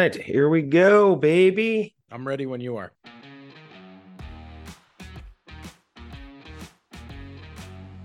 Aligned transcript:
right, 0.00 0.14
here 0.14 0.48
we 0.48 0.62
go, 0.62 1.14
baby. 1.14 1.94
I'm 2.10 2.26
ready 2.26 2.46
when 2.46 2.62
you 2.62 2.76
are. 2.76 2.90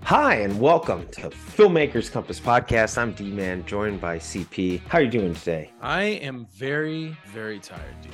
Hi, 0.02 0.34
and 0.34 0.60
welcome 0.60 1.08
to 1.12 1.30
Filmmakers 1.30 2.12
Compass 2.12 2.38
Podcast. 2.38 2.98
I'm 2.98 3.12
D 3.12 3.30
Man, 3.30 3.64
joined 3.64 4.00
by 4.00 4.18
CP. 4.18 4.82
How 4.88 4.98
are 4.98 5.02
you 5.02 5.10
doing 5.10 5.34
today? 5.34 5.72
I 5.80 6.02
am 6.02 6.46
very, 6.54 7.16
very 7.32 7.58
tired, 7.58 8.00
dude. 8.02 8.12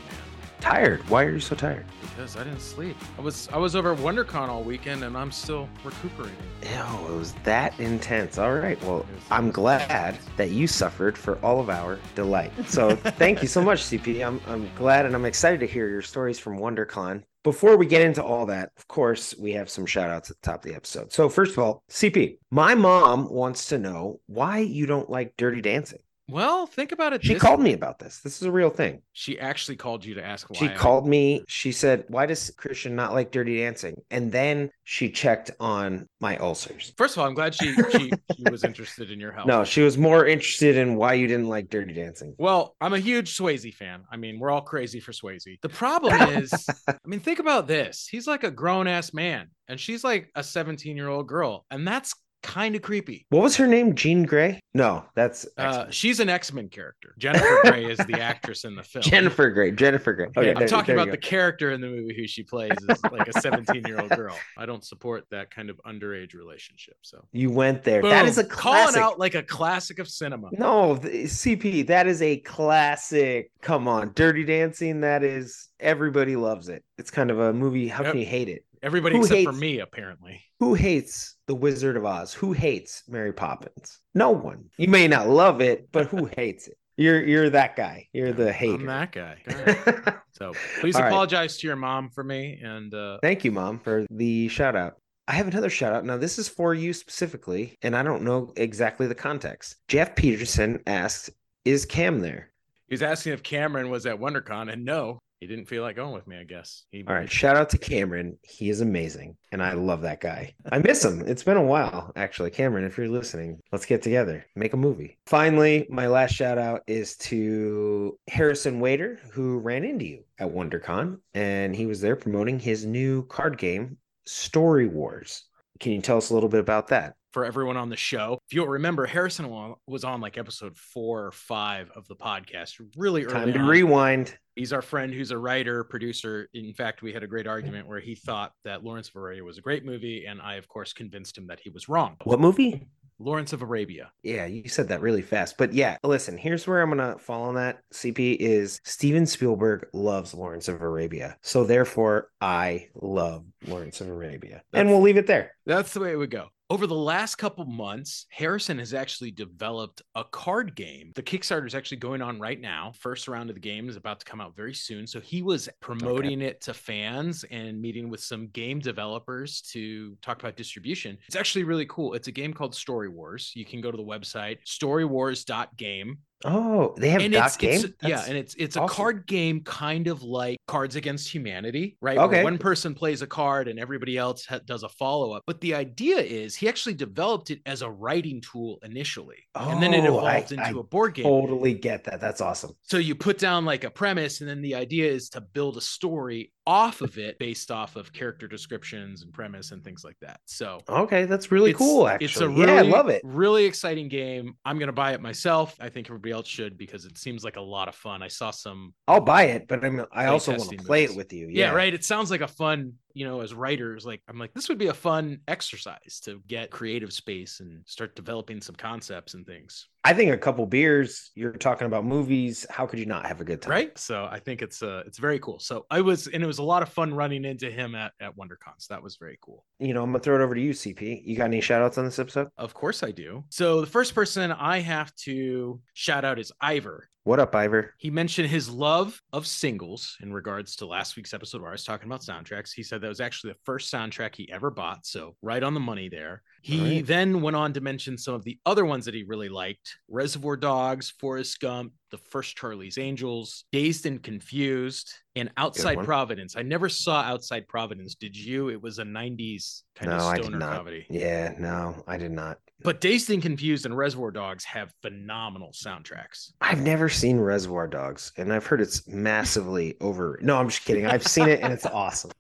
Tired. 0.62 1.00
Why 1.10 1.24
are 1.24 1.30
you 1.32 1.40
so 1.40 1.56
tired? 1.56 1.84
Because 2.02 2.36
I 2.36 2.44
didn't 2.44 2.60
sleep. 2.60 2.96
I 3.18 3.20
was 3.20 3.48
I 3.52 3.58
was 3.58 3.74
over 3.74 3.94
at 3.94 3.98
WonderCon 3.98 4.46
all 4.46 4.62
weekend 4.62 5.02
and 5.02 5.18
I'm 5.18 5.32
still 5.32 5.68
recuperating. 5.82 6.36
Ew, 6.62 7.08
it 7.08 7.16
was 7.18 7.32
that 7.42 7.78
intense. 7.80 8.38
All 8.38 8.54
right. 8.54 8.80
Well, 8.84 9.04
I'm 9.28 9.50
glad 9.50 10.16
that 10.36 10.50
you 10.50 10.68
suffered 10.68 11.18
for 11.18 11.44
all 11.44 11.58
of 11.58 11.68
our 11.68 11.98
delight. 12.14 12.52
So 12.68 12.94
thank 12.94 13.42
you 13.42 13.48
so 13.48 13.60
much, 13.60 13.80
CP. 13.82 14.24
I'm 14.24 14.40
I'm 14.46 14.70
glad 14.76 15.04
and 15.04 15.16
I'm 15.16 15.24
excited 15.24 15.58
to 15.60 15.66
hear 15.66 15.88
your 15.88 16.00
stories 16.00 16.38
from 16.38 16.60
WonderCon. 16.60 17.24
Before 17.42 17.76
we 17.76 17.84
get 17.86 18.02
into 18.02 18.22
all 18.22 18.46
that, 18.46 18.70
of 18.78 18.86
course, 18.86 19.34
we 19.36 19.50
have 19.54 19.68
some 19.68 19.84
shout 19.84 20.10
outs 20.10 20.30
at 20.30 20.40
the 20.40 20.46
top 20.46 20.64
of 20.64 20.70
the 20.70 20.76
episode. 20.76 21.12
So 21.12 21.28
first 21.28 21.54
of 21.54 21.58
all, 21.58 21.82
CP, 21.90 22.38
my 22.52 22.76
mom 22.76 23.28
wants 23.28 23.66
to 23.70 23.78
know 23.78 24.20
why 24.26 24.58
you 24.58 24.86
don't 24.86 25.10
like 25.10 25.36
dirty 25.36 25.60
dancing. 25.60 25.98
Well, 26.28 26.66
think 26.66 26.92
about 26.92 27.12
it. 27.12 27.24
She 27.24 27.34
called 27.34 27.58
way. 27.58 27.66
me 27.66 27.72
about 27.72 27.98
this. 27.98 28.20
This 28.20 28.40
is 28.40 28.42
a 28.46 28.52
real 28.52 28.70
thing. 28.70 29.02
She 29.12 29.38
actually 29.38 29.76
called 29.76 30.04
you 30.04 30.14
to 30.14 30.24
ask 30.24 30.48
why. 30.48 30.58
She 30.58 30.68
called 30.68 31.06
me. 31.06 31.44
She 31.48 31.72
said, 31.72 32.04
Why 32.08 32.26
does 32.26 32.50
Christian 32.56 32.94
not 32.94 33.12
like 33.12 33.32
dirty 33.32 33.58
dancing? 33.58 34.00
And 34.10 34.30
then 34.30 34.70
she 34.84 35.10
checked 35.10 35.50
on 35.58 36.06
my 36.20 36.36
ulcers. 36.38 36.92
First 36.96 37.16
of 37.16 37.20
all, 37.20 37.26
I'm 37.26 37.34
glad 37.34 37.54
she 37.54 37.74
she, 37.90 38.12
she 38.36 38.50
was 38.50 38.62
interested 38.62 39.10
in 39.10 39.18
your 39.18 39.32
health. 39.32 39.46
No, 39.46 39.64
she 39.64 39.82
was 39.82 39.98
more 39.98 40.26
interested 40.26 40.76
in 40.76 40.94
why 40.94 41.14
you 41.14 41.26
didn't 41.26 41.48
like 41.48 41.68
dirty 41.68 41.92
dancing. 41.92 42.34
Well, 42.38 42.76
I'm 42.80 42.94
a 42.94 43.00
huge 43.00 43.36
Swayze 43.36 43.74
fan. 43.74 44.04
I 44.10 44.16
mean, 44.16 44.38
we're 44.38 44.50
all 44.50 44.62
crazy 44.62 45.00
for 45.00 45.12
Swayze. 45.12 45.60
The 45.60 45.68
problem 45.68 46.14
is, 46.36 46.52
I 46.88 46.94
mean, 47.04 47.20
think 47.20 47.40
about 47.40 47.66
this. 47.66 48.06
He's 48.08 48.26
like 48.26 48.44
a 48.44 48.50
grown 48.50 48.86
ass 48.86 49.12
man, 49.12 49.48
and 49.68 49.78
she's 49.78 50.04
like 50.04 50.30
a 50.34 50.44
17 50.44 50.96
year 50.96 51.08
old 51.08 51.26
girl, 51.26 51.66
and 51.70 51.86
that's 51.86 52.14
kind 52.42 52.74
of 52.76 52.82
creepy. 52.82 53.26
What 53.30 53.42
was 53.42 53.56
her 53.56 53.66
name? 53.66 53.94
Jean 53.94 54.24
Grey? 54.24 54.60
No, 54.74 55.04
that's 55.14 55.46
Uh, 55.58 55.62
X-Men. 55.62 55.90
she's 55.90 56.20
an 56.20 56.28
X 56.28 56.52
Men 56.52 56.68
character. 56.68 57.14
Jennifer 57.18 57.58
Grey 57.64 57.84
is 57.84 57.98
the 57.98 58.20
actress 58.20 58.64
in 58.64 58.74
the 58.74 58.82
film. 58.82 59.02
Jennifer 59.02 59.50
Grey. 59.50 59.70
Jennifer 59.70 60.12
Grey. 60.12 60.26
Okay, 60.36 60.46
Yeah, 60.46 60.52
I'm 60.52 60.58
there- 60.58 60.68
talking 60.68 60.86
there 60.94 60.96
you 60.96 61.02
about 61.02 61.10
the 61.12 61.18
character 61.18 61.70
in 61.72 61.80
the 61.80 61.88
movie 61.88 62.14
who 62.16 62.26
she 62.26 62.42
plays 62.42 62.72
is 62.88 63.02
like 63.10 63.28
a 63.28 63.40
17 63.40 63.84
year 63.86 64.00
old 64.00 64.10
girl. 64.16 64.36
I 64.56 64.66
don't 64.66 64.84
support 64.84 65.24
that 65.30 65.50
kind 65.50 65.70
of 65.70 65.80
underage 65.86 66.34
relationship. 66.34 66.96
So 67.02 67.24
You 67.32 67.50
went 67.50 67.82
there. 67.84 68.02
That 68.02 68.26
is 68.26 68.38
a 68.38 68.42
Boom. 68.42 68.50
calling 68.50 68.78
classic. 68.84 69.02
out 69.02 69.18
like 69.18 69.34
a 69.34 69.42
classic 69.42 69.98
of 69.98 70.08
cinema. 70.08 70.48
No, 70.52 70.94
the- 70.96 71.24
CP, 71.24 71.86
that 71.86 72.06
is 72.06 72.22
a 72.22 72.38
classic. 72.38 73.50
Come 73.60 73.86
on, 73.88 74.12
Dirty 74.14 74.44
Dancing. 74.44 75.00
That 75.02 75.22
is 75.22 75.68
everybody 75.80 76.36
loves 76.36 76.68
it. 76.68 76.82
It's 76.98 77.10
kind 77.10 77.30
of 77.30 77.38
a 77.40 77.52
movie. 77.52 77.88
How 77.88 78.02
Yep. 78.02 78.12
can 78.12 78.20
you 78.20 78.26
hate 78.26 78.48
it? 78.48 78.64
Everybody 78.82 79.16
Who 79.16 79.22
except 79.22 79.44
for 79.44 79.52
me, 79.52 79.78
apparently. 79.78 80.42
Who 80.58 80.74
hates 80.74 81.36
The 81.46 81.54
Wizard 81.54 81.96
of 81.96 82.04
Oz? 82.04 82.34
Who 82.34 82.52
hates 82.52 83.04
Mary 83.08 83.32
Poppins? 83.32 84.00
No 84.14 84.30
one. 84.30 84.70
You 84.76 84.88
may 84.88 85.06
not 85.06 85.28
love 85.28 85.60
it, 85.60 85.88
but 85.92 86.06
who 86.06 86.24
hates 86.36 86.66
it? 86.66 86.76
You're 86.96 87.24
you're 87.24 87.50
that 87.50 87.76
guy. 87.76 88.08
You're 88.12 88.32
the 88.32 88.52
hater. 88.52 88.74
I'm 88.74 88.86
that 88.86 89.12
guy. 89.12 89.38
Right. 90.06 90.14
So 90.32 90.52
please 90.80 90.96
All 90.96 91.02
right. 91.02 91.08
apologize 91.08 91.58
to 91.58 91.66
your 91.66 91.76
mom 91.76 92.10
for 92.10 92.24
me. 92.24 92.58
And 92.62 92.92
uh, 92.92 93.18
Thank 93.22 93.44
you, 93.44 93.52
mom, 93.52 93.78
for 93.78 94.06
the 94.10 94.48
shout 94.48 94.74
out. 94.74 94.96
I 95.28 95.32
have 95.32 95.46
another 95.46 95.70
shout 95.70 95.92
out. 95.92 96.04
Now, 96.04 96.16
this 96.16 96.38
is 96.38 96.48
for 96.48 96.74
you 96.74 96.92
specifically, 96.92 97.76
and 97.82 97.94
I 97.94 98.02
don't 98.02 98.22
know 98.22 98.52
exactly 98.56 99.06
the 99.06 99.14
context. 99.14 99.76
Jeff 99.88 100.16
Peterson 100.16 100.80
asks, 100.86 101.30
Is 101.64 101.84
Cam 101.86 102.20
there? 102.20 102.50
He's 102.88 103.02
asking 103.02 103.34
if 103.34 103.42
Cameron 103.42 103.88
was 103.88 104.04
at 104.04 104.18
WonderCon, 104.18 104.72
and 104.72 104.84
no, 104.84 105.20
he 105.42 105.48
didn't 105.48 105.64
feel 105.64 105.82
like 105.82 105.96
going 105.96 106.14
with 106.14 106.28
me. 106.28 106.38
I 106.38 106.44
guess. 106.44 106.84
He, 106.92 107.04
All 107.04 107.16
right. 107.16 107.28
Shout 107.28 107.56
out 107.56 107.68
to 107.70 107.78
Cameron. 107.78 108.38
He 108.42 108.70
is 108.70 108.80
amazing, 108.80 109.36
and 109.50 109.60
I 109.60 109.72
love 109.72 110.02
that 110.02 110.20
guy. 110.20 110.54
I 110.70 110.78
miss 110.78 111.04
him. 111.04 111.24
It's 111.26 111.42
been 111.42 111.56
a 111.56 111.62
while, 111.62 112.12
actually. 112.14 112.50
Cameron, 112.50 112.84
if 112.84 112.96
you're 112.96 113.08
listening, 113.08 113.58
let's 113.72 113.84
get 113.84 114.02
together, 114.02 114.46
make 114.54 114.72
a 114.72 114.76
movie. 114.76 115.18
Finally, 115.26 115.88
my 115.90 116.06
last 116.06 116.32
shout 116.32 116.58
out 116.58 116.82
is 116.86 117.16
to 117.16 118.16
Harrison 118.28 118.78
Waiter, 118.78 119.18
who 119.32 119.58
ran 119.58 119.82
into 119.82 120.04
you 120.04 120.24
at 120.38 120.46
WonderCon, 120.46 121.18
and 121.34 121.74
he 121.74 121.86
was 121.86 122.00
there 122.00 122.14
promoting 122.14 122.60
his 122.60 122.86
new 122.86 123.26
card 123.26 123.58
game, 123.58 123.96
Story 124.26 124.86
Wars. 124.86 125.42
Can 125.80 125.90
you 125.90 126.00
tell 126.00 126.18
us 126.18 126.30
a 126.30 126.34
little 126.34 126.48
bit 126.48 126.60
about 126.60 126.86
that? 126.88 127.16
For 127.32 127.44
everyone 127.44 127.76
on 127.76 127.88
the 127.88 127.96
show. 127.96 128.38
If 128.48 128.54
you'll 128.54 128.68
remember, 128.68 129.06
Harrison 129.06 129.74
was 129.86 130.04
on 130.04 130.20
like 130.20 130.38
episode 130.38 130.76
four 130.76 131.26
or 131.26 131.32
five 131.32 131.90
of 131.96 132.06
the 132.08 132.16
podcast, 132.16 132.80
really 132.96 133.24
early. 133.24 133.32
Time 133.32 133.52
to 133.52 133.58
on. 133.58 133.66
rewind. 133.66 134.36
He's 134.54 134.72
our 134.72 134.82
friend 134.82 135.12
who's 135.12 135.30
a 135.30 135.38
writer, 135.38 135.82
producer. 135.84 136.48
In 136.52 136.74
fact, 136.74 137.02
we 137.02 137.12
had 137.12 137.22
a 137.22 137.26
great 137.26 137.46
argument 137.46 137.88
where 137.88 138.00
he 138.00 138.14
thought 138.14 138.52
that 138.64 138.84
Lawrence 138.84 139.08
of 139.08 139.16
Arabia 139.16 139.44
was 139.44 139.56
a 139.56 139.62
great 139.62 139.84
movie, 139.84 140.26
and 140.26 140.42
I, 140.42 140.56
of 140.56 140.68
course, 140.68 140.92
convinced 140.92 141.38
him 141.38 141.46
that 141.46 141.60
he 141.60 141.70
was 141.70 141.88
wrong. 141.88 142.16
What 142.24 142.38
movie? 142.40 142.86
Lawrence 143.18 143.52
of 143.52 143.62
Arabia. 143.62 144.10
Yeah, 144.22 144.46
you 144.46 144.68
said 144.68 144.88
that 144.88 145.00
really 145.00 145.22
fast. 145.22 145.56
But 145.56 145.72
yeah, 145.72 145.96
listen, 146.02 146.36
here's 146.36 146.66
where 146.66 146.82
I'm 146.82 146.90
going 146.96 147.12
to 147.12 147.18
fall 147.18 147.44
on 147.44 147.54
that. 147.54 147.78
CP 147.94 148.36
is 148.36 148.80
Steven 148.84 149.26
Spielberg 149.26 149.86
loves 149.92 150.34
Lawrence 150.34 150.68
of 150.68 150.82
Arabia. 150.82 151.36
So 151.40 151.64
therefore, 151.64 152.28
I 152.40 152.88
love 152.94 153.44
Lawrence 153.66 154.00
of 154.00 154.08
Arabia. 154.08 154.62
and 154.72 154.88
we'll 154.88 155.02
leave 155.02 155.18
it 155.18 155.26
there. 155.26 155.54
That's 155.66 155.92
the 155.94 156.00
way 156.00 156.12
it 156.12 156.16
would 156.16 156.30
go. 156.30 156.48
Over 156.72 156.86
the 156.86 156.94
last 156.94 157.34
couple 157.34 157.66
months, 157.66 158.24
Harrison 158.30 158.78
has 158.78 158.94
actually 158.94 159.30
developed 159.30 160.00
a 160.14 160.24
card 160.24 160.74
game. 160.74 161.12
The 161.14 161.22
Kickstarter 161.22 161.66
is 161.66 161.74
actually 161.74 161.98
going 161.98 162.22
on 162.22 162.40
right 162.40 162.58
now. 162.58 162.94
First 162.98 163.28
round 163.28 163.50
of 163.50 163.56
the 163.56 163.60
game 163.60 163.90
is 163.90 163.96
about 163.96 164.20
to 164.20 164.24
come 164.24 164.40
out 164.40 164.56
very 164.56 164.72
soon. 164.72 165.06
So 165.06 165.20
he 165.20 165.42
was 165.42 165.68
promoting 165.80 166.40
it 166.40 166.62
to 166.62 166.72
fans 166.72 167.44
and 167.50 167.78
meeting 167.78 168.08
with 168.08 168.20
some 168.20 168.46
game 168.54 168.78
developers 168.78 169.60
to 169.72 170.16
talk 170.22 170.40
about 170.40 170.56
distribution. 170.56 171.18
It's 171.26 171.36
actually 171.36 171.64
really 171.64 171.84
cool. 171.90 172.14
It's 172.14 172.28
a 172.28 172.32
game 172.32 172.54
called 172.54 172.74
Story 172.74 173.10
Wars. 173.10 173.52
You 173.54 173.66
can 173.66 173.82
go 173.82 173.90
to 173.90 173.96
the 173.98 174.02
website 174.02 174.60
storywars.game 174.64 176.16
Oh, 176.44 176.94
they 176.98 177.10
have 177.10 177.22
and 177.22 177.34
it's, 177.34 177.56
game? 177.56 177.84
it's 177.84 177.94
yeah, 178.02 178.24
and 178.26 178.36
it's 178.36 178.54
it's 178.56 178.76
a 178.76 178.86
card 178.86 179.26
game 179.26 179.60
kind 179.62 180.06
of 180.08 180.22
like 180.22 180.58
Cards 180.66 180.96
Against 180.96 181.32
Humanity, 181.32 181.96
right? 182.00 182.18
Okay. 182.18 182.36
Where 182.36 182.44
one 182.44 182.58
person 182.58 182.94
plays 182.94 183.22
a 183.22 183.26
card 183.26 183.68
and 183.68 183.78
everybody 183.78 184.16
else 184.16 184.44
ha- 184.46 184.60
does 184.64 184.82
a 184.82 184.88
follow 184.88 185.32
up. 185.32 185.42
But 185.46 185.60
the 185.60 185.74
idea 185.74 186.18
is 186.18 186.54
he 186.54 186.68
actually 186.68 186.94
developed 186.94 187.50
it 187.50 187.60
as 187.66 187.82
a 187.82 187.90
writing 187.90 188.40
tool 188.40 188.78
initially, 188.82 189.36
and 189.54 189.82
then 189.82 189.94
it 189.94 190.04
Oh, 190.08 190.18
I- 190.18 190.36
evolved 190.36 190.52
into 190.52 190.64
I 190.64 190.70
a 190.70 190.82
board 190.82 191.14
game. 191.14 191.24
totally 191.24 191.74
get 191.74 192.04
that. 192.04 192.20
That's 192.20 192.40
awesome. 192.40 192.72
So 192.82 192.98
you 192.98 193.14
put 193.14 193.38
down 193.38 193.64
like 193.64 193.84
a 193.84 193.90
premise, 193.90 194.40
and 194.40 194.48
then 194.50 194.62
the 194.62 194.74
idea 194.74 195.10
is 195.10 195.28
to 195.30 195.40
build 195.40 195.76
a 195.76 195.80
story 195.80 196.52
off 196.66 197.00
of 197.00 197.18
it 197.18 197.38
based 197.38 197.70
off 197.70 197.96
of 197.96 198.12
character 198.12 198.46
descriptions 198.46 199.22
and 199.22 199.32
premise 199.32 199.72
and 199.72 199.82
things 199.82 200.04
like 200.04 200.16
that. 200.20 200.40
So 200.44 200.80
Okay, 200.88 201.24
that's 201.24 201.50
really 201.50 201.72
cool, 201.72 202.06
actually. 202.06 202.26
It's 202.26 202.40
a 202.40 202.48
really, 202.48 202.72
yeah, 202.72 202.78
I 202.78 202.82
love 202.82 203.08
it. 203.08 203.22
Really 203.24 203.64
exciting 203.64 204.08
game. 204.08 204.56
I'm 204.64 204.78
gonna 204.78 204.92
buy 204.92 205.12
it 205.12 205.20
myself. 205.20 205.76
I 205.80 205.88
think 205.88 206.08
everybody 206.08 206.32
else 206.32 206.46
should 206.46 206.78
because 206.78 207.04
it 207.04 207.18
seems 207.18 207.44
like 207.44 207.56
a 207.56 207.60
lot 207.60 207.88
of 207.88 207.94
fun. 207.94 208.22
I 208.22 208.28
saw 208.28 208.50
some. 208.50 208.94
I'll 209.08 209.20
buy 209.20 209.44
it, 209.44 209.66
but 209.66 209.84
I'm, 209.84 210.06
I 210.12 210.26
also 210.26 210.52
want 210.56 210.70
to 210.70 210.76
play 210.76 211.04
it 211.04 211.16
with 211.16 211.32
you. 211.32 211.48
Yeah. 211.50 211.72
right. 211.72 211.92
It 211.92 212.04
sounds 212.04 212.30
like 212.30 212.40
a 212.40 212.48
fun, 212.48 212.94
you 213.14 213.26
know, 213.26 213.40
as 213.40 213.54
writers, 213.54 214.04
like 214.04 214.22
I'm 214.28 214.38
like, 214.38 214.52
this 214.54 214.68
would 214.68 214.78
be 214.78 214.88
a 214.88 214.94
fun 214.94 215.40
exercise 215.48 216.20
to 216.24 216.42
get 216.46 216.70
creative 216.70 217.12
space 217.12 217.60
and 217.60 217.82
start 217.86 218.16
developing 218.16 218.60
some 218.60 218.74
concepts 218.74 219.34
and 219.34 219.46
things. 219.46 219.88
I 220.04 220.14
think 220.14 220.32
a 220.32 220.38
couple 220.38 220.66
beers, 220.66 221.30
you're 221.34 221.52
talking 221.52 221.86
about 221.86 222.04
movies. 222.04 222.66
How 222.68 222.86
could 222.86 222.98
you 222.98 223.06
not 223.06 223.26
have 223.26 223.40
a 223.40 223.44
good 223.44 223.62
time? 223.62 223.70
Right. 223.70 223.98
So 223.98 224.28
I 224.30 224.40
think 224.40 224.60
it's 224.60 224.82
uh 224.82 225.02
it's 225.06 225.18
very 225.18 225.38
cool. 225.38 225.60
So 225.60 225.86
I 225.90 226.00
was 226.00 226.26
and 226.26 226.42
it 226.42 226.46
was 226.46 226.58
a 226.58 226.64
lot 226.64 226.82
of 226.82 226.88
fun 226.88 227.14
running 227.14 227.44
into 227.44 227.70
him 227.70 227.94
at, 227.94 228.12
at 228.20 228.36
WonderCon. 228.36 228.74
So 228.78 228.94
that 228.94 229.02
was 229.02 229.16
very 229.16 229.38
cool. 229.40 229.64
You 229.78 229.94
know, 229.94 230.02
I'm 230.02 230.10
going 230.10 230.20
to 230.20 230.24
throw 230.24 230.34
it 230.36 230.42
over 230.42 230.54
to 230.54 230.60
you, 230.60 230.72
CP. 230.72 231.22
You 231.24 231.36
got 231.36 231.44
any 231.44 231.60
shout 231.60 231.82
outs 231.82 231.98
on 231.98 232.04
this 232.04 232.18
episode? 232.18 232.48
Of 232.56 232.74
course 232.74 233.02
I 233.02 233.12
do. 233.12 233.44
So 233.50 233.80
the 233.80 233.86
first 233.86 234.14
person 234.14 234.50
I 234.50 234.80
have 234.80 235.14
to 235.16 235.80
shout 235.94 236.24
out 236.24 236.38
is 236.38 236.52
Ivor. 236.60 237.08
What 237.24 237.38
up, 237.38 237.54
Ivor? 237.54 237.94
He 237.98 238.10
mentioned 238.10 238.48
his 238.48 238.68
love 238.68 239.22
of 239.32 239.46
singles 239.46 240.16
in 240.20 240.32
regards 240.32 240.74
to 240.76 240.86
last 240.86 241.14
week's 241.14 241.32
episode 241.32 241.60
where 241.60 241.70
I 241.70 241.72
was 241.72 241.84
talking 241.84 242.08
about 242.08 242.22
soundtracks. 242.22 242.72
He 242.74 242.82
said 242.82 243.00
that 243.00 243.08
was 243.08 243.20
actually 243.20 243.52
the 243.52 243.58
first 243.64 243.92
soundtrack 243.92 244.34
he 244.34 244.50
ever 244.50 244.72
bought. 244.72 245.06
So, 245.06 245.36
right 245.40 245.62
on 245.62 245.72
the 245.72 245.78
money 245.78 246.08
there. 246.08 246.42
He 246.62 246.96
right. 246.96 247.06
then 247.06 247.40
went 247.40 247.54
on 247.54 247.74
to 247.74 247.80
mention 247.80 248.18
some 248.18 248.34
of 248.34 248.42
the 248.42 248.58
other 248.66 248.84
ones 248.84 249.04
that 249.04 249.14
he 249.14 249.22
really 249.22 249.48
liked 249.48 249.98
Reservoir 250.08 250.56
Dogs, 250.56 251.10
Forrest 251.20 251.60
Gump, 251.60 251.92
The 252.10 252.18
First 252.18 252.56
Charlie's 252.56 252.98
Angels, 252.98 253.66
Dazed 253.70 254.04
and 254.06 254.20
Confused, 254.20 255.12
and 255.36 255.48
Outside. 255.56 255.98
Providence. 256.02 256.56
I 256.56 256.62
never 256.62 256.88
saw 256.88 257.22
Outside 257.22 257.68
Providence. 257.68 258.16
Did 258.16 258.36
you? 258.36 258.68
It 258.68 258.82
was 258.82 258.98
a 258.98 259.04
90s 259.04 259.82
kind 259.94 260.10
no, 260.10 260.16
of 260.16 260.36
stoner 260.38 260.58
comedy. 260.58 261.06
Yeah, 261.08 261.54
no, 261.56 262.02
I 262.08 262.16
did 262.16 262.32
not. 262.32 262.58
But 262.84 263.00
Dazed 263.00 263.30
and 263.30 263.42
Confused 263.42 263.86
and 263.86 263.96
Reservoir 263.96 264.30
Dogs 264.30 264.64
have 264.64 264.92
phenomenal 265.02 265.72
soundtracks. 265.72 266.52
I've 266.60 266.80
never 266.80 267.08
seen 267.08 267.38
Reservoir 267.38 267.86
Dogs, 267.88 268.32
and 268.36 268.52
I've 268.52 268.66
heard 268.66 268.80
it's 268.80 269.06
massively 269.08 269.96
over. 270.00 270.38
No, 270.42 270.56
I'm 270.56 270.68
just 270.68 270.84
kidding. 270.84 271.06
I've 271.06 271.26
seen 271.26 271.48
it, 271.48 271.60
and 271.60 271.72
it's 271.72 271.86
awesome. 271.86 272.30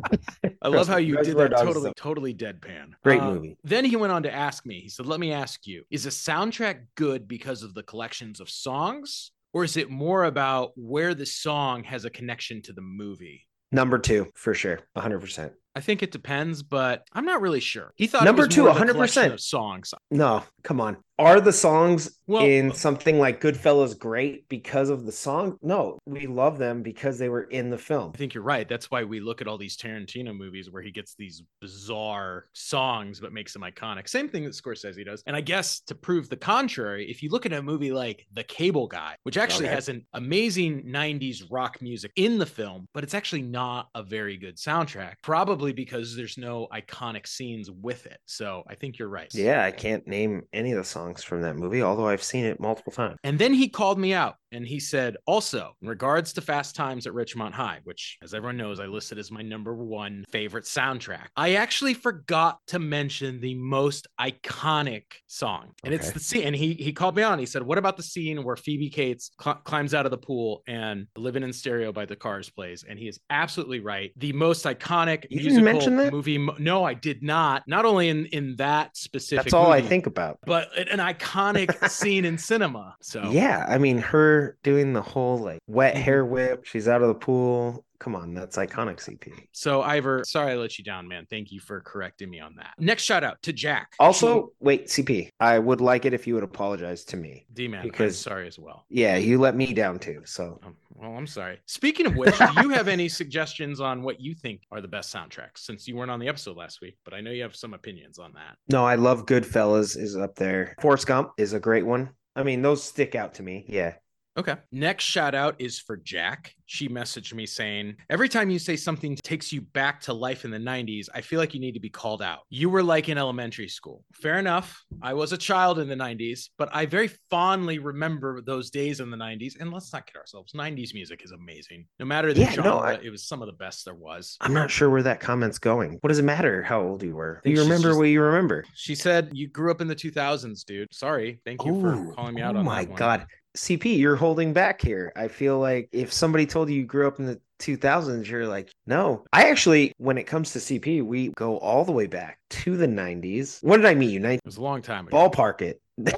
I 0.62 0.68
love 0.68 0.88
how 0.88 0.96
you 0.98 1.16
did 1.22 1.36
that 1.36 1.50
Dogs 1.50 1.62
totally, 1.62 1.90
a 1.90 1.94
totally 1.94 2.34
deadpan. 2.34 2.92
Great 3.02 3.20
Uh, 3.20 3.32
movie. 3.32 3.56
Then 3.64 3.84
he 3.84 3.96
went 3.96 4.12
on 4.12 4.22
to 4.24 4.32
ask 4.34 4.66
me, 4.66 4.80
he 4.80 4.88
said, 4.88 5.06
Let 5.06 5.20
me 5.20 5.32
ask 5.32 5.66
you, 5.66 5.84
is 5.90 6.06
a 6.06 6.10
soundtrack 6.10 6.86
good 6.96 7.28
because 7.28 7.62
of 7.62 7.74
the 7.74 7.82
collections 7.82 8.40
of 8.40 8.48
songs 8.50 9.32
or 9.52 9.64
is 9.64 9.76
it 9.76 9.90
more 9.90 10.24
about 10.24 10.72
where 10.76 11.12
the 11.14 11.26
song 11.26 11.82
has 11.84 12.04
a 12.04 12.10
connection 12.10 12.62
to 12.62 12.72
the 12.72 12.80
movie? 12.80 13.46
Number 13.72 13.98
two, 13.98 14.30
for 14.34 14.54
sure. 14.54 14.80
100%. 14.96 15.50
I 15.74 15.80
think 15.80 16.02
it 16.02 16.10
depends, 16.10 16.62
but 16.62 17.04
I'm 17.12 17.24
not 17.24 17.40
really 17.40 17.60
sure. 17.60 17.92
He 17.96 18.06
thought 18.06 18.24
Number 18.24 18.42
it 18.42 18.46
was 18.48 18.54
two, 18.54 18.62
more 18.62 18.70
of 18.70 18.76
a 18.76 18.80
100%. 18.84 19.32
of 19.32 19.40
songs. 19.40 19.94
No, 20.10 20.42
come 20.64 20.80
on. 20.80 20.96
Are 21.18 21.40
the 21.40 21.52
songs 21.52 22.18
Well- 22.30 22.44
in 22.44 22.72
something 22.72 23.18
like 23.18 23.40
Goodfellas 23.40 23.98
great 23.98 24.48
because 24.48 24.88
of 24.88 25.04
the 25.04 25.12
song? 25.12 25.58
No, 25.62 25.98
we 26.06 26.26
love 26.26 26.58
them 26.58 26.82
because 26.82 27.18
they 27.18 27.28
were 27.28 27.42
in 27.44 27.70
the 27.70 27.78
film. 27.78 28.12
I 28.14 28.18
think 28.18 28.34
you're 28.34 28.42
right. 28.44 28.68
That's 28.68 28.90
why 28.90 29.04
we 29.04 29.20
look 29.20 29.40
at 29.40 29.48
all 29.48 29.58
these 29.58 29.76
Tarantino 29.76 30.36
movies 30.36 30.70
where 30.70 30.82
he 30.82 30.90
gets 30.90 31.14
these 31.14 31.42
bizarre 31.60 32.46
songs 32.52 33.20
but 33.20 33.32
makes 33.32 33.52
them 33.52 33.62
iconic. 33.62 34.08
Same 34.08 34.28
thing 34.28 34.44
that 34.44 34.52
Scorsese 34.52 35.04
does. 35.04 35.22
And 35.26 35.34
I 35.36 35.40
guess 35.40 35.80
to 35.80 35.94
prove 35.94 36.28
the 36.28 36.36
contrary, 36.36 37.10
if 37.10 37.22
you 37.22 37.30
look 37.30 37.46
at 37.46 37.52
a 37.52 37.62
movie 37.62 37.90
like 37.92 38.26
The 38.32 38.44
Cable 38.44 38.86
Guy, 38.86 39.16
which 39.24 39.36
actually 39.36 39.66
Okay. 39.66 39.74
has 39.74 39.88
an 39.88 40.06
amazing 40.14 40.84
90s 40.84 41.44
rock 41.50 41.82
music 41.82 42.12
in 42.16 42.38
the 42.38 42.46
film, 42.46 42.86
but 42.94 43.02
it's 43.02 43.14
actually 43.14 43.42
not 43.42 43.88
a 43.94 44.02
very 44.02 44.36
good 44.36 44.56
soundtrack, 44.56 45.14
probably 45.22 45.72
because 45.72 46.14
there's 46.16 46.38
no 46.38 46.68
iconic 46.72 47.26
scenes 47.26 47.70
with 47.70 48.06
it. 48.06 48.18
So 48.26 48.62
I 48.68 48.74
think 48.74 48.98
you're 48.98 49.08
right. 49.08 49.32
Yeah, 49.34 49.64
I 49.64 49.70
can't 49.70 50.06
name 50.06 50.42
any 50.52 50.72
of 50.72 50.78
the 50.78 50.84
songs 50.84 51.22
from 51.22 51.42
that 51.42 51.56
movie, 51.56 51.82
although 51.82 52.08
I've 52.20 52.24
seen 52.24 52.44
it 52.44 52.60
multiple 52.60 52.92
times. 52.92 53.16
And 53.24 53.38
then 53.38 53.54
he 53.54 53.66
called 53.66 53.98
me 53.98 54.12
out 54.12 54.36
and 54.52 54.66
he 54.66 54.78
said, 54.78 55.16
also, 55.26 55.72
in 55.80 55.88
regards 55.88 56.34
to 56.34 56.42
Fast 56.42 56.76
Times 56.76 57.06
at 57.06 57.14
Ridgemont 57.14 57.52
High, 57.52 57.78
which, 57.84 58.18
as 58.22 58.34
everyone 58.34 58.58
knows, 58.58 58.78
I 58.78 58.84
listed 58.86 59.18
as 59.18 59.30
my 59.30 59.40
number 59.42 59.74
one 59.74 60.24
favorite 60.30 60.64
soundtrack, 60.64 61.28
I 61.36 61.54
actually 61.54 61.94
forgot 61.94 62.58
to 62.66 62.78
mention 62.78 63.40
the 63.40 63.54
most 63.54 64.06
iconic 64.20 65.04
song. 65.28 65.70
And 65.84 65.94
it's 65.94 66.10
the 66.10 66.20
scene. 66.20 66.42
And 66.48 66.56
he, 66.56 66.74
he 66.74 66.92
called 66.92 67.16
me 67.16 67.22
on. 67.22 67.38
He 67.38 67.46
said, 67.46 67.62
What 67.62 67.78
about 67.78 67.96
the 67.96 68.02
scene 68.02 68.42
where 68.44 68.56
Phoebe 68.56 68.90
Cates 68.90 69.30
cl- 69.42 69.56
climbs 69.64 69.94
out 69.94 70.04
of 70.04 70.10
the 70.10 70.18
pool 70.18 70.62
and 70.66 71.06
Living 71.16 71.42
in 71.42 71.52
Stereo 71.52 71.92
by 71.92 72.04
the 72.04 72.16
Cars 72.16 72.50
plays? 72.50 72.84
And 72.88 72.98
he 72.98 73.08
is 73.08 73.18
absolutely 73.30 73.80
right. 73.80 74.12
The 74.16 74.32
most 74.34 74.64
iconic 74.66 75.24
You 75.30 75.38
didn't 75.40 75.62
musical 75.62 75.64
mention 75.72 75.96
that? 75.96 76.12
movie. 76.12 76.38
mo- 76.38 76.56
No, 76.58 76.84
I 76.84 76.94
did 76.94 77.22
not. 77.22 77.62
Not 77.66 77.84
only 77.86 78.08
in, 78.08 78.26
in 78.26 78.56
that 78.56 78.96
specific 78.96 79.44
That's 79.44 79.54
all 79.54 79.72
I 79.72 79.80
think 79.80 80.06
about. 80.06 80.38
but 80.44 80.68
an 80.76 80.98
iconic 80.98 81.88
scene 81.88 82.09
in 82.18 82.38
cinema. 82.38 82.96
So 83.00 83.22
Yeah, 83.22 83.64
I 83.68 83.78
mean, 83.78 83.98
her 83.98 84.56
doing 84.62 84.92
the 84.92 85.02
whole 85.02 85.38
like 85.38 85.60
wet 85.66 85.94
Mhm. 85.94 85.96
hair 85.96 86.24
whip, 86.24 86.64
she's 86.64 86.88
out 86.88 87.02
of 87.02 87.08
the 87.08 87.14
pool. 87.14 87.84
Come 88.00 88.16
on, 88.16 88.32
that's 88.32 88.56
iconic 88.56 88.96
CP. 88.96 89.30
So 89.52 89.82
Ivor, 89.82 90.24
sorry 90.24 90.52
I 90.52 90.54
let 90.56 90.78
you 90.78 90.84
down, 90.84 91.06
man. 91.06 91.26
Thank 91.28 91.52
you 91.52 91.60
for 91.60 91.80
correcting 91.82 92.30
me 92.30 92.40
on 92.40 92.54
that. 92.56 92.72
Next 92.78 93.02
shout 93.04 93.22
out 93.22 93.42
to 93.42 93.52
Jack. 93.52 93.92
Also, 93.98 94.52
wait, 94.58 94.86
CP, 94.86 95.28
I 95.38 95.58
would 95.58 95.82
like 95.82 96.06
it 96.06 96.14
if 96.14 96.26
you 96.26 96.32
would 96.34 96.42
apologize 96.42 97.04
to 97.04 97.18
me. 97.18 97.46
D 97.52 97.68
man, 97.68 97.82
because- 97.82 97.98
because 97.98 98.18
sorry 98.18 98.46
as 98.48 98.58
well. 98.58 98.86
Yeah, 98.88 99.16
you 99.18 99.38
let 99.38 99.54
me 99.54 99.74
down 99.74 99.98
too. 99.98 100.22
So 100.24 100.58
Um, 100.64 100.76
well, 100.94 101.12
I'm 101.12 101.26
sorry. 101.26 101.60
Speaking 101.66 102.06
of 102.06 102.16
which, 102.16 102.36
do 102.38 102.46
you 102.62 102.70
have 102.70 102.88
any 102.88 103.08
suggestions 103.20 103.80
on 103.80 104.02
what 104.02 104.18
you 104.18 104.34
think 104.34 104.62
are 104.72 104.80
the 104.80 104.88
best 104.88 105.14
soundtracks? 105.14 105.58
Since 105.58 105.86
you 105.86 105.94
weren't 105.94 106.10
on 106.10 106.20
the 106.20 106.28
episode 106.28 106.56
last 106.56 106.80
week, 106.80 106.96
but 107.04 107.12
I 107.12 107.20
know 107.20 107.30
you 107.30 107.42
have 107.42 107.54
some 107.54 107.74
opinions 107.74 108.18
on 108.18 108.32
that. 108.32 108.56
no, 108.68 108.84
I 108.86 108.94
love 108.94 109.26
Goodfellas 109.26 109.98
is 109.98 110.16
up 110.16 110.36
there. 110.36 110.74
Forrest 110.80 111.06
Gump 111.06 111.32
is 111.36 111.52
a 111.52 111.60
great 111.60 111.84
one. 111.84 112.10
I 112.34 112.44
mean, 112.44 112.62
those 112.62 112.82
stick 112.82 113.14
out 113.14 113.34
to 113.34 113.42
me. 113.42 113.66
Yeah. 113.68 113.94
Okay. 114.38 114.54
Next 114.70 115.04
shout 115.04 115.34
out 115.34 115.56
is 115.58 115.78
for 115.78 115.96
Jack. 115.96 116.54
She 116.66 116.88
messaged 116.88 117.34
me 117.34 117.46
saying, 117.46 117.96
Every 118.08 118.28
time 118.28 118.48
you 118.48 118.60
say 118.60 118.76
something 118.76 119.16
takes 119.24 119.52
you 119.52 119.60
back 119.60 120.00
to 120.02 120.12
life 120.12 120.44
in 120.44 120.52
the 120.52 120.58
90s, 120.58 121.08
I 121.12 121.20
feel 121.20 121.40
like 121.40 121.52
you 121.52 121.58
need 121.60 121.72
to 121.72 121.80
be 121.80 121.90
called 121.90 122.22
out. 122.22 122.40
You 122.48 122.70
were 122.70 122.82
like 122.84 123.08
in 123.08 123.18
elementary 123.18 123.66
school. 123.66 124.04
Fair 124.14 124.38
enough. 124.38 124.80
I 125.02 125.14
was 125.14 125.32
a 125.32 125.36
child 125.36 125.80
in 125.80 125.88
the 125.88 125.96
90s, 125.96 126.50
but 126.58 126.68
I 126.72 126.86
very 126.86 127.10
fondly 127.28 127.80
remember 127.80 128.40
those 128.40 128.70
days 128.70 129.00
in 129.00 129.10
the 129.10 129.16
90s. 129.16 129.54
And 129.60 129.72
let's 129.72 129.92
not 129.92 130.06
kid 130.06 130.16
ourselves 130.16 130.52
90s 130.52 130.94
music 130.94 131.22
is 131.24 131.32
amazing. 131.32 131.86
No 131.98 132.06
matter 132.06 132.32
the 132.32 132.40
Yeah, 132.42 132.50
no, 132.50 132.62
genre, 132.62 132.78
I- 132.82 133.00
it 133.02 133.10
was 133.10 133.26
some 133.26 133.42
of 133.42 133.46
the 133.46 133.52
best 133.54 133.84
there 133.84 133.94
was. 133.94 134.36
I'm 134.40 134.54
not 134.54 134.70
sure 134.70 134.88
where 134.90 135.02
that 135.02 135.18
comment's 135.18 135.58
going. 135.58 135.98
What 136.02 136.08
does 136.08 136.20
it 136.20 136.24
matter 136.24 136.62
how 136.62 136.80
old 136.82 137.02
you 137.02 137.16
were? 137.16 137.42
You 137.44 137.60
remember 137.62 137.88
just- 137.88 137.98
what 137.98 138.04
you 138.04 138.22
remember. 138.22 138.64
She 138.74 138.94
said, 138.94 139.30
You 139.32 139.48
grew 139.48 139.72
up 139.72 139.80
in 139.80 139.88
the 139.88 139.96
2000s, 139.96 140.62
dude. 140.64 140.86
Sorry. 140.94 141.40
Thank 141.44 141.64
you 141.64 141.80
for 141.80 142.14
calling 142.14 142.36
me 142.36 142.42
out 142.42 142.54
oh 142.54 142.60
on 142.60 142.64
my 142.64 142.82
that 142.84 142.90
one. 142.90 142.98
god. 142.98 143.26
CP, 143.56 143.98
you're 143.98 144.16
holding 144.16 144.52
back 144.52 144.80
here. 144.80 145.12
I 145.16 145.28
feel 145.28 145.58
like 145.58 145.88
if 145.92 146.12
somebody 146.12 146.46
told 146.46 146.70
you 146.70 146.76
you 146.76 146.84
grew 146.86 147.06
up 147.08 147.18
in 147.18 147.26
the 147.26 147.40
2000s, 147.58 148.26
you're 148.28 148.46
like, 148.46 148.72
no. 148.86 149.24
I 149.32 149.50
actually, 149.50 149.92
when 149.98 150.18
it 150.18 150.24
comes 150.24 150.52
to 150.52 150.58
CP, 150.60 151.02
we 151.04 151.28
go 151.30 151.58
all 151.58 151.84
the 151.84 151.92
way 151.92 152.06
back 152.06 152.38
to 152.50 152.76
the 152.76 152.86
90s. 152.86 153.62
When 153.62 153.80
did 153.80 153.86
I 153.88 153.94
meet 153.94 154.10
you? 154.10 154.20
Nin- 154.20 154.32
It 154.32 154.40
was 154.44 154.56
a 154.56 154.62
long 154.62 154.82
time 154.82 155.08
ago. 155.08 155.16
Ballpark 155.16 155.62
it. 155.62 155.80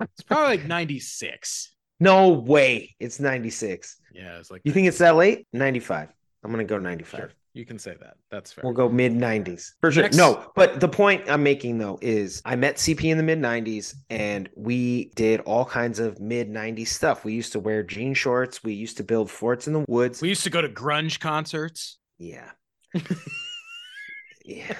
It's 0.00 0.22
probably 0.22 0.56
like 0.58 0.66
96. 0.66 1.74
no 2.00 2.30
way. 2.30 2.94
It's 2.98 3.20
96. 3.20 3.96
Yeah, 4.12 4.38
it's 4.38 4.50
like 4.50 4.62
You 4.64 4.72
think 4.72 4.88
it's 4.88 4.98
that 4.98 5.14
late? 5.14 5.46
95. 5.52 6.08
I'm 6.42 6.50
going 6.52 6.66
to 6.66 6.68
go 6.68 6.78
95. 6.78 7.20
Sure. 7.20 7.30
You 7.54 7.66
can 7.66 7.78
say 7.78 7.94
that. 8.00 8.14
That's 8.30 8.50
fair. 8.52 8.62
We'll 8.64 8.72
go 8.72 8.88
mid 8.88 9.12
90s 9.12 9.72
for 9.80 9.92
sure. 9.92 10.04
Next- 10.04 10.16
No, 10.16 10.50
but 10.54 10.80
the 10.80 10.88
point 10.88 11.28
I'm 11.28 11.42
making 11.42 11.78
though 11.78 11.98
is 12.00 12.40
I 12.46 12.56
met 12.56 12.76
CP 12.76 13.04
in 13.10 13.18
the 13.18 13.22
mid 13.22 13.38
90s 13.40 13.94
and 14.08 14.48
we 14.56 15.12
did 15.16 15.40
all 15.40 15.64
kinds 15.66 15.98
of 15.98 16.18
mid 16.18 16.48
90s 16.50 16.88
stuff. 16.88 17.24
We 17.26 17.34
used 17.34 17.52
to 17.52 17.60
wear 17.60 17.82
jean 17.82 18.14
shorts. 18.14 18.64
We 18.64 18.72
used 18.72 18.96
to 18.96 19.04
build 19.04 19.30
forts 19.30 19.66
in 19.66 19.74
the 19.74 19.84
woods. 19.86 20.22
we 20.22 20.28
used 20.30 20.44
to 20.44 20.50
go 20.50 20.62
to 20.62 20.68
grunge 20.68 21.20
concerts. 21.20 21.98
yeah. 22.18 22.52
yeah. 24.44 24.74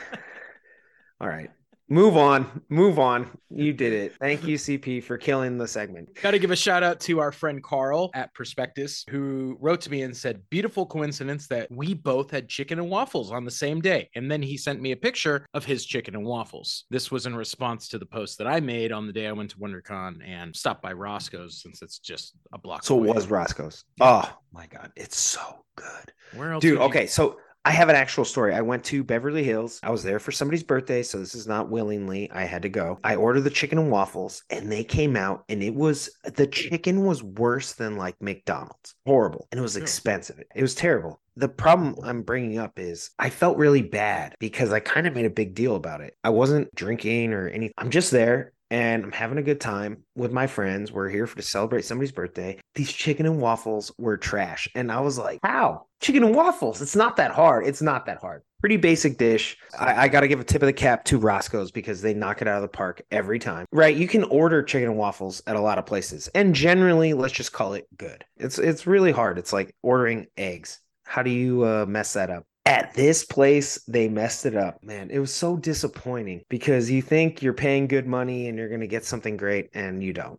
All 1.21 1.29
right. 1.29 1.51
Move 1.93 2.17
on. 2.17 2.63
Move 2.71 2.99
on. 2.99 3.29
You 3.51 3.75
did 3.75 3.93
it. 3.93 4.15
Thank 4.19 4.45
you, 4.45 4.57
CP, 4.57 5.05
for 5.05 5.19
killing 5.19 5.59
the 5.59 5.69
segment. 5.69 6.09
Got 6.23 6.31
to 6.31 6.39
give 6.39 6.51
a 6.51 6.57
shout 6.57 6.83
out 6.83 7.01
to 7.01 7.21
our 7.21 7.31
friend 7.31 7.63
Carl 7.63 8.11
at 8.15 8.33
Prospectus, 8.33 9.05
who 9.11 9.59
wrote 9.61 9.83
to 9.83 9.91
me 9.91 10.01
and 10.01 10.17
said, 10.17 10.41
Beautiful 10.49 10.87
coincidence 10.87 11.49
that 11.49 11.69
we 11.71 11.93
both 11.93 12.31
had 12.31 12.49
chicken 12.49 12.79
and 12.79 12.89
waffles 12.89 13.31
on 13.31 13.45
the 13.45 13.51
same 13.51 13.83
day. 13.83 14.09
And 14.15 14.31
then 14.31 14.41
he 14.41 14.57
sent 14.57 14.81
me 14.81 14.93
a 14.93 14.97
picture 14.97 15.47
of 15.53 15.67
his 15.67 15.85
chicken 15.85 16.15
and 16.15 16.25
waffles. 16.25 16.85
This 16.89 17.11
was 17.11 17.27
in 17.27 17.37
response 17.37 17.89
to 17.89 17.99
the 17.99 18.07
post 18.07 18.39
that 18.39 18.47
I 18.47 18.61
made 18.61 18.91
on 18.91 19.07
the 19.07 19.13
day 19.13 19.27
I 19.27 19.33
went 19.33 19.51
to 19.51 19.59
WonderCon 19.59 20.27
and 20.27 20.57
stopped 20.57 20.81
by 20.81 20.95
Roscoe's 20.95 21.61
since 21.61 21.83
it's 21.83 21.99
just 21.99 22.33
a 22.55 22.59
block 22.59 22.85
So 22.85 23.05
it 23.05 23.15
was 23.15 23.27
Roscoe's. 23.27 23.85
Oh 24.01 24.35
my 24.51 24.67
God. 24.67 24.93
It's 24.97 25.19
so 25.19 25.67
good. 25.77 26.11
Where 26.35 26.53
else? 26.53 26.63
Dude, 26.63 26.79
would 26.79 26.85
you- 26.85 26.89
okay, 26.89 27.07
so 27.07 27.37
I 27.65 27.71
have 27.71 27.89
an 27.89 27.95
actual 27.95 28.25
story. 28.25 28.55
I 28.55 28.61
went 28.61 28.83
to 28.85 29.05
Beverly 29.05 29.45
Hills. 29.45 29.79
I 29.85 29.91
was 29.91 30.03
there 30.03 30.19
for 30.19 30.33
somebody's 30.33 30.65
birthday, 30.65 31.03
so 31.03 31.19
this 31.19 31.35
is 31.35 31.47
not 31.47 31.71
willingly. 31.71 32.29
I 32.33 32.45
had 32.45 32.63
to 32.63 32.69
go. 32.69 32.99
I 33.05 33.15
ordered 33.15 33.43
the 33.43 33.51
chicken 33.51 33.79
and 33.79 33.91
waffles, 33.91 34.43
and 34.51 34.71
they 34.71 34.83
came 34.83 35.15
out, 35.15 35.45
and 35.49 35.63
it 35.63 35.75
was 35.75 36.11
the 36.25 36.49
chicken 36.49 37.05
was 37.05 37.23
worse 37.23 37.75
than 37.75 37.97
like 37.97 38.17
McDonald's. 38.21 38.97
Horrible, 39.07 39.47
and 39.53 39.61
it 39.61 39.63
was 39.63 39.77
expensive. 39.77 40.43
It 40.55 40.63
was 40.63 40.75
terrible. 40.75 41.21
The 41.37 41.49
problem 41.49 41.97
I'm 42.03 42.23
bringing 42.23 42.59
up 42.59 42.79
is 42.79 43.11
I 43.19 43.31
felt 43.31 43.57
really 43.57 43.81
bad 43.81 44.35
because 44.39 44.73
I 44.73 44.81
kind 44.81 45.07
of 45.07 45.15
made 45.15 45.25
a 45.25 45.31
big 45.31 45.55
deal 45.55 45.77
about 45.77 46.01
it. 46.01 46.15
I 46.25 46.31
wasn't 46.31 46.75
drinking 46.75 47.33
or 47.33 47.49
anything. 47.49 47.75
I'm 47.79 47.91
just 47.91 48.11
there 48.11 48.52
and 48.73 49.05
I'm 49.05 49.13
having 49.13 49.37
a 49.37 49.43
good 49.43 49.61
time 49.61 50.03
with 50.17 50.33
my 50.33 50.47
friends. 50.47 50.91
We're 50.91 51.11
here 51.11 51.27
for 51.27 51.37
to 51.37 51.43
celebrate 51.43 51.85
somebody's 51.85 52.11
birthday. 52.11 52.59
These 52.75 52.91
chicken 52.91 53.27
and 53.27 53.39
waffles 53.39 53.93
were 53.99 54.17
trash. 54.17 54.67
And 54.75 54.91
I 54.91 55.01
was 55.01 55.19
like, 55.19 55.41
how? 55.43 55.89
Chicken 56.01 56.25
and 56.25 56.35
waffles. 56.35 56.81
It's 56.81 56.97
not 56.97 57.19
that 57.19 57.33
hard. 57.33 57.67
It's 57.67 57.83
not 57.83 58.07
that 58.07 58.23
hard. 58.23 58.45
Pretty 58.61 58.79
basic 58.79 59.19
dish. 59.19 59.59
I, 59.79 60.05
I 60.05 60.09
got 60.09 60.21
to 60.21 60.29
give 60.29 60.41
a 60.41 60.45
tip 60.45 60.63
of 60.63 60.67
the 60.67 60.73
cap 60.73 61.05
to 61.07 61.19
Roscoe's 61.19 61.71
because 61.71 62.01
they 62.01 62.15
knock 62.15 62.41
it 62.41 62.49
out 62.49 62.57
of 62.57 62.63
the 62.63 62.69
park 62.69 63.03
every 63.11 63.39
time. 63.39 63.67
Right. 63.73 63.95
You 63.95 64.09
can 64.09 64.25
order 64.25 64.63
chicken 64.63 64.89
and 64.89 64.97
waffles 64.97 65.43
at 65.47 65.55
a 65.55 65.61
lot 65.61 65.77
of 65.77 65.85
places. 65.85 66.31
And 66.35 66.55
generally, 66.55 67.13
let's 67.13 67.35
just 67.35 67.53
call 67.53 67.75
it 67.75 67.87
good. 67.99 68.25
It's 68.39 68.59
it's 68.59 68.87
really 68.87 69.13
hard. 69.13 69.37
It's 69.37 69.53
like 69.53 69.75
ordering 69.83 70.29
eggs. 70.39 70.81
How 71.05 71.23
do 71.23 71.31
you 71.31 71.63
uh, 71.63 71.85
mess 71.87 72.15
that 72.15 72.31
up? 72.31 72.47
At 72.65 72.95
this 72.95 73.25
place, 73.25 73.83
they 73.89 74.09
messed 74.09 74.47
it 74.47 74.55
up, 74.57 74.85
man. 74.85 75.11
It 75.11 75.19
was 75.19 75.35
so 75.35 75.57
disappointing 75.57 76.43
because 76.49 76.89
you 76.89 77.03
think 77.03 77.43
you're 77.43 77.53
paying 77.55 77.89
good 77.89 78.07
money 78.07 78.49
and 78.49 78.57
you're 78.57 78.69
going 78.69 78.81
to 78.83 78.87
get 78.87 79.05
something 79.05 79.37
great, 79.37 79.71
and 79.75 80.03
you 80.03 80.13
don't. 80.13 80.39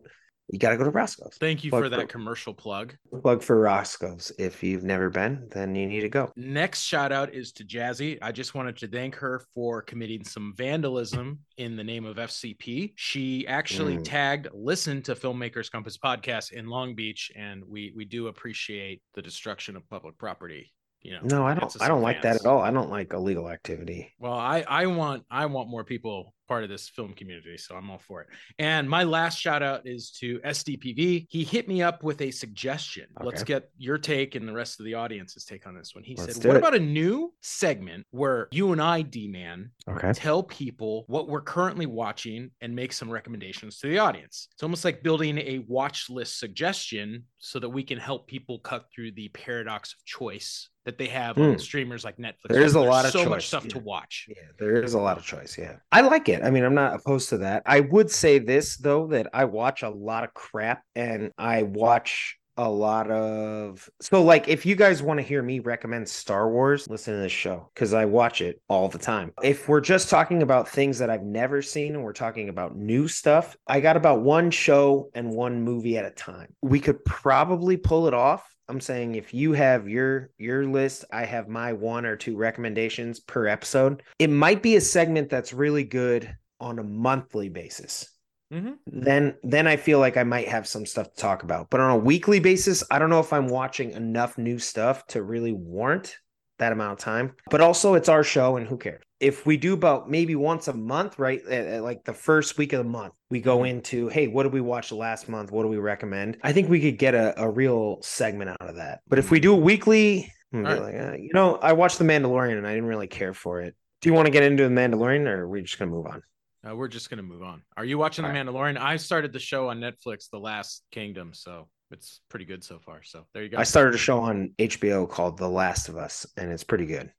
You 0.50 0.60
got 0.60 0.70
to 0.72 0.78
go 0.78 0.84
to 0.84 0.90
Roscoe's. 0.90 1.38
Thank 1.40 1.64
you 1.64 1.70
Plug 1.70 1.84
for 1.84 1.90
that 1.90 2.02
for- 2.02 2.08
commercial 2.08 2.54
plug. 2.54 2.96
Plug 3.22 3.42
for 3.42 3.60
Roscoe's. 3.60 4.32
If 4.38 4.62
you've 4.64 4.84
never 4.84 5.10
been, 5.10 5.48
then 5.52 5.74
you 5.76 5.86
need 5.86 6.02
to 6.02 6.10
go. 6.10 6.32
Next 6.36 6.84
shout 6.84 7.12
out 7.12 7.34
is 7.34 7.52
to 7.54 7.66
Jazzy. 7.66 8.20
I 8.22 8.32
just 8.32 8.54
wanted 8.56 8.78
to 8.78 8.88
thank 8.88 9.16
her 9.16 9.42
for 9.54 9.82
committing 9.82 10.24
some 10.24 10.54
vandalism 10.56 11.40
in 11.58 11.76
the 11.76 11.84
name 11.84 12.06
of 12.06 12.18
FCP. 12.18 12.94
She 12.96 13.48
actually 13.48 13.98
Mm. 13.98 14.04
tagged 14.06 14.48
listen 14.54 15.02
to 15.04 15.16
Filmmakers 15.16 15.72
Compass 15.72 15.98
podcast 15.98 16.52
in 16.52 16.68
Long 16.68 16.94
Beach, 16.96 17.32
and 17.36 17.64
we 17.66 17.92
we 17.96 18.06
do 18.06 18.28
appreciate 18.28 19.02
the 19.14 19.22
destruction 19.22 19.76
of 19.76 19.90
public 19.90 20.18
property. 20.18 20.72
You 21.04 21.14
know, 21.14 21.20
No, 21.24 21.46
I 21.46 21.54
don't. 21.54 21.76
I 21.82 21.88
don't 21.90 22.02
like 22.02 22.22
that 22.22 22.38
at 22.38 22.46
all. 22.46 22.62
I 22.62 22.72
don't 22.72 22.90
like 22.90 23.14
illegal 23.14 23.50
activity. 23.50 24.14
Well, 24.20 24.34
I 24.34 24.64
I 24.68 24.86
want 24.88 25.24
I 25.30 25.46
want 25.46 25.70
more 25.70 25.84
people 25.84 26.34
part 26.48 26.64
of 26.64 26.70
this 26.70 26.90
film 26.90 27.14
community, 27.14 27.58
so 27.58 27.76
I'm 27.76 27.90
all 27.90 27.98
for 27.98 28.22
it. 28.22 28.28
And 28.60 28.90
my 28.90 29.04
last 29.04 29.38
shout 29.40 29.64
out 29.64 29.88
is 29.88 30.12
to 30.20 30.40
SDPV. 30.40 31.28
He 31.30 31.44
hit 31.44 31.68
me 31.68 31.82
up 31.82 32.04
with 32.04 32.22
a 32.22 32.32
suggestion. 32.32 33.06
Okay. 33.18 33.26
Let's 33.26 33.44
get 33.44 33.70
your 33.78 33.98
take 33.98 34.36
and 34.36 34.48
the 34.48 34.54
rest 34.54 34.80
of 34.80 34.86
the 34.86 34.94
audience's 34.94 35.46
take 35.46 35.66
on 35.68 35.76
this 35.76 35.96
one. 35.96 36.04
He 36.04 36.16
Let's 36.16 36.36
said, 36.36 36.46
"What 36.46 36.56
it. 36.56 36.60
about 36.60 36.76
a 36.76 36.80
new 36.80 37.34
segment 37.42 38.06
where 38.12 38.48
you 38.52 38.72
and 38.72 38.82
I, 38.82 39.02
D 39.02 39.28
Man, 39.28 39.72
okay. 39.90 40.14
tell 40.14 40.44
people 40.44 41.06
what 41.08 41.28
we're 41.28 41.42
currently 41.42 41.86
watching 41.86 42.52
and 42.62 42.76
make 42.76 42.94
some 42.94 43.10
recommendations 43.10 43.80
to 43.80 43.88
the 43.88 44.00
audience? 44.00 44.48
It's 44.54 44.64
almost 44.64 44.86
like 44.86 45.04
building 45.04 45.38
a 45.38 45.60
watch 45.68 46.10
list 46.10 46.40
suggestion 46.40 47.26
so 47.44 47.60
that 47.60 47.68
we 47.68 47.84
can 47.84 47.98
help 47.98 48.26
people 48.26 48.58
cut 48.60 48.86
through 48.96 49.12
the 49.12 49.28
paradox 49.30 49.94
of 49.94 50.06
choice 50.06 50.70
that 50.86 50.98
they 50.98 51.08
have 51.08 51.36
mm. 51.36 51.52
on 51.52 51.60
streamers 51.60 52.06
like 52.06 52.16
Netflix. 52.18 52.48
There 52.48 52.64
is 52.64 52.76
a 52.76 52.80
lot 52.80 53.04
of 53.04 53.12
so 53.12 53.20
choice. 53.20 53.30
much 53.30 53.48
stuff 53.48 53.66
yeah. 53.66 53.72
to 53.72 53.80
watch. 53.80 54.28
Yeah, 54.30 54.36
there 54.58 54.82
is 54.82 54.94
a 54.94 55.00
lot 55.00 55.18
of 55.18 55.26
choice. 55.26 55.58
Yeah, 55.58 55.76
I 55.92 56.02
like 56.02 56.30
it. 56.30 56.42
I 56.42 56.52
mean, 56.52 56.64
I'm 56.64 56.74
not 56.74 56.96
opposed 56.96 57.28
to 57.30 57.40
that. 57.40 57.64
I 57.66 57.82
would 57.82 58.10
say 58.10 58.40
this 58.40 58.78
though 58.78 59.08
that 59.08 59.28
I 59.34 59.44
watch 59.44 59.84
a 59.84 59.90
lot 59.90 60.24
of 60.24 60.34
crap 60.34 60.84
and 60.96 61.32
I 61.38 61.64
watch 61.64 62.38
a 62.58 62.70
lot 62.70 63.10
of 63.10 63.90
so 64.00 64.22
like 64.24 64.48
if 64.48 64.66
you 64.66 64.76
guys 64.76 65.02
want 65.02 65.20
to 65.20 65.26
hear 65.26 65.42
me 65.42 65.60
recommend 65.60 66.08
Star 66.08 66.50
Wars, 66.50 66.90
listen 66.90 67.16
to 67.16 67.20
this 67.20 67.32
show 67.32 67.70
because 67.74 67.94
I 67.94 68.06
watch 68.06 68.42
it 68.42 68.62
all 68.68 68.88
the 68.90 69.00
time. 69.00 69.34
If 69.42 69.68
we're 69.68 69.82
just 69.82 70.10
talking 70.10 70.44
about 70.44 70.70
things 70.70 71.00
that 71.00 71.10
I've 71.10 71.24
never 71.24 71.62
seen 71.62 71.96
and 71.96 72.04
we're 72.04 72.14
talking 72.14 72.50
about 72.50 72.76
new 72.76 73.08
stuff, 73.08 73.58
I 73.68 73.80
got 73.80 73.98
about 73.98 74.22
one 74.22 74.52
show 74.52 75.10
and 75.16 75.32
one 75.32 75.62
movie 75.62 75.98
at 75.98 76.06
a 76.06 76.12
time. 76.12 76.54
We 76.62 76.80
could 76.80 77.04
probably 77.06 77.78
pull 77.78 78.08
it 78.08 78.14
off. 78.14 78.48
I'm 78.70 78.80
saying 78.80 79.16
if 79.16 79.34
you 79.34 79.54
have 79.54 79.90
your 79.90 80.30
your 80.38 80.66
list, 80.66 81.06
I 81.12 81.26
have 81.26 81.48
my 81.48 81.74
one 81.74 82.06
or 82.06 82.16
two 82.16 82.38
recommendations 82.38 83.20
per 83.20 83.48
episode. 83.48 84.04
It 84.20 84.30
might 84.30 84.62
be 84.62 84.76
a 84.76 84.82
segment 84.82 85.30
that's 85.30 85.54
really 85.54 85.84
good 85.84 86.36
on 86.60 86.80
a 86.80 86.84
monthly 86.84 87.50
basis 87.50 88.13
Mm-hmm. 88.54 88.74
Then 88.86 89.36
then 89.42 89.68
I 89.68 89.78
feel 89.78 90.00
like 90.00 90.16
I 90.16 90.24
might 90.24 90.48
have 90.48 90.68
some 90.68 90.86
stuff 90.86 91.12
to 91.14 91.20
talk 91.20 91.44
about. 91.44 91.70
But 91.72 91.80
on 91.80 91.92
a 91.92 91.98
weekly 91.98 92.40
basis, 92.40 92.84
I 92.92 93.00
don't 93.00 93.10
know 93.10 93.20
if 93.20 93.34
I'm 93.34 93.48
watching 93.48 93.92
enough 93.92 94.38
new 94.38 94.60
stuff 94.60 95.08
to 95.08 95.24
really 95.24 95.54
warrant 95.54 96.16
that 96.60 96.72
amount 96.72 96.94
of 96.94 97.00
time. 97.00 97.36
But 97.50 97.62
also 97.62 97.96
it's 97.96 98.10
our 98.10 98.24
show 98.24 98.58
and 98.58 98.68
who 98.68 98.78
cares? 98.78 99.04
If 99.20 99.46
we 99.46 99.58
do 99.58 99.74
about 99.74 100.10
maybe 100.10 100.36
once 100.36 100.68
a 100.68 100.74
month, 100.74 101.18
right? 101.18 101.42
At, 101.46 101.68
at 101.68 101.84
like 101.84 102.04
the 102.04 102.14
first 102.14 102.58
week 102.58 102.74
of 102.74 102.78
the 102.80 102.90
month, 102.90 103.14
we 103.30 103.42
go 103.42 103.60
mm-hmm. 103.60 103.78
into, 103.78 104.10
hey, 104.10 104.28
what 104.28 104.44
did 104.44 104.54
we 104.54 104.62
watch 104.62 104.92
last 104.92 105.28
month? 105.28 105.52
What 105.52 105.64
do 105.64 105.70
we 105.70 105.78
recommend? 105.78 106.38
I 106.44 106.54
think 106.54 106.70
we 106.70 106.80
could 106.80 107.00
get 107.00 107.16
a, 107.16 107.42
a 107.42 107.50
real 107.50 108.00
segment 108.02 108.52
out 108.52 108.70
of 108.70 108.76
that. 108.76 109.00
But 109.08 109.20
if 109.20 109.32
we 109.32 109.40
do 109.40 109.56
weekly, 109.56 110.32
right. 110.52 110.82
like, 110.82 110.96
uh, 110.96 111.14
you 111.14 111.32
know, 111.34 111.56
I 111.56 111.74
watched 111.74 111.98
The 111.98 112.06
Mandalorian 112.06 112.58
and 112.58 112.68
I 112.68 112.74
didn't 112.74 112.90
really 112.90 113.08
care 113.08 113.34
for 113.34 113.62
it. 113.62 113.76
Do 114.02 114.10
you 114.10 114.14
want 114.14 114.26
to 114.26 114.32
get 114.32 114.44
into 114.44 114.64
The 114.64 114.76
Mandalorian 114.76 115.26
or 115.28 115.44
are 115.44 115.50
we 115.50 115.62
just 115.62 115.80
going 115.80 115.90
to 115.90 115.96
move 115.96 116.06
on? 116.06 116.22
Uh, 116.68 116.76
we're 116.76 116.88
just 116.88 117.10
gonna 117.10 117.24
move 117.24 117.44
on. 117.44 117.62
Are 117.76 117.86
you 117.86 117.98
watching 117.98 118.24
All 118.26 118.32
The 118.32 118.38
Mandalorian? 118.38 118.78
I 118.78 118.96
started 118.98 119.34
the 119.34 119.40
show 119.40 119.70
on 119.70 119.80
Netflix, 119.80 120.30
The 120.30 120.40
Last 120.40 120.84
Kingdom, 120.92 121.34
so 121.34 121.68
it's 121.92 122.22
pretty 122.30 122.46
good 122.46 122.64
so 122.64 122.80
far. 122.80 123.04
So 123.04 123.26
there 123.34 123.44
you 123.44 123.50
go. 123.50 123.58
I 123.58 123.64
started 123.64 123.94
a 123.96 123.98
show 123.98 124.20
on 124.20 124.52
HBO 124.58 125.10
called 125.10 125.38
The 125.38 125.50
Last 125.50 125.90
of 125.90 125.98
Us, 125.98 126.26
and 126.38 126.52
it's 126.52 126.64
pretty 126.64 126.86
good. 126.86 127.12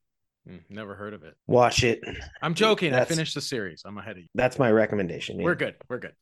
Mm, 0.48 0.60
never 0.68 0.94
heard 0.94 1.14
of 1.14 1.24
it. 1.24 1.34
Watch 1.46 1.84
it. 1.84 2.00
I'm 2.42 2.54
joking. 2.54 2.92
That's, 2.92 3.10
I 3.10 3.14
finished 3.14 3.34
the 3.34 3.40
series. 3.40 3.82
I'm 3.84 3.96
ahead 3.98 4.16
of 4.16 4.22
you. 4.22 4.28
That's 4.34 4.58
my 4.58 4.70
recommendation. 4.70 5.38
Yeah. 5.38 5.44
We're 5.44 5.54
good. 5.54 5.74
We're 5.88 5.98
good. 5.98 6.12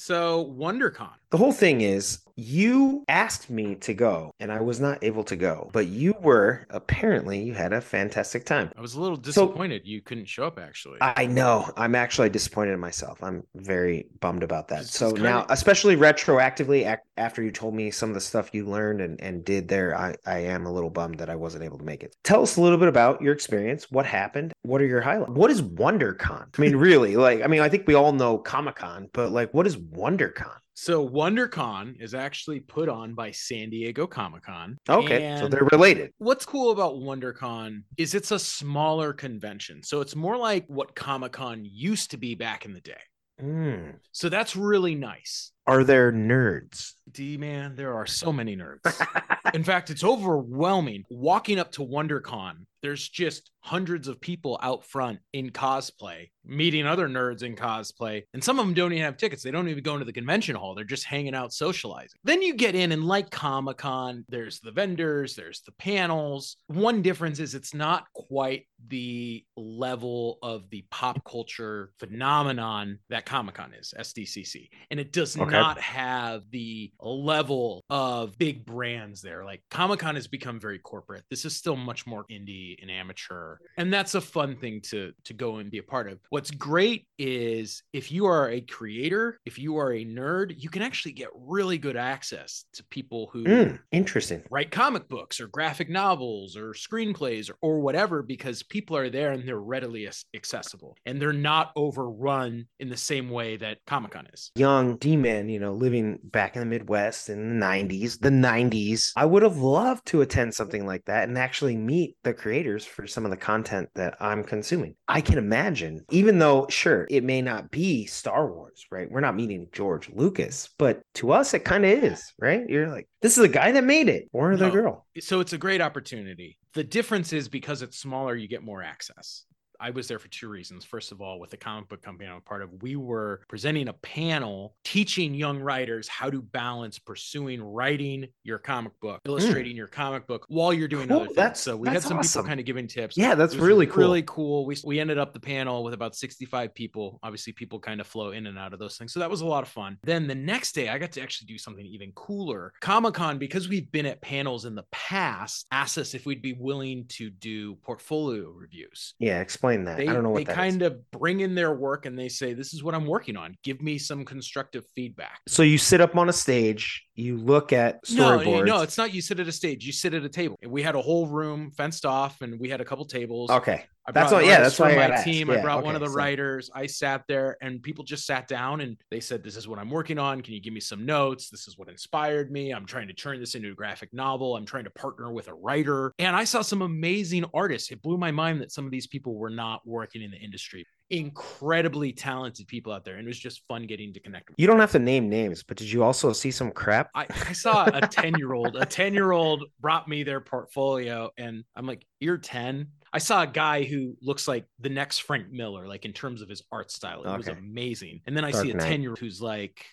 So 0.00 0.54
WonderCon. 0.56 1.10
The 1.30 1.38
whole 1.38 1.52
thing 1.52 1.80
is 1.80 2.20
you 2.36 3.04
asked 3.08 3.50
me 3.50 3.74
to 3.74 3.92
go 3.92 4.32
and 4.38 4.52
I 4.52 4.60
was 4.60 4.78
not 4.78 5.02
able 5.02 5.24
to 5.24 5.34
go, 5.34 5.70
but 5.72 5.88
you 5.88 6.14
were 6.20 6.66
apparently 6.70 7.42
you 7.42 7.52
had 7.52 7.72
a 7.72 7.80
fantastic 7.80 8.46
time. 8.46 8.70
I 8.76 8.80
was 8.80 8.94
a 8.94 9.00
little 9.00 9.16
disappointed 9.16 9.82
so, 9.82 9.88
you 9.88 10.00
couldn't 10.00 10.26
show 10.26 10.46
up 10.46 10.60
actually. 10.60 10.98
I 11.00 11.26
know. 11.26 11.68
I'm 11.76 11.96
actually 11.96 12.30
disappointed 12.30 12.74
in 12.74 12.80
myself. 12.80 13.24
I'm 13.24 13.42
very 13.56 14.06
bummed 14.20 14.44
about 14.44 14.68
that. 14.68 14.86
so 14.86 15.10
now, 15.10 15.40
of... 15.40 15.46
especially 15.50 15.96
retroactively 15.96 16.96
after 17.16 17.42
you 17.42 17.50
told 17.50 17.74
me 17.74 17.90
some 17.90 18.08
of 18.08 18.14
the 18.14 18.20
stuff 18.20 18.50
you 18.52 18.66
learned 18.66 19.00
and, 19.00 19.20
and 19.20 19.44
did 19.44 19.66
there, 19.66 19.96
I, 19.96 20.14
I 20.24 20.38
am 20.38 20.64
a 20.64 20.72
little 20.72 20.90
bummed 20.90 21.18
that 21.18 21.28
I 21.28 21.34
wasn't 21.34 21.64
able 21.64 21.78
to 21.78 21.84
make 21.84 22.04
it. 22.04 22.14
Tell 22.22 22.40
us 22.42 22.56
a 22.56 22.60
little 22.60 22.78
bit 22.78 22.88
about 22.88 23.20
your 23.20 23.32
experience. 23.32 23.90
What 23.90 24.06
happened? 24.06 24.52
What 24.62 24.80
are 24.80 24.86
your 24.86 25.00
highlights? 25.00 25.32
What 25.32 25.50
is 25.50 25.60
WonderCon? 25.60 26.46
I 26.56 26.60
mean, 26.60 26.76
really, 26.76 27.16
like, 27.16 27.42
I 27.42 27.48
mean, 27.48 27.60
I 27.60 27.68
think 27.68 27.88
we 27.88 27.94
all 27.94 28.12
know 28.12 28.38
Comic 28.38 28.76
Con, 28.76 29.10
but 29.12 29.32
like, 29.32 29.52
what 29.52 29.66
is 29.66 29.76
WonderCon? 29.92 30.56
So 30.74 31.08
WonderCon 31.08 32.00
is 32.00 32.14
actually 32.14 32.60
put 32.60 32.88
on 32.88 33.14
by 33.14 33.32
San 33.32 33.70
Diego 33.70 34.06
Comic 34.06 34.44
Con. 34.44 34.78
Okay, 34.88 35.36
so 35.38 35.48
they're 35.48 35.68
related. 35.72 36.12
What's 36.18 36.46
cool 36.46 36.70
about 36.70 36.94
WonderCon 36.94 37.82
is 37.96 38.14
it's 38.14 38.30
a 38.30 38.38
smaller 38.38 39.12
convention. 39.12 39.82
So 39.82 40.00
it's 40.00 40.14
more 40.14 40.36
like 40.36 40.64
what 40.68 40.94
Comic 40.94 41.32
Con 41.32 41.64
used 41.64 42.12
to 42.12 42.16
be 42.16 42.34
back 42.34 42.64
in 42.64 42.74
the 42.74 42.80
day. 42.80 43.00
Mm. 43.42 43.94
So 44.12 44.28
that's 44.28 44.56
really 44.56 44.94
nice. 44.94 45.52
Are 45.68 45.84
there 45.84 46.10
nerds? 46.10 46.94
D 47.12 47.36
man, 47.36 47.76
there 47.76 47.94
are 47.94 48.06
so 48.06 48.32
many 48.32 48.56
nerds. 48.56 49.06
in 49.54 49.62
fact, 49.62 49.90
it's 49.90 50.02
overwhelming. 50.02 51.04
Walking 51.10 51.58
up 51.58 51.72
to 51.72 51.82
WonderCon, 51.82 52.64
there's 52.82 53.08
just 53.08 53.50
hundreds 53.60 54.08
of 54.08 54.20
people 54.20 54.58
out 54.62 54.84
front 54.84 55.18
in 55.32 55.50
cosplay, 55.50 56.28
meeting 56.44 56.86
other 56.86 57.08
nerds 57.08 57.42
in 57.42 57.54
cosplay. 57.54 58.22
And 58.32 58.42
some 58.42 58.58
of 58.58 58.64
them 58.64 58.74
don't 58.74 58.92
even 58.92 59.04
have 59.04 59.16
tickets. 59.16 59.42
They 59.42 59.50
don't 59.50 59.68
even 59.68 59.82
go 59.82 59.94
into 59.94 60.04
the 60.04 60.12
convention 60.12 60.56
hall. 60.56 60.74
They're 60.74 60.84
just 60.84 61.04
hanging 61.04 61.34
out 61.34 61.52
socializing. 61.52 62.18
Then 62.24 62.40
you 62.40 62.54
get 62.54 62.74
in, 62.74 62.92
and 62.92 63.04
like 63.04 63.30
Comic 63.30 63.78
Con, 63.78 64.24
there's 64.28 64.60
the 64.60 64.70
vendors, 64.70 65.34
there's 65.34 65.60
the 65.62 65.72
panels. 65.72 66.56
One 66.68 67.02
difference 67.02 67.40
is 67.40 67.54
it's 67.54 67.74
not 67.74 68.04
quite 68.14 68.66
the 68.86 69.44
level 69.56 70.38
of 70.42 70.70
the 70.70 70.84
pop 70.90 71.22
culture 71.24 71.92
phenomenon 71.98 73.00
that 73.10 73.26
Comic 73.26 73.56
Con 73.56 73.74
is, 73.74 73.92
SDCC. 73.98 74.68
And 74.90 75.00
it 75.00 75.12
does 75.12 75.36
okay. 75.36 75.57
Not 75.60 75.80
have 75.80 76.42
the 76.50 76.92
level 77.00 77.84
of 77.90 78.36
big 78.38 78.64
brands 78.64 79.20
there. 79.22 79.44
Like 79.44 79.62
Comic 79.70 80.00
Con 80.00 80.14
has 80.14 80.26
become 80.26 80.60
very 80.60 80.78
corporate. 80.78 81.24
This 81.30 81.44
is 81.44 81.56
still 81.56 81.76
much 81.76 82.06
more 82.06 82.24
indie 82.30 82.76
and 82.80 82.90
amateur. 82.90 83.56
And 83.76 83.92
that's 83.92 84.14
a 84.14 84.20
fun 84.20 84.56
thing 84.56 84.80
to 84.82 85.12
to 85.24 85.34
go 85.34 85.56
and 85.56 85.70
be 85.70 85.78
a 85.78 85.82
part 85.82 86.10
of. 86.10 86.18
What's 86.30 86.50
great 86.50 87.06
is 87.18 87.82
if 87.92 88.12
you 88.12 88.26
are 88.26 88.50
a 88.50 88.60
creator 88.60 89.40
if 89.44 89.58
you 89.58 89.76
are 89.78 89.92
a 89.92 90.04
nerd 90.04 90.54
you 90.56 90.68
can 90.68 90.82
actually 90.82 91.12
get 91.12 91.28
really 91.34 91.78
good 91.78 91.96
access 91.96 92.64
to 92.72 92.84
people 92.84 93.28
who 93.32 93.44
mm, 93.44 93.78
interesting. 93.92 94.42
write 94.50 94.70
comic 94.70 95.08
books 95.08 95.40
or 95.40 95.48
graphic 95.48 95.88
novels 95.88 96.56
or 96.56 96.72
screenplays 96.72 97.50
or, 97.50 97.56
or 97.60 97.80
whatever 97.80 98.22
because 98.22 98.62
people 98.62 98.96
are 98.96 99.10
there 99.10 99.32
and 99.32 99.46
they're 99.46 99.60
readily 99.60 100.08
accessible. 100.34 100.96
And 101.06 101.20
they're 101.20 101.32
not 101.32 101.72
overrun 101.76 102.66
in 102.78 102.88
the 102.88 102.96
same 102.96 103.30
way 103.30 103.56
that 103.56 103.78
comic-con 103.86 104.28
is. 104.32 104.50
Young 104.56 104.96
d-man 104.96 105.47
you 105.48 105.58
know 105.58 105.72
living 105.72 106.18
back 106.24 106.56
in 106.56 106.60
the 106.60 106.66
midwest 106.66 107.28
in 107.28 107.58
the 107.58 107.64
90s 107.66 108.20
the 108.20 108.28
90s 108.30 109.12
i 109.16 109.24
would 109.24 109.42
have 109.42 109.58
loved 109.58 110.06
to 110.06 110.20
attend 110.20 110.54
something 110.54 110.86
like 110.86 111.04
that 111.04 111.28
and 111.28 111.38
actually 111.38 111.76
meet 111.76 112.16
the 112.22 112.34
creators 112.34 112.84
for 112.84 113.06
some 113.06 113.24
of 113.24 113.30
the 113.30 113.36
content 113.36 113.88
that 113.94 114.16
I'm 114.20 114.44
consuming. 114.44 114.94
I 115.06 115.20
can 115.20 115.38
imagine, 115.38 116.04
even 116.10 116.38
though, 116.38 116.66
sure, 116.68 117.06
it 117.10 117.24
may 117.24 117.42
not 117.42 117.70
be 117.70 118.06
Star 118.06 118.46
Wars, 118.46 118.86
right? 118.90 119.10
We're 119.10 119.20
not 119.20 119.36
meeting 119.36 119.68
George 119.72 120.10
Lucas, 120.10 120.68
but 120.78 121.00
to 121.14 121.32
us, 121.32 121.54
it 121.54 121.64
kind 121.64 121.84
of 121.84 121.90
is, 122.04 122.32
right? 122.38 122.62
You're 122.68 122.88
like, 122.88 123.08
this 123.22 123.36
is 123.36 123.42
the 123.42 123.48
guy 123.48 123.72
that 123.72 123.84
made 123.84 124.08
it 124.08 124.28
or 124.32 124.56
the 124.56 124.66
no. 124.66 124.72
girl. 124.72 125.06
So 125.20 125.40
it's 125.40 125.52
a 125.52 125.58
great 125.58 125.80
opportunity. 125.80 126.58
The 126.74 126.84
difference 126.84 127.32
is 127.32 127.48
because 127.48 127.82
it's 127.82 127.98
smaller, 127.98 128.36
you 128.36 128.48
get 128.48 128.62
more 128.62 128.82
access. 128.82 129.44
I 129.80 129.90
was 129.90 130.08
there 130.08 130.18
for 130.18 130.28
two 130.28 130.48
reasons. 130.48 130.84
First 130.84 131.12
of 131.12 131.20
all, 131.20 131.38
with 131.38 131.50
the 131.50 131.56
comic 131.56 131.88
book 131.88 132.02
company 132.02 132.28
I'm 132.28 132.36
a 132.36 132.40
part 132.40 132.62
of, 132.62 132.82
we 132.82 132.96
were 132.96 133.42
presenting 133.48 133.88
a 133.88 133.92
panel 133.92 134.74
teaching 134.84 135.34
young 135.34 135.60
writers 135.60 136.08
how 136.08 136.30
to 136.30 136.42
balance 136.42 136.98
pursuing 136.98 137.62
writing 137.62 138.26
your 138.42 138.58
comic 138.58 138.92
book, 139.00 139.20
hmm. 139.24 139.30
illustrating 139.30 139.74
mm. 139.74 139.78
your 139.78 139.86
comic 139.86 140.26
book 140.26 140.44
while 140.48 140.72
you're 140.72 140.88
doing 140.88 141.08
cool. 141.08 141.18
other 141.18 141.26
things. 141.26 141.36
That's, 141.36 141.60
so 141.60 141.76
we 141.76 141.88
had 141.88 142.02
some 142.02 142.18
awesome. 142.18 142.42
people 142.42 142.48
kind 142.48 142.60
of 142.60 142.66
giving 142.66 142.86
tips. 142.88 143.16
Yeah, 143.16 143.34
that's 143.34 143.54
really 143.54 143.86
cool. 143.86 143.96
Really 143.98 144.22
cool. 144.22 144.66
We, 144.66 144.76
we 144.84 145.00
ended 145.00 145.18
up 145.18 145.32
the 145.32 145.40
panel 145.40 145.84
with 145.84 145.94
about 145.94 146.16
65 146.16 146.74
people. 146.74 147.20
Obviously, 147.22 147.52
people 147.52 147.78
kind 147.78 148.00
of 148.00 148.06
flow 148.06 148.32
in 148.32 148.46
and 148.46 148.58
out 148.58 148.72
of 148.72 148.78
those 148.78 148.96
things. 148.96 149.12
So 149.12 149.20
that 149.20 149.30
was 149.30 149.42
a 149.42 149.46
lot 149.46 149.62
of 149.62 149.68
fun. 149.68 149.98
Then 150.02 150.26
the 150.26 150.34
next 150.34 150.72
day, 150.72 150.88
I 150.88 150.98
got 150.98 151.12
to 151.12 151.22
actually 151.22 151.46
do 151.46 151.58
something 151.58 151.84
even 151.84 152.12
cooler. 152.12 152.72
Comic 152.80 153.14
Con, 153.14 153.38
because 153.38 153.68
we've 153.68 153.90
been 153.92 154.06
at 154.06 154.20
panels 154.20 154.64
in 154.64 154.74
the 154.74 154.84
past, 154.90 155.66
asked 155.70 155.98
us 155.98 156.14
if 156.14 156.26
we'd 156.26 156.42
be 156.42 156.54
willing 156.54 157.06
to 157.10 157.30
do 157.30 157.76
portfolio 157.76 158.50
reviews. 158.50 159.14
Yeah, 159.18 159.40
explain 159.40 159.67
explain 159.68 159.84
that. 159.84 159.96
They, 159.98 160.08
I 160.08 160.12
don't 160.12 160.22
know 160.22 160.30
what 160.30 160.46
they 160.46 160.52
kind 160.52 160.82
is. 160.82 160.88
of 160.88 161.10
bring 161.10 161.40
in 161.40 161.54
their 161.54 161.74
work 161.74 162.06
and 162.06 162.18
they 162.18 162.28
say, 162.28 162.54
"This 162.54 162.74
is 162.74 162.82
what 162.82 162.94
I'm 162.94 163.06
working 163.06 163.36
on. 163.36 163.56
Give 163.62 163.80
me 163.80 163.98
some 163.98 164.24
constructive 164.24 164.84
feedback." 164.94 165.40
So 165.46 165.62
you 165.62 165.78
sit 165.78 166.00
up 166.00 166.16
on 166.16 166.28
a 166.28 166.32
stage, 166.32 167.06
you 167.14 167.36
look 167.36 167.72
at 167.72 168.04
storyboards. 168.04 168.66
No, 168.66 168.76
no, 168.76 168.82
it's 168.82 168.98
not. 168.98 169.12
You 169.12 169.22
sit 169.22 169.40
at 169.40 169.48
a 169.48 169.52
stage. 169.52 169.84
You 169.84 169.92
sit 169.92 170.14
at 170.14 170.24
a 170.24 170.28
table. 170.28 170.58
We 170.66 170.82
had 170.82 170.94
a 170.94 171.02
whole 171.02 171.28
room 171.28 171.70
fenced 171.70 172.06
off, 172.06 172.40
and 172.40 172.58
we 172.58 172.68
had 172.68 172.80
a 172.80 172.84
couple 172.84 173.04
tables. 173.04 173.50
Okay, 173.50 173.84
that's 174.12 174.32
what. 174.32 174.44
Yeah, 174.44 174.60
that's 174.60 174.78
why 174.78 174.94
my 174.94 175.22
team. 175.22 175.48
Yeah, 175.48 175.56
I 175.56 175.60
brought 175.60 175.78
okay, 175.78 175.86
one 175.86 175.94
of 175.94 176.00
the 176.00 176.08
so. 176.08 176.14
writers. 176.14 176.70
I 176.74 176.86
sat 176.86 177.24
there, 177.28 177.56
and 177.60 177.82
people 177.82 178.04
just 178.04 178.26
sat 178.26 178.48
down 178.48 178.80
and 178.80 178.96
they 179.10 179.20
said, 179.20 179.42
"This 179.42 179.56
is 179.56 179.68
what 179.68 179.78
I'm 179.78 179.90
working 179.90 180.18
on. 180.18 180.40
Can 180.40 180.54
you 180.54 180.60
give 180.60 180.72
me 180.72 180.80
some 180.80 181.04
notes? 181.06 181.50
This 181.50 181.68
is 181.68 181.76
what 181.78 181.88
inspired 181.88 182.50
me. 182.50 182.72
I'm 182.72 182.86
trying 182.86 183.08
to 183.08 183.14
turn 183.14 183.40
this 183.40 183.54
into 183.54 183.70
a 183.70 183.74
graphic 183.74 184.12
novel. 184.12 184.56
I'm 184.56 184.66
trying 184.66 184.84
to 184.84 184.90
partner 184.90 185.32
with 185.32 185.48
a 185.48 185.54
writer." 185.54 186.12
And 186.18 186.34
I 186.34 186.44
saw 186.44 186.62
some 186.62 186.82
amazing 186.82 187.44
artists. 187.54 187.90
It 187.90 188.02
blew 188.02 188.18
my 188.18 188.30
mind 188.30 188.60
that 188.60 188.72
some 188.72 188.84
of 188.84 188.90
these 188.90 189.06
people 189.06 189.34
were 189.34 189.50
not 189.50 189.86
working 189.86 190.22
in 190.22 190.30
the 190.30 190.38
industry 190.38 190.86
incredibly 191.10 192.12
talented 192.12 192.66
people 192.68 192.92
out 192.92 193.04
there, 193.04 193.16
and 193.16 193.26
it 193.26 193.28
was 193.28 193.38
just 193.38 193.62
fun 193.66 193.86
getting 193.86 194.12
to 194.12 194.20
connect. 194.20 194.50
with 194.50 194.58
You 194.58 194.66
don't 194.66 194.80
have 194.80 194.92
to 194.92 194.98
name 194.98 195.28
names, 195.28 195.62
but 195.62 195.76
did 195.76 195.90
you 195.90 196.02
also 196.02 196.32
see 196.32 196.50
some 196.50 196.70
crap? 196.70 197.10
I, 197.14 197.26
I 197.30 197.52
saw 197.52 197.86
a 197.92 198.00
10 198.00 198.34
year 198.36 198.52
old, 198.52 198.76
a 198.76 198.84
10 198.84 199.14
year 199.14 199.32
old 199.32 199.64
brought 199.80 200.08
me 200.08 200.22
their 200.22 200.40
portfolio, 200.40 201.30
and 201.38 201.64
I'm 201.76 201.86
like, 201.86 202.06
You're 202.20 202.38
10. 202.38 202.88
I 203.12 203.18
saw 203.18 203.42
a 203.42 203.46
guy 203.46 203.84
who 203.84 204.16
looks 204.20 204.46
like 204.46 204.66
the 204.78 204.88
next 204.88 205.18
Frank 205.18 205.50
Miller, 205.50 205.86
like 205.86 206.04
in 206.04 206.12
terms 206.12 206.42
of 206.42 206.48
his 206.48 206.62
art 206.70 206.90
style. 206.90 207.24
It 207.24 207.36
was 207.36 207.48
amazing. 207.48 208.20
And 208.26 208.36
then 208.36 208.44
I 208.44 208.50
Dark 208.50 208.64
see 208.64 208.70
a 208.72 208.78
10 208.78 209.02
year 209.02 209.10
old 209.10 209.18
who's 209.18 209.40
like, 209.40 209.84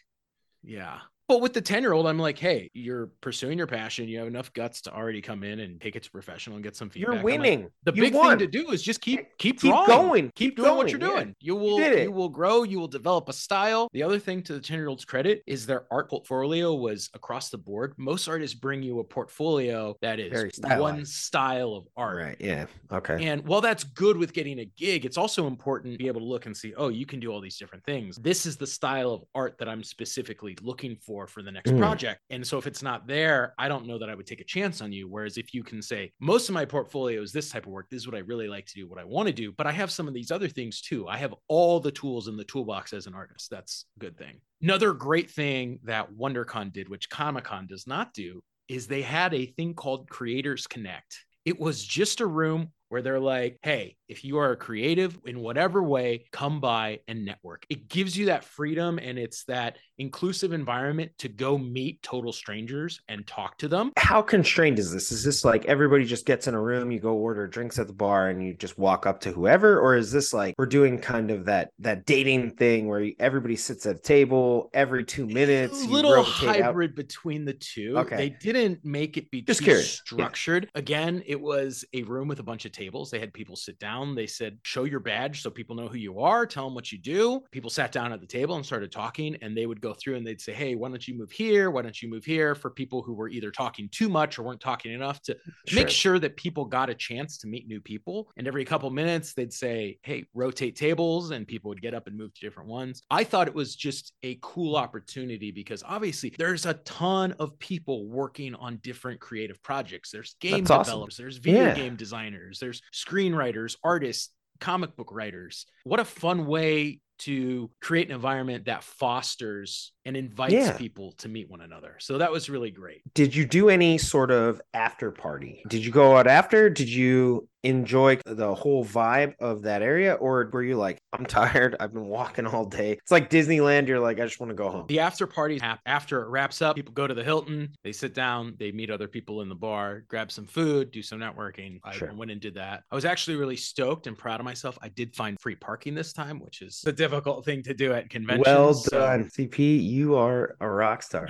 Yeah. 0.64 1.00
But 1.28 1.42
with 1.42 1.54
the 1.54 1.62
10 1.62 1.82
year 1.82 1.94
old, 1.94 2.06
I'm 2.08 2.20
like, 2.20 2.38
Hey, 2.38 2.70
you're 2.74 3.08
pursuing 3.22 3.58
your 3.58 3.68
passion. 3.68 4.08
You 4.08 4.20
have 4.20 4.28
enough 4.28 4.54
guts 4.54 4.82
to 4.82 4.94
already 4.94 5.22
come 5.22 5.44
in 5.44 5.60
and 5.62 5.82
take 5.82 5.96
it 5.96 6.04
to 6.04 6.12
professional 6.12 6.56
and 6.58 6.64
get 6.64 6.76
some 6.76 6.90
feedback. 6.90 7.08
You're 7.08 7.12
I'm 7.20 7.26
like, 7.26 7.40
winning. 7.40 7.68
the 7.84 7.94
You 7.94 8.04
big 8.04 8.14
won. 8.14 8.38
thing 8.38 8.48
to 8.52 8.64
do 8.64 8.72
is 8.72 8.84
just 8.84 9.02
keep 9.02 9.20
keep 9.38 9.60
Keep 9.60 9.72
drawing. 9.72 9.88
going. 9.88 10.24
keep, 10.36 10.56
Keep 10.56 10.58
doing 10.58 10.76
what 10.78 10.90
you're 10.90 11.00
going. 11.00 11.12
Yeah. 11.16 11.24
doing. 11.24 11.36
You 11.40 11.56
will 11.56 11.80
it. 11.80 12.04
you 12.04 12.12
will 12.12 12.30
grow. 12.30 12.64
You 12.64 12.80
will 12.80 12.88
develop 12.88 13.28
a 13.30 13.34
style. 13.34 13.88
The 13.94 14.04
other 14.04 14.20
thing 14.20 14.44
to 14.44 14.54
the 14.54 14.60
ten 14.60 14.78
year 14.78 14.88
old's 14.88 15.06
credit 15.06 15.42
is 15.48 15.66
their 15.66 15.86
art 15.92 16.10
portfolio 16.10 16.74
was 16.76 17.10
across 17.14 17.50
the 17.50 17.58
board. 17.58 17.94
Most 17.98 18.28
artists 18.28 18.56
bring 18.56 18.84
you 18.84 19.00
a 19.00 19.04
portfolio 19.04 19.96
that 20.02 20.20
is 20.20 20.60
one 20.64 21.06
style 21.06 21.74
of 21.74 21.88
art. 21.98 22.18
Right. 22.18 22.38
Yeah. 22.40 22.66
Okay. 22.92 23.26
And 23.26 23.46
while 23.48 23.62
that's 23.62 23.84
good 23.84 24.18
with 24.18 24.32
getting 24.34 24.60
a 24.60 24.66
gig, 24.66 25.06
it's 25.06 25.18
also 25.18 25.48
important 25.48 25.94
to 25.94 25.98
be 25.98 26.08
able 26.08 26.22
to 26.22 26.28
look 26.28 26.46
and 26.46 26.56
see, 26.56 26.74
oh, 26.76 26.90
you 26.90 27.06
can 27.06 27.20
do 27.20 27.32
all 27.32 27.42
these 27.42 27.58
different 27.58 27.84
things. 27.84 28.18
This 28.18 28.46
is 28.46 28.58
the 28.58 28.68
style 28.68 29.12
of 29.12 29.24
art 29.34 29.58
that 29.58 29.68
I'm 29.68 29.84
specifically 29.84 30.56
looking 30.62 30.96
for 30.96 31.15
for 31.26 31.42
the 31.42 31.52
next 31.52 31.72
Mm. 31.72 31.78
project. 31.78 32.22
And 32.30 32.46
so 32.46 32.58
if 32.58 32.68
it's 32.68 32.84
not 32.84 33.08
there, 33.08 33.54
I 33.58 33.68
don't 33.70 33.88
know 33.88 33.98
that 33.98 34.10
I 34.10 34.16
would 34.16 34.28
take 34.28 34.42
a 34.42 34.46
chance 34.46 34.82
on 34.82 34.92
you. 34.92 35.08
Whereas 35.08 35.38
if 35.38 35.54
you 35.54 35.64
can 35.64 35.82
say, 35.82 36.12
most 36.20 36.50
of 36.50 36.54
my 36.54 36.66
portfolio 36.66 37.22
is 37.22 37.32
this 37.32 37.50
type 37.50 37.66
of 37.66 37.72
work, 37.72 37.90
this 37.90 38.02
is 38.02 38.08
what 38.08 38.16
I 38.16 38.20
really 38.20 38.48
like 38.50 38.66
to 38.66 38.74
do, 38.76 38.88
what 38.88 39.00
I 39.00 39.06
want 39.06 39.28
to 39.28 39.34
do, 39.34 39.52
but 39.54 39.66
I 39.68 39.72
have 39.72 39.90
some 39.92 40.08
of 40.08 40.14
these 40.14 40.32
other 40.32 40.50
things 40.50 40.82
too. 40.82 41.08
I 41.08 41.18
have 41.18 41.34
all 41.48 41.80
the 41.80 41.92
tools 41.92 42.28
in 42.28 42.36
the 42.36 42.44
toolbox 42.44 42.92
as 42.94 43.08
an 43.08 43.16
artist. 43.16 43.50
That's 43.50 43.86
a 43.96 44.00
good 44.00 44.18
thing. 44.18 44.42
Another 44.62 44.94
great 44.94 45.32
thing 45.32 45.80
that 45.84 46.12
WonderCon 46.12 46.74
did, 46.74 46.90
which 46.90 47.10
Comic 47.10 47.46
Con 47.46 47.68
does 47.68 47.88
not 47.88 48.14
do, 48.14 48.44
is 48.68 48.88
they 48.88 49.02
had 49.04 49.34
a 49.34 49.46
thing 49.46 49.74
called 49.74 50.10
Creators 50.10 50.68
Connect. 50.68 51.24
It 51.46 51.60
was 51.60 51.84
just 51.84 52.22
a 52.22 52.26
room 52.26 52.72
where 52.90 53.04
they're 53.04 53.20
like, 53.20 53.60
hey, 53.62 53.98
if 54.08 54.24
you 54.24 54.38
are 54.38 54.52
a 54.52 54.56
creative 54.56 55.18
in 55.26 55.40
whatever 55.40 55.82
way, 55.84 56.26
come 56.32 56.60
by 56.60 57.00
and 57.08 57.26
network. 57.26 57.66
It 57.70 57.88
gives 57.88 58.18
you 58.18 58.28
that 58.28 58.44
freedom 58.44 59.00
and 59.02 59.18
it's 59.18 59.44
that 59.46 59.78
inclusive 59.98 60.52
environment 60.54 61.12
to 61.20 61.30
go 61.30 61.58
meet 61.58 62.02
total 62.04 62.34
strangers 62.34 63.02
and 63.08 63.26
talk 63.26 63.58
to 63.60 63.68
them. 63.68 63.92
How 63.98 64.22
constrained 64.22 64.80
is 64.80 64.92
this? 64.92 65.12
Is 65.12 65.24
this 65.24 65.46
like 65.46 65.66
everybody 65.66 66.06
just 66.06 66.26
gets 66.26 66.48
in 66.48 66.54
a 66.54 66.62
room, 66.62 66.92
you 66.92 67.00
go 67.00 67.14
order 67.14 67.48
drinks 67.48 67.80
at 67.80 67.88
the 67.88 67.94
bar, 67.94 68.30
and 68.30 68.44
you 68.46 68.54
just 68.54 68.78
walk 68.78 69.06
up 69.06 69.22
to 69.22 69.32
whoever, 69.32 69.80
or 69.80 69.96
is 69.96 70.12
this 70.12 70.34
like 70.34 70.56
we're 70.58 70.66
doing 70.66 71.00
kind 71.00 71.32
of 71.32 71.46
that 71.46 71.72
that 71.80 72.06
dating 72.06 72.52
thing 72.52 72.88
where 72.88 73.10
everybody 73.20 73.56
sits 73.56 73.86
at 73.86 73.96
a 73.96 74.00
table 74.00 74.70
every 74.74 75.04
two 75.04 75.26
minutes? 75.26 75.84
a 75.84 75.88
little 75.88 76.14
rotate 76.14 76.50
out? 76.50 76.62
hybrid 76.62 76.96
between 76.96 77.46
the 77.46 77.54
two. 77.54 77.98
Okay. 77.98 78.18
They 78.18 78.30
didn't 78.30 78.84
make 78.84 79.18
it 79.18 79.32
be 79.32 79.42
Just 79.42 79.60
too 79.60 79.66
curious. 79.66 80.02
Yeah. 80.06 80.16
structured. 80.16 80.70
Again, 80.76 81.24
it 81.26 81.40
was 81.40 81.86
a 81.94 82.04
room 82.04 82.28
with 82.28 82.40
a 82.40 82.44
bunch 82.44 82.66
of 82.66 82.72
tables. 82.72 83.10
They 83.10 83.20
had 83.20 83.34
people 83.34 83.56
sit 83.56 83.80
down. 83.80 83.95
They 84.16 84.28
said, 84.28 84.58
show 84.64 84.84
your 84.84 85.00
badge 85.00 85.42
so 85.42 85.50
people 85.50 85.76
know 85.76 85.88
who 85.88 85.98
you 85.98 86.20
are, 86.20 86.46
tell 86.46 86.66
them 86.66 86.76
what 86.76 86.92
you 86.92 86.98
do. 86.98 87.44
People 87.52 87.70
sat 87.70 87.92
down 87.92 88.12
at 88.12 88.20
the 88.20 88.28
table 88.28 88.56
and 88.56 88.66
started 88.66 88.92
talking, 88.92 89.36
and 89.42 89.56
they 89.56 89.66
would 89.66 89.80
go 89.80 89.94
through 89.94 90.16
and 90.16 90.28
they'd 90.28 90.42
say, 90.42 90.54
Hey, 90.54 90.76
why 90.76 90.90
don't 90.90 91.08
you 91.08 91.14
move 91.18 91.32
here? 91.32 91.72
Why 91.72 91.82
don't 91.82 92.02
you 92.02 92.10
move 92.10 92.26
here? 92.26 92.56
For 92.56 92.70
people 92.70 93.02
who 93.02 93.14
were 93.14 93.30
either 93.30 93.52
talking 93.52 93.88
too 93.90 94.10
much 94.10 94.38
or 94.38 94.44
weren't 94.44 94.60
talking 94.60 94.92
enough 94.92 95.22
to 95.24 95.38
make 95.74 95.90
sure 95.90 96.20
that 96.20 96.36
people 96.36 96.66
got 96.66 96.90
a 96.90 96.96
chance 96.96 97.38
to 97.40 97.48
meet 97.48 97.68
new 97.68 97.80
people. 97.80 98.30
And 98.38 98.48
every 98.48 98.66
couple 98.66 98.90
minutes, 98.90 99.34
they'd 99.34 99.54
say, 99.54 99.98
Hey, 100.04 100.26
rotate 100.34 100.76
tables, 100.76 101.32
and 101.32 101.48
people 101.48 101.70
would 101.70 101.82
get 101.82 101.94
up 101.94 102.08
and 102.08 102.18
move 102.18 102.34
to 102.34 102.42
different 102.42 102.70
ones. 102.70 103.02
I 103.10 103.24
thought 103.24 103.48
it 103.48 103.56
was 103.56 103.76
just 103.76 104.14
a 104.24 104.38
cool 104.42 104.76
opportunity 104.76 105.52
because 105.52 105.84
obviously 105.86 106.34
there's 106.38 106.66
a 106.66 106.74
ton 106.86 107.32
of 107.34 107.58
people 107.60 108.08
working 108.08 108.56
on 108.56 108.78
different 108.84 109.20
creative 109.20 109.62
projects. 109.64 110.12
There's 110.12 110.36
game 110.40 110.60
That's 110.64 110.72
awesome. 110.72 110.92
developers, 110.92 111.18
there's 111.18 111.38
video 111.38 111.66
Yeah. 111.66 111.76
game 111.76 111.96
designers, 111.96 112.60
there's 112.60 112.82
screenwriters, 112.94 113.76
artists, 113.86 114.32
comic 114.60 114.96
book 114.96 115.10
writers. 115.12 115.66
What 115.84 116.00
a 116.00 116.06
fun 116.06 116.46
way 116.46 117.00
to 117.20 117.72
create 117.82 118.10
an 118.10 118.16
environment 118.16 118.66
that 118.66 118.84
fosters 118.84 119.94
and 120.04 120.18
invites 120.18 120.54
Yeah. 120.54 120.78
people 120.78 121.14
to 121.20 121.30
meet 121.30 121.50
one 121.50 121.62
another. 121.62 121.96
So 122.00 122.18
that 122.18 122.30
was 122.32 122.50
really 122.50 122.72
great. 122.72 123.02
Did 123.14 123.34
you 123.34 123.46
do 123.46 123.70
any 123.70 123.98
sort 123.98 124.32
of 124.32 124.62
after 124.74 125.12
party? 125.12 125.64
Did 125.70 125.86
you 125.86 125.92
go 125.92 126.18
out 126.18 126.28
after? 126.28 126.70
Did 126.70 126.90
you 126.90 127.48
enjoy 127.66 128.20
the 128.26 128.54
whole 128.54 128.86
vibe 128.86 129.34
of 129.40 129.64
that 129.64 129.82
area? 129.82 130.14
Or 130.14 130.50
were 130.52 130.64
you 130.64 130.76
like, 130.78 130.98
I'm 131.14 131.26
tired. 131.26 131.76
I've 131.80 131.94
been 131.94 132.08
walking 132.08 132.46
all 132.46 132.66
day. 132.66 132.94
It's 132.94 133.12
like 133.12 133.30
Disneyland. 133.30 133.88
You're 133.88 134.00
like, 134.00 134.20
I 134.20 134.26
just 134.26 134.40
want 134.40 134.50
to 134.52 134.56
go 134.56 134.70
home. 134.70 134.86
The 134.88 135.00
after 135.00 135.26
party 135.28 135.60
after 135.86 136.22
it 136.24 136.30
wraps 136.30 136.62
up, 136.62 136.76
people 136.76 136.94
go 136.94 137.08
to 137.08 137.14
the 137.14 137.24
Hilton, 137.24 137.70
they 137.84 137.92
sit 137.92 138.14
down, 138.14 138.56
they 138.60 138.72
meet 138.72 138.90
other 138.90 139.08
people 139.08 139.42
in 139.42 139.50
the 139.50 139.56
bar, 139.56 140.04
grab 140.08 140.32
some 140.32 140.46
food, 140.46 140.92
do 140.92 141.02
some 141.02 141.20
networking. 141.20 141.80
I 141.84 141.94
Sure. 141.94 142.14
went 142.14 142.32
and 142.32 142.40
did 142.42 142.56
that. 142.56 142.84
I 142.92 142.96
was 142.96 143.06
actually 143.06 143.38
really 143.38 143.56
stoked 143.56 144.08
and 144.08 144.18
proud 144.18 144.40
of 144.40 144.44
myself. 144.46 144.78
I 144.82 144.90
did 144.90 145.16
find 145.16 145.40
free 145.40 145.56
parking 145.56 145.96
this 145.96 146.14
time, 146.14 146.40
which 146.40 146.62
is 146.62 146.84
a 146.86 146.92
difficult 146.92 147.46
thing 147.46 147.64
to 147.64 147.74
do 147.74 147.94
at 147.94 148.10
conventions. 148.10 148.46
Well 148.46 148.74
so 148.74 149.00
done, 149.00 149.30
CP. 149.30 149.84
You 149.84 150.16
are 150.16 150.56
a 150.60 150.70
rock 150.70 151.02
star. 151.04 151.30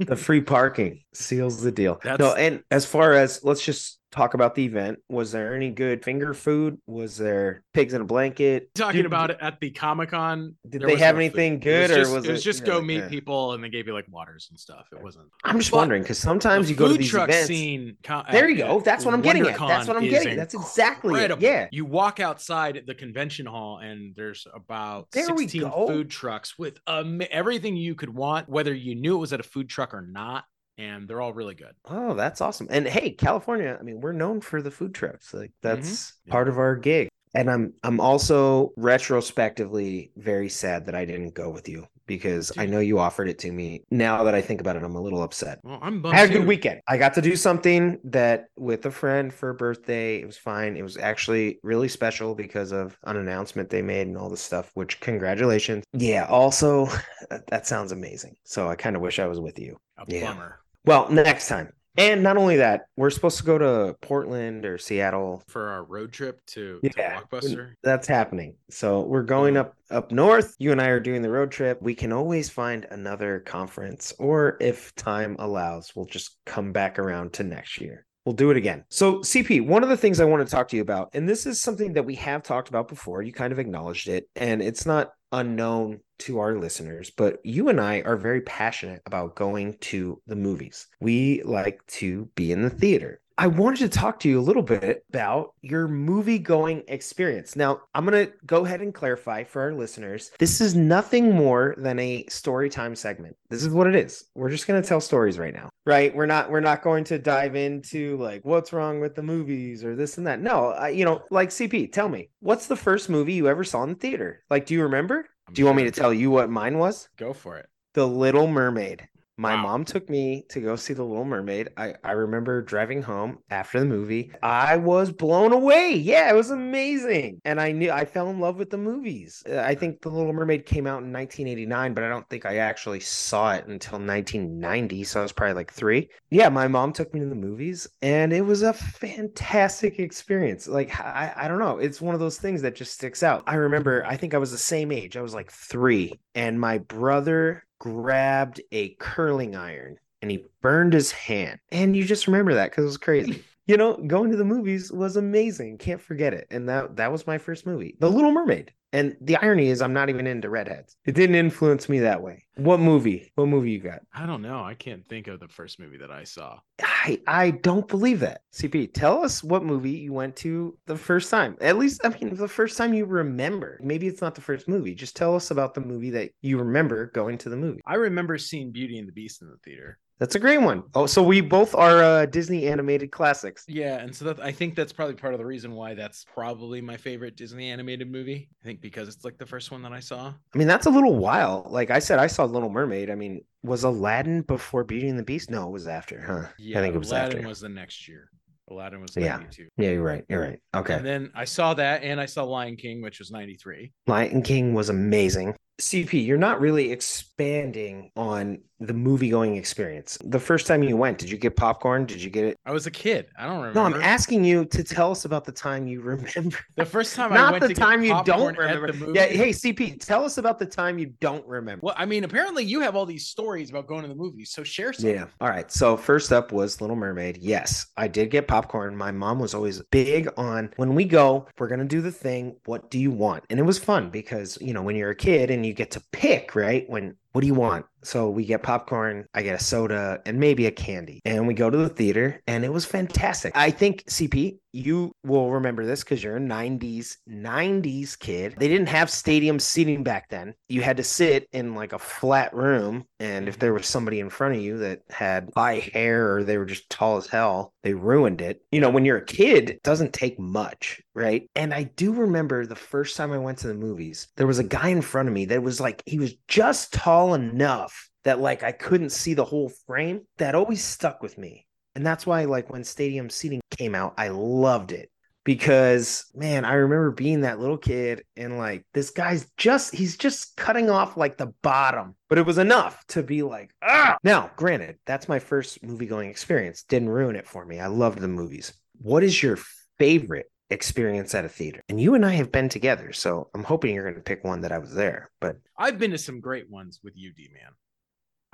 the 0.00 0.16
free 0.16 0.40
parking 0.56 1.02
seals 1.14 1.60
the 1.62 1.70
deal. 1.72 2.00
no, 2.18 2.34
and 2.34 2.62
as 2.70 2.86
far 2.86 3.12
as 3.12 3.44
let's 3.44 3.64
just 3.64 3.98
talk 4.16 4.34
about 4.34 4.54
the 4.54 4.64
event. 4.64 4.98
Was 5.08 5.32
there 5.32 5.54
any 5.54 5.70
good 5.70 6.02
finger 6.02 6.32
food? 6.34 6.78
Was 6.86 7.16
there 7.18 7.62
pigs 7.74 7.92
in 7.92 8.00
a 8.00 8.04
blanket? 8.04 8.74
Talking 8.74 8.98
Did- 8.98 9.06
about 9.06 9.30
it 9.30 9.38
at 9.40 9.60
the 9.60 9.70
Comic 9.70 10.10
Con. 10.10 10.56
Did 10.68 10.82
they 10.82 10.96
have 10.96 11.16
no 11.16 11.20
anything 11.20 11.54
It 11.54 11.60
good, 11.60 11.90
was 11.90 11.90
or 11.90 12.00
just, 12.00 12.12
was 12.14 12.24
it 12.24 12.30
was 12.32 12.40
it, 12.40 12.44
just 12.44 12.64
go 12.64 12.80
meet 12.80 12.98
yeah. 12.98 13.08
people 13.08 13.52
and 13.52 13.62
they 13.62 13.68
gave 13.68 13.86
you 13.86 13.92
like 13.94 14.06
waters 14.10 14.48
and 14.50 14.58
stuff. 14.58 14.86
It 14.92 15.02
wasn't. 15.02 15.26
I'm 15.44 15.58
just 15.58 15.70
But 15.70 15.78
wondering 15.78 16.02
because 16.02 16.18
sometimes 16.18 16.70
you 16.70 16.76
go 16.76 16.86
to 16.86 16.94
food 16.94 17.00
these 17.00 17.10
truck 17.10 17.28
events. 17.28 17.48
scene. 17.48 17.96
There 18.30 18.48
you 18.48 18.56
go. 18.58 18.80
That's 18.80 19.04
what 19.04 19.14
I'm 19.14 19.22
getting 19.22 19.46
at. 19.46 19.58
That's 19.58 19.86
what 19.86 19.96
I'm 19.96 20.08
getting. 20.08 20.36
That's 20.36 20.54
exactly 20.54 21.14
it. 21.14 21.16
incredible. 21.30 21.42
Yeah. 21.42 21.68
You 21.70 21.84
walk 21.84 22.20
outside 22.20 22.82
the 22.86 22.94
convention 22.94 23.46
hall 23.46 23.78
and 23.78 24.14
there's 24.16 24.46
about 24.54 25.10
There 25.12 25.24
16 25.26 25.70
food 25.70 26.10
trucks 26.10 26.58
with 26.58 26.78
um, 26.86 27.20
everything 27.30 27.76
you 27.76 27.94
could 27.94 28.10
want, 28.10 28.48
whether 28.48 28.74
you 28.74 28.94
knew 28.94 29.16
it 29.16 29.18
was 29.18 29.32
at 29.32 29.40
a 29.40 29.44
food 29.44 29.68
truck 29.68 29.92
or 29.94 30.02
not. 30.02 30.44
And 30.78 31.08
they're 31.08 31.20
all 31.22 31.32
really 31.32 31.54
good. 31.54 31.72
Oh, 31.86 32.14
that's 32.14 32.40
awesome. 32.40 32.66
And 32.70 32.86
hey, 32.86 33.10
California, 33.10 33.76
I 33.78 33.82
mean, 33.82 34.00
we're 34.00 34.12
known 34.12 34.40
for 34.40 34.60
the 34.62 34.70
food 34.70 34.94
trucks. 34.94 35.32
Like 35.32 35.50
mm-hmm. 35.50 35.68
that's 35.68 36.12
Yeah. 36.26 36.32
part 36.32 36.48
of 36.48 36.58
our 36.58 36.76
gig. 36.76 37.08
And 37.34 37.50
I'm 37.50 37.74
I'm 37.82 38.00
also 38.00 38.72
retrospectively 38.76 40.10
very 40.16 40.48
sad 40.48 40.86
that 40.86 40.94
I 40.94 41.04
didn't 41.04 41.34
go 41.34 41.50
with 41.50 41.68
you 41.68 41.86
because 42.06 42.52
I 42.56 42.66
know 42.66 42.78
you 42.78 42.98
offered 42.98 43.28
it 43.28 43.38
to 43.40 43.52
me. 43.52 43.82
Now 43.90 44.24
that 44.24 44.34
I 44.34 44.40
think 44.40 44.60
about 44.60 44.76
it, 44.76 44.82
I'm 44.84 44.94
a 44.94 45.00
little 45.00 45.22
upset. 45.22 45.58
Well, 45.64 45.78
I'm 45.82 46.04
I 46.06 46.16
had 46.16 46.30
a 46.30 46.32
good 46.32 46.42
too. 46.42 46.46
weekend. 46.46 46.80
I 46.88 46.96
got 46.96 47.14
to 47.14 47.20
do 47.20 47.36
something 47.36 47.98
that 48.04 48.46
with 48.56 48.86
a 48.86 48.90
friend 48.90 49.34
for 49.34 49.50
a 49.50 49.54
birthday. 49.54 50.20
It 50.20 50.26
was 50.26 50.38
fine. 50.38 50.76
It 50.76 50.82
was 50.82 50.96
actually 50.96 51.58
really 51.62 51.88
special 51.88 52.34
because 52.34 52.72
of 52.72 52.96
an 53.04 53.16
announcement 53.16 53.68
they 53.70 53.82
made 53.82 54.06
and 54.06 54.16
all 54.16 54.30
this 54.30 54.40
stuff, 54.42 54.70
which 54.74 55.00
congratulations. 55.00 55.84
Yeah, 55.92 56.26
also 56.26 56.86
that, 57.28 57.46
that 57.48 57.66
sounds 57.66 57.92
amazing. 57.92 58.36
So 58.44 58.68
I 58.68 58.76
kind 58.76 58.96
of 58.96 59.02
wish 59.02 59.18
I 59.18 59.26
was 59.26 59.40
with 59.40 59.58
you. 59.58 59.76
A 59.98 60.04
Yeah. 60.08 60.32
bummer 60.32 60.60
Well, 60.86 61.10
next 61.10 61.48
time. 61.48 61.72
And 61.98 62.22
not 62.22 62.36
only 62.36 62.56
that, 62.56 62.82
we're 62.96 63.08
supposed 63.08 63.38
to 63.38 63.44
go 63.44 63.56
to 63.56 63.96
Portland 64.02 64.66
or 64.66 64.76
Seattle. 64.76 65.42
for 65.48 65.68
our 65.70 65.82
road 65.84 66.12
trip 66.12 66.44
to, 66.48 66.78
Yeah. 66.82 66.90
to 67.20 67.26
Blockbuster. 67.26 67.72
That's 67.82 68.06
happening. 68.06 68.54
So 68.70 69.00
we're 69.00 69.22
going 69.22 69.56
up 69.56 69.74
up 69.90 70.12
north. 70.12 70.54
You 70.58 70.72
and 70.72 70.80
I 70.80 70.88
are 70.88 71.00
doing 71.00 71.22
the 71.22 71.30
road 71.30 71.50
trip. 71.50 71.80
We 71.80 71.94
can 71.94 72.12
always 72.12 72.50
find 72.50 72.86
another 72.90 73.40
conference 73.40 74.12
or 74.18 74.58
if 74.60 74.94
time 74.94 75.36
allows, 75.38 75.94
we'll 75.96 76.04
just 76.06 76.36
come 76.44 76.72
back 76.72 76.98
around 76.98 77.32
to 77.34 77.44
next 77.44 77.80
year. 77.80 78.04
We'll 78.26 78.34
do 78.34 78.50
it 78.50 78.56
again. 78.56 78.84
So, 78.90 79.20
CP, 79.20 79.60
one 79.64 79.84
of 79.84 79.88
the 79.88 79.96
things 79.96 80.18
I 80.18 80.24
want 80.24 80.44
to 80.46 80.50
talk 80.50 80.66
to 80.68 80.76
you 80.76 80.82
about, 80.82 81.10
and 81.14 81.28
this 81.28 81.46
is 81.46 81.62
something 81.62 81.92
that 81.92 82.04
we 82.04 82.16
have 82.16 82.42
talked 82.42 82.68
about 82.68 82.88
before, 82.88 83.22
you 83.22 83.32
kind 83.32 83.52
of 83.52 83.60
acknowledged 83.60 84.08
it, 84.08 84.28
and 84.34 84.60
it's 84.60 84.84
not 84.84 85.12
unknown 85.32 86.00
to 86.18 86.38
our 86.38 86.56
listeners, 86.56 87.10
but 87.10 87.40
you 87.44 87.68
and 87.68 87.80
I 87.80 88.00
are 88.02 88.16
very 88.16 88.40
passionate 88.40 89.02
about 89.06 89.36
going 89.36 89.76
to 89.78 90.20
the 90.26 90.36
movies. 90.36 90.86
We 91.00 91.42
like 91.42 91.86
to 91.88 92.26
be 92.34 92.52
in 92.52 92.62
the 92.62 92.70
theater. 92.70 93.20
I 93.38 93.48
wanted 93.48 93.80
to 93.80 93.88
talk 93.90 94.18
to 94.20 94.30
you 94.30 94.40
a 94.40 94.40
little 94.40 94.62
bit 94.62 95.04
about 95.10 95.52
your 95.60 95.88
movie 95.88 96.38
going 96.38 96.82
experience. 96.88 97.54
Now, 97.54 97.82
I'm 97.94 98.06
going 98.06 98.26
to 98.26 98.32
go 98.46 98.64
ahead 98.64 98.80
and 98.80 98.94
clarify 98.94 99.44
for 99.44 99.60
our 99.60 99.74
listeners 99.74 100.30
this 100.38 100.62
is 100.62 100.74
nothing 100.74 101.34
more 101.34 101.74
than 101.76 101.98
a 101.98 102.24
story 102.28 102.70
time 102.70 102.96
segment. 102.96 103.36
This 103.50 103.62
is 103.62 103.68
what 103.68 103.88
it 103.88 103.94
is. 103.94 104.24
We're 104.34 104.48
just 104.48 104.66
going 104.66 104.80
to 104.80 104.88
tell 104.88 105.02
stories 105.02 105.38
right 105.38 105.52
now. 105.52 105.68
Right? 105.84 106.14
We're 106.16 106.24
not 106.24 106.50
we're 106.50 106.60
not 106.60 106.82
going 106.82 107.04
to 107.04 107.18
dive 107.18 107.56
into 107.56 108.16
like 108.16 108.42
what's 108.44 108.72
wrong 108.72 109.00
with 109.00 109.14
the 109.14 109.22
movies 109.22 109.84
or 109.84 109.94
this 109.94 110.16
and 110.16 110.26
that. 110.26 110.40
No, 110.40 110.68
I, 110.70 110.88
you 110.88 111.04
know, 111.04 111.22
like 111.30 111.50
CP, 111.50 111.92
tell 111.92 112.08
me, 112.08 112.30
what's 112.40 112.68
the 112.68 112.76
first 112.76 113.10
movie 113.10 113.34
you 113.34 113.48
ever 113.48 113.64
saw 113.64 113.82
in 113.82 113.90
the 113.90 113.96
theater? 113.96 114.44
Like 114.48 114.64
do 114.64 114.72
you 114.72 114.82
remember? 114.82 115.26
I'm 115.46 115.52
Do 115.52 115.60
you 115.60 115.66
want 115.66 115.76
me 115.76 115.84
to 115.84 115.90
tell 115.90 116.12
you 116.12 116.30
what 116.30 116.48
mine 116.48 116.78
was? 116.78 117.10
Go 117.18 117.34
for 117.34 117.58
it. 117.58 117.68
The 117.92 118.08
Little 118.08 118.46
Mermaid. 118.46 119.06
My 119.38 119.54
Wow. 119.54 119.62
mom 119.62 119.84
took 119.84 120.08
me 120.08 120.44
to 120.48 120.60
go 120.60 120.76
see 120.76 120.94
The 120.94 121.04
Little 121.04 121.24
Mermaid. 121.24 121.68
I, 121.76 121.94
I 122.02 122.12
remember 122.12 122.62
driving 122.62 123.02
home 123.02 123.38
after 123.50 123.78
the 123.80 123.86
movie. 123.86 124.32
I 124.42 124.76
was 124.78 125.12
blown 125.12 125.52
away. 125.52 125.94
Yeah, 125.94 126.30
it 126.30 126.34
was 126.34 126.50
amazing. 126.50 127.40
And 127.44 127.60
I 127.60 127.72
knew 127.72 127.90
I 127.90 128.06
fell 128.06 128.30
in 128.30 128.40
love 128.40 128.56
with 128.56 128.70
the 128.70 128.78
movies. 128.78 129.42
Uh, 129.48 129.58
I 129.58 129.74
think 129.74 130.00
The 130.00 130.08
Little 130.08 130.32
Mermaid 130.32 130.64
came 130.64 130.86
out 130.86 131.02
in 131.02 131.12
1989, 131.12 131.92
but 131.92 132.02
I 132.02 132.08
don't 132.08 132.28
think 132.30 132.46
I 132.46 132.56
actually 132.58 133.00
saw 133.00 133.52
it 133.52 133.66
until 133.66 133.98
1990. 133.98 135.04
So 135.04 135.20
I 135.20 135.22
was 135.22 135.32
probably 135.32 135.54
like 135.54 135.72
three. 135.72 136.08
Yeah, 136.30 136.48
my 136.48 136.66
mom 136.66 136.92
took 136.94 137.12
me 137.12 137.20
to 137.20 137.26
the 137.26 137.34
movies 137.34 137.86
and 138.00 138.32
it 138.32 138.40
was 138.42 138.62
a 138.62 138.72
fantastic 138.72 139.98
experience. 139.98 140.66
Like, 140.66 140.98
I, 140.98 141.32
I 141.36 141.48
don't 141.48 141.58
know. 141.58 141.78
It's 141.78 142.00
one 142.00 142.14
of 142.14 142.20
those 142.20 142.38
things 142.38 142.62
that 142.62 142.74
just 142.74 142.94
sticks 142.94 143.22
out. 143.22 143.44
I 143.46 143.56
remember, 143.56 144.04
I 144.06 144.16
think 144.16 144.32
I 144.34 144.38
was 144.38 144.50
the 144.50 144.58
same 144.58 144.92
age. 144.92 145.16
I 145.16 145.22
was 145.22 145.34
like 145.34 145.50
three, 145.52 146.20
and 146.34 146.58
my 146.58 146.78
brother 146.78 147.64
grabbed 147.78 148.60
a 148.72 148.90
curling 148.98 149.54
iron 149.54 149.98
and 150.22 150.30
he 150.30 150.44
burned 150.60 150.92
his 150.92 151.12
hand. 151.12 151.60
And 151.70 151.96
you 151.96 152.04
just 152.04 152.26
remember 152.26 152.54
that 152.54 152.70
because 152.70 152.84
it 152.84 152.86
was 152.86 152.96
crazy. 152.96 153.44
You 153.66 153.76
know, 153.76 153.96
going 153.96 154.30
to 154.30 154.36
the 154.36 154.44
movies 154.44 154.92
was 154.92 155.16
amazing. 155.16 155.78
Can't 155.78 156.00
forget 156.00 156.32
it. 156.32 156.46
And 156.50 156.68
that 156.68 156.96
that 156.96 157.10
was 157.10 157.26
my 157.26 157.38
first 157.38 157.66
movie, 157.66 157.96
The 157.98 158.10
Little 158.10 158.30
Mermaid. 158.30 158.72
And 158.92 159.16
the 159.20 159.36
irony 159.36 159.68
is 159.68 159.82
I'm 159.82 159.92
not 159.92 160.08
even 160.08 160.26
into 160.26 160.48
redheads. 160.48 160.96
It 161.04 161.16
didn't 161.16 161.34
influence 161.34 161.88
me 161.88 161.98
that 161.98 162.22
way. 162.22 162.46
What 162.54 162.78
movie? 162.78 163.32
What 163.34 163.48
movie 163.48 163.72
you 163.72 163.80
got? 163.80 164.00
I 164.14 164.24
don't 164.24 164.40
know. 164.40 164.62
I 164.62 164.74
can't 164.74 165.06
think 165.06 165.26
of 165.26 165.40
the 165.40 165.48
first 165.48 165.80
movie 165.80 165.98
that 165.98 166.12
I 166.12 166.22
saw. 166.24 166.60
I 166.80 167.20
I 167.26 167.50
don't 167.50 167.88
believe 167.88 168.20
that. 168.20 168.42
CP, 168.54 168.94
tell 168.94 169.24
us 169.24 169.42
what 169.42 169.64
movie 169.64 169.90
you 169.90 170.12
went 170.12 170.36
to 170.36 170.78
the 170.86 170.96
first 170.96 171.28
time. 171.28 171.56
At 171.60 171.76
least 171.76 172.00
I 172.04 172.10
mean 172.10 172.36
the 172.36 172.48
first 172.48 172.78
time 172.78 172.94
you 172.94 173.04
remember. 173.04 173.80
Maybe 173.82 174.06
it's 174.06 174.22
not 174.22 174.36
the 174.36 174.40
first 174.40 174.68
movie. 174.68 174.94
Just 174.94 175.16
tell 175.16 175.34
us 175.34 175.50
about 175.50 175.74
the 175.74 175.80
movie 175.80 176.10
that 176.10 176.30
you 176.40 176.58
remember 176.58 177.06
going 177.06 177.36
to 177.38 177.48
the 177.48 177.56
movie. 177.56 177.80
I 177.84 177.96
remember 177.96 178.38
seeing 178.38 178.70
Beauty 178.70 178.98
and 178.98 179.08
the 179.08 179.12
Beast 179.12 179.42
in 179.42 179.48
the 179.48 179.58
theater. 179.64 179.98
That's 180.18 180.34
a 180.34 180.38
great 180.38 180.62
one. 180.62 180.82
Oh, 180.94 181.04
so 181.06 181.22
we 181.22 181.40
both 181.42 181.74
are 181.74 182.02
uh, 182.02 182.26
Disney 182.26 182.66
animated 182.68 183.10
classics. 183.12 183.64
Yeah, 183.68 183.98
and 183.98 184.14
so 184.14 184.24
that 184.26 184.40
I 184.40 184.50
think 184.50 184.74
that's 184.74 184.92
probably 184.92 185.14
part 185.14 185.34
of 185.34 185.38
the 185.38 185.44
reason 185.44 185.72
why 185.72 185.94
that's 185.94 186.24
probably 186.24 186.80
my 186.80 186.96
favorite 186.96 187.36
Disney 187.36 187.70
animated 187.70 188.10
movie. 188.10 188.48
I 188.62 188.64
think 188.64 188.80
because 188.80 189.08
it's 189.08 189.24
like 189.24 189.36
the 189.36 189.44
first 189.46 189.70
one 189.70 189.82
that 189.82 189.92
I 189.92 190.00
saw. 190.00 190.28
I 190.54 190.58
mean, 190.58 190.68
that's 190.68 190.86
a 190.86 190.90
little 190.90 191.16
while. 191.16 191.66
Like 191.68 191.90
I 191.90 191.98
said, 191.98 192.18
I 192.18 192.28
saw 192.28 192.44
Little 192.44 192.70
Mermaid. 192.70 193.10
I 193.10 193.14
mean, 193.14 193.42
was 193.62 193.84
Aladdin 193.84 194.40
before 194.42 194.84
Beauty 194.84 195.08
and 195.08 195.18
the 195.18 195.22
Beast? 195.22 195.50
No, 195.50 195.68
it 195.68 195.72
was 195.72 195.86
after, 195.86 196.22
huh? 196.22 196.52
Yeah, 196.58 196.78
I 196.78 196.82
think 196.82 196.94
it 196.94 196.98
was 196.98 197.12
after. 197.12 197.18
Aladdin 197.24 197.38
after. 197.40 197.48
was 197.48 197.60
the 197.60 197.68
next 197.68 198.08
year. 198.08 198.30
Aladdin 198.70 199.00
was 199.00 199.16
Yeah. 199.16 199.36
92. 199.36 199.68
Yeah, 199.76 199.90
you're 199.90 200.02
right. 200.02 200.24
You're 200.28 200.40
right. 200.40 200.58
Okay. 200.74 200.94
And 200.94 201.06
then 201.06 201.30
I 201.34 201.44
saw 201.44 201.74
that 201.74 202.02
and 202.02 202.20
I 202.20 202.26
saw 202.26 202.42
Lion 202.44 202.76
King, 202.76 203.00
which 203.02 203.18
was 203.18 203.30
93. 203.30 203.92
Lion 204.06 204.42
King 204.42 204.74
was 204.74 204.88
amazing. 204.88 205.54
CP, 205.80 206.24
you're 206.26 206.38
not 206.38 206.60
really 206.60 206.90
expanding 206.90 208.10
on 208.16 208.58
the 208.80 208.92
movie 208.92 209.30
going 209.30 209.56
experience. 209.56 210.18
The 210.24 210.38
first 210.38 210.66
time 210.66 210.82
you 210.82 210.96
went, 210.96 211.16
did 211.18 211.30
you 211.30 211.38
get 211.38 211.56
popcorn? 211.56 212.04
Did 212.04 212.22
you 212.22 212.28
get 212.28 212.44
it? 212.44 212.58
I 212.66 212.72
was 212.72 212.86
a 212.86 212.90
kid. 212.90 213.26
I 213.38 213.46
don't 213.46 213.58
remember. 213.62 213.80
No, 213.80 213.86
I'm 213.86 214.02
asking 214.02 214.44
you 214.44 214.66
to 214.66 214.84
tell 214.84 215.10
us 215.10 215.24
about 215.24 215.44
the 215.44 215.52
time 215.52 215.86
you 215.86 216.02
remember. 216.02 216.58
the 216.76 216.84
first 216.84 217.14
time 217.14 217.32
I 217.32 217.36
Not 217.36 217.52
went 217.52 217.68
the 217.68 217.74
time 217.74 218.02
you 218.02 218.20
don't 218.24 218.56
remember. 218.56 219.12
Yeah, 219.14 219.26
hey 219.26 219.50
CP, 219.50 220.04
tell 220.04 220.24
us 220.24 220.36
about 220.36 220.58
the 220.58 220.66
time 220.66 220.98
you 220.98 221.14
don't 221.20 221.46
remember. 221.46 221.86
Well, 221.86 221.94
I 221.96 222.04
mean, 222.04 222.24
apparently 222.24 222.64
you 222.64 222.80
have 222.80 222.96
all 222.96 223.06
these 223.06 223.26
stories 223.26 223.70
about 223.70 223.86
going 223.86 224.02
to 224.02 224.08
the 224.08 224.14
movies, 224.14 224.50
so 224.50 224.62
share 224.62 224.92
some. 224.92 225.08
Yeah. 225.08 225.26
All 225.40 225.48
right. 225.48 225.70
So 225.72 225.96
first 225.96 226.32
up 226.32 226.52
was 226.52 226.80
Little 226.80 226.96
Mermaid. 226.96 227.38
Yes, 227.38 227.86
I 227.96 228.08
did 228.08 228.30
get 228.30 228.46
popcorn. 228.46 228.94
My 228.94 229.10
mom 229.10 229.38
was 229.38 229.54
always 229.54 229.80
big 229.90 230.28
on 230.36 230.70
when 230.76 230.94
we 230.94 231.04
go, 231.04 231.46
we're 231.58 231.68
gonna 231.68 231.84
do 231.84 232.02
the 232.02 232.12
thing. 232.12 232.56
What 232.66 232.90
do 232.90 232.98
you 232.98 233.10
want? 233.10 233.44
And 233.48 233.58
it 233.58 233.64
was 233.64 233.78
fun 233.78 234.10
because 234.10 234.58
you 234.60 234.74
know 234.74 234.82
when 234.82 234.96
you're 234.96 235.10
a 235.10 235.16
kid 235.16 235.50
and 235.50 235.64
you 235.66 235.74
get 235.74 235.90
to 235.92 236.02
pick, 236.12 236.54
right? 236.54 236.88
When 236.88 237.16
what 237.36 237.42
do 237.42 237.48
you 237.48 237.54
want? 237.54 237.84
So 238.02 238.30
we 238.30 238.46
get 238.46 238.62
popcorn, 238.62 239.26
I 239.34 239.42
get 239.42 239.60
a 239.60 239.62
soda, 239.62 240.20
and 240.24 240.38
maybe 240.38 240.64
a 240.66 240.70
candy. 240.70 241.20
And 241.26 241.46
we 241.46 241.52
go 241.52 241.68
to 241.68 241.76
the 241.76 241.88
theater, 241.88 242.40
and 242.46 242.64
it 242.64 242.72
was 242.72 242.86
fantastic. 242.86 243.52
I 243.54 243.70
think, 243.70 244.04
CP, 244.04 244.58
you 244.72 245.10
will 245.24 245.50
remember 245.50 245.84
this 245.84 246.04
because 246.04 246.22
you're 246.22 246.36
a 246.36 246.40
90s, 246.40 247.16
90s 247.28 248.16
kid. 248.18 248.54
They 248.58 248.68
didn't 248.68 248.90
have 248.90 249.10
stadium 249.10 249.58
seating 249.58 250.04
back 250.04 250.28
then. 250.28 250.54
You 250.68 250.82
had 250.82 250.98
to 250.98 251.02
sit 251.02 251.48
in 251.52 251.74
like 251.74 251.92
a 251.92 251.98
flat 251.98 252.54
room. 252.54 253.06
And 253.18 253.48
if 253.48 253.58
there 253.58 253.72
was 253.72 253.86
somebody 253.86 254.20
in 254.20 254.30
front 254.30 254.54
of 254.54 254.60
you 254.60 254.78
that 254.78 255.00
had 255.08 255.50
high 255.56 255.90
hair 255.92 256.36
or 256.36 256.44
they 256.44 256.58
were 256.58 256.66
just 256.66 256.88
tall 256.90 257.16
as 257.16 257.26
hell, 257.26 257.72
they 257.82 257.94
ruined 257.94 258.40
it. 258.42 258.60
You 258.70 258.80
know, 258.80 258.90
when 258.90 259.04
you're 259.06 259.16
a 259.16 259.24
kid, 259.24 259.70
it 259.70 259.82
doesn't 259.82 260.12
take 260.12 260.38
much, 260.38 261.00
right? 261.14 261.48
And 261.56 261.72
I 261.72 261.84
do 261.84 262.12
remember 262.12 262.66
the 262.66 262.76
first 262.76 263.16
time 263.16 263.32
I 263.32 263.38
went 263.38 263.58
to 263.58 263.68
the 263.68 263.74
movies, 263.74 264.28
there 264.36 264.46
was 264.46 264.58
a 264.58 264.64
guy 264.64 264.88
in 264.90 265.02
front 265.02 265.28
of 265.28 265.34
me 265.34 265.46
that 265.46 265.62
was 265.62 265.80
like, 265.80 266.02
he 266.04 266.18
was 266.18 266.34
just 266.48 266.92
tall 266.92 267.25
enough 267.34 268.08
that 268.24 268.40
like 268.40 268.62
I 268.62 268.72
couldn't 268.72 269.10
see 269.10 269.34
the 269.34 269.44
whole 269.44 269.70
frame. 269.86 270.22
That 270.38 270.54
always 270.54 270.82
stuck 270.82 271.22
with 271.22 271.38
me. 271.38 271.66
And 271.96 272.04
that's 272.04 272.26
why, 272.26 272.44
like, 272.44 272.68
when 272.70 272.84
stadium 272.84 273.30
seating 273.30 273.62
came 273.70 273.94
out, 273.94 274.12
I 274.18 274.28
loved 274.28 274.92
it 274.92 275.10
because, 275.44 276.26
man, 276.34 276.66
I 276.66 276.74
remember 276.74 277.10
being 277.10 277.40
that 277.40 277.58
little 277.58 277.78
kid 277.78 278.22
and 278.36 278.58
like, 278.58 278.84
this 278.92 279.08
guy's 279.08 279.50
just, 279.56 279.94
he's 279.94 280.18
just 280.18 280.56
cutting 280.58 280.90
off 280.90 281.16
like 281.16 281.38
the 281.38 281.54
bottom, 281.62 282.14
but 282.28 282.36
it 282.36 282.44
was 282.44 282.58
enough 282.58 283.02
to 283.08 283.22
be 283.22 283.42
like, 283.42 283.70
ah. 283.82 284.18
Now, 284.22 284.50
granted, 284.56 284.98
that's 285.06 285.26
my 285.26 285.38
first 285.38 285.82
movie 285.82 286.04
going 286.04 286.28
experience. 286.28 286.82
Didn't 286.82 287.08
ruin 287.08 287.34
it 287.34 287.48
for 287.48 287.64
me. 287.64 287.80
I 287.80 287.86
loved 287.86 288.18
the 288.18 288.28
movies. 288.28 288.74
What 289.00 289.22
is 289.22 289.42
your 289.42 289.58
favorite 289.98 290.50
experience 290.70 291.34
at 291.34 291.44
a 291.44 291.48
theater? 291.48 291.82
And 291.88 292.00
you 292.00 292.14
and 292.14 292.24
I 292.24 292.32
have 292.32 292.52
been 292.52 292.68
together. 292.68 293.12
So 293.12 293.48
I'm 293.54 293.64
hoping 293.64 293.94
you're 293.94 294.04
going 294.04 294.16
to 294.16 294.20
pick 294.20 294.44
one 294.44 294.60
that 294.62 294.72
I 294.72 294.78
was 294.78 294.94
there, 294.94 295.30
but 295.40 295.56
I've 295.78 295.98
been 295.98 296.10
to 296.12 296.18
some 296.18 296.40
great 296.40 296.70
ones 296.70 297.00
with 297.02 297.16
you, 297.16 297.32
D 297.32 297.48
man. 297.52 297.72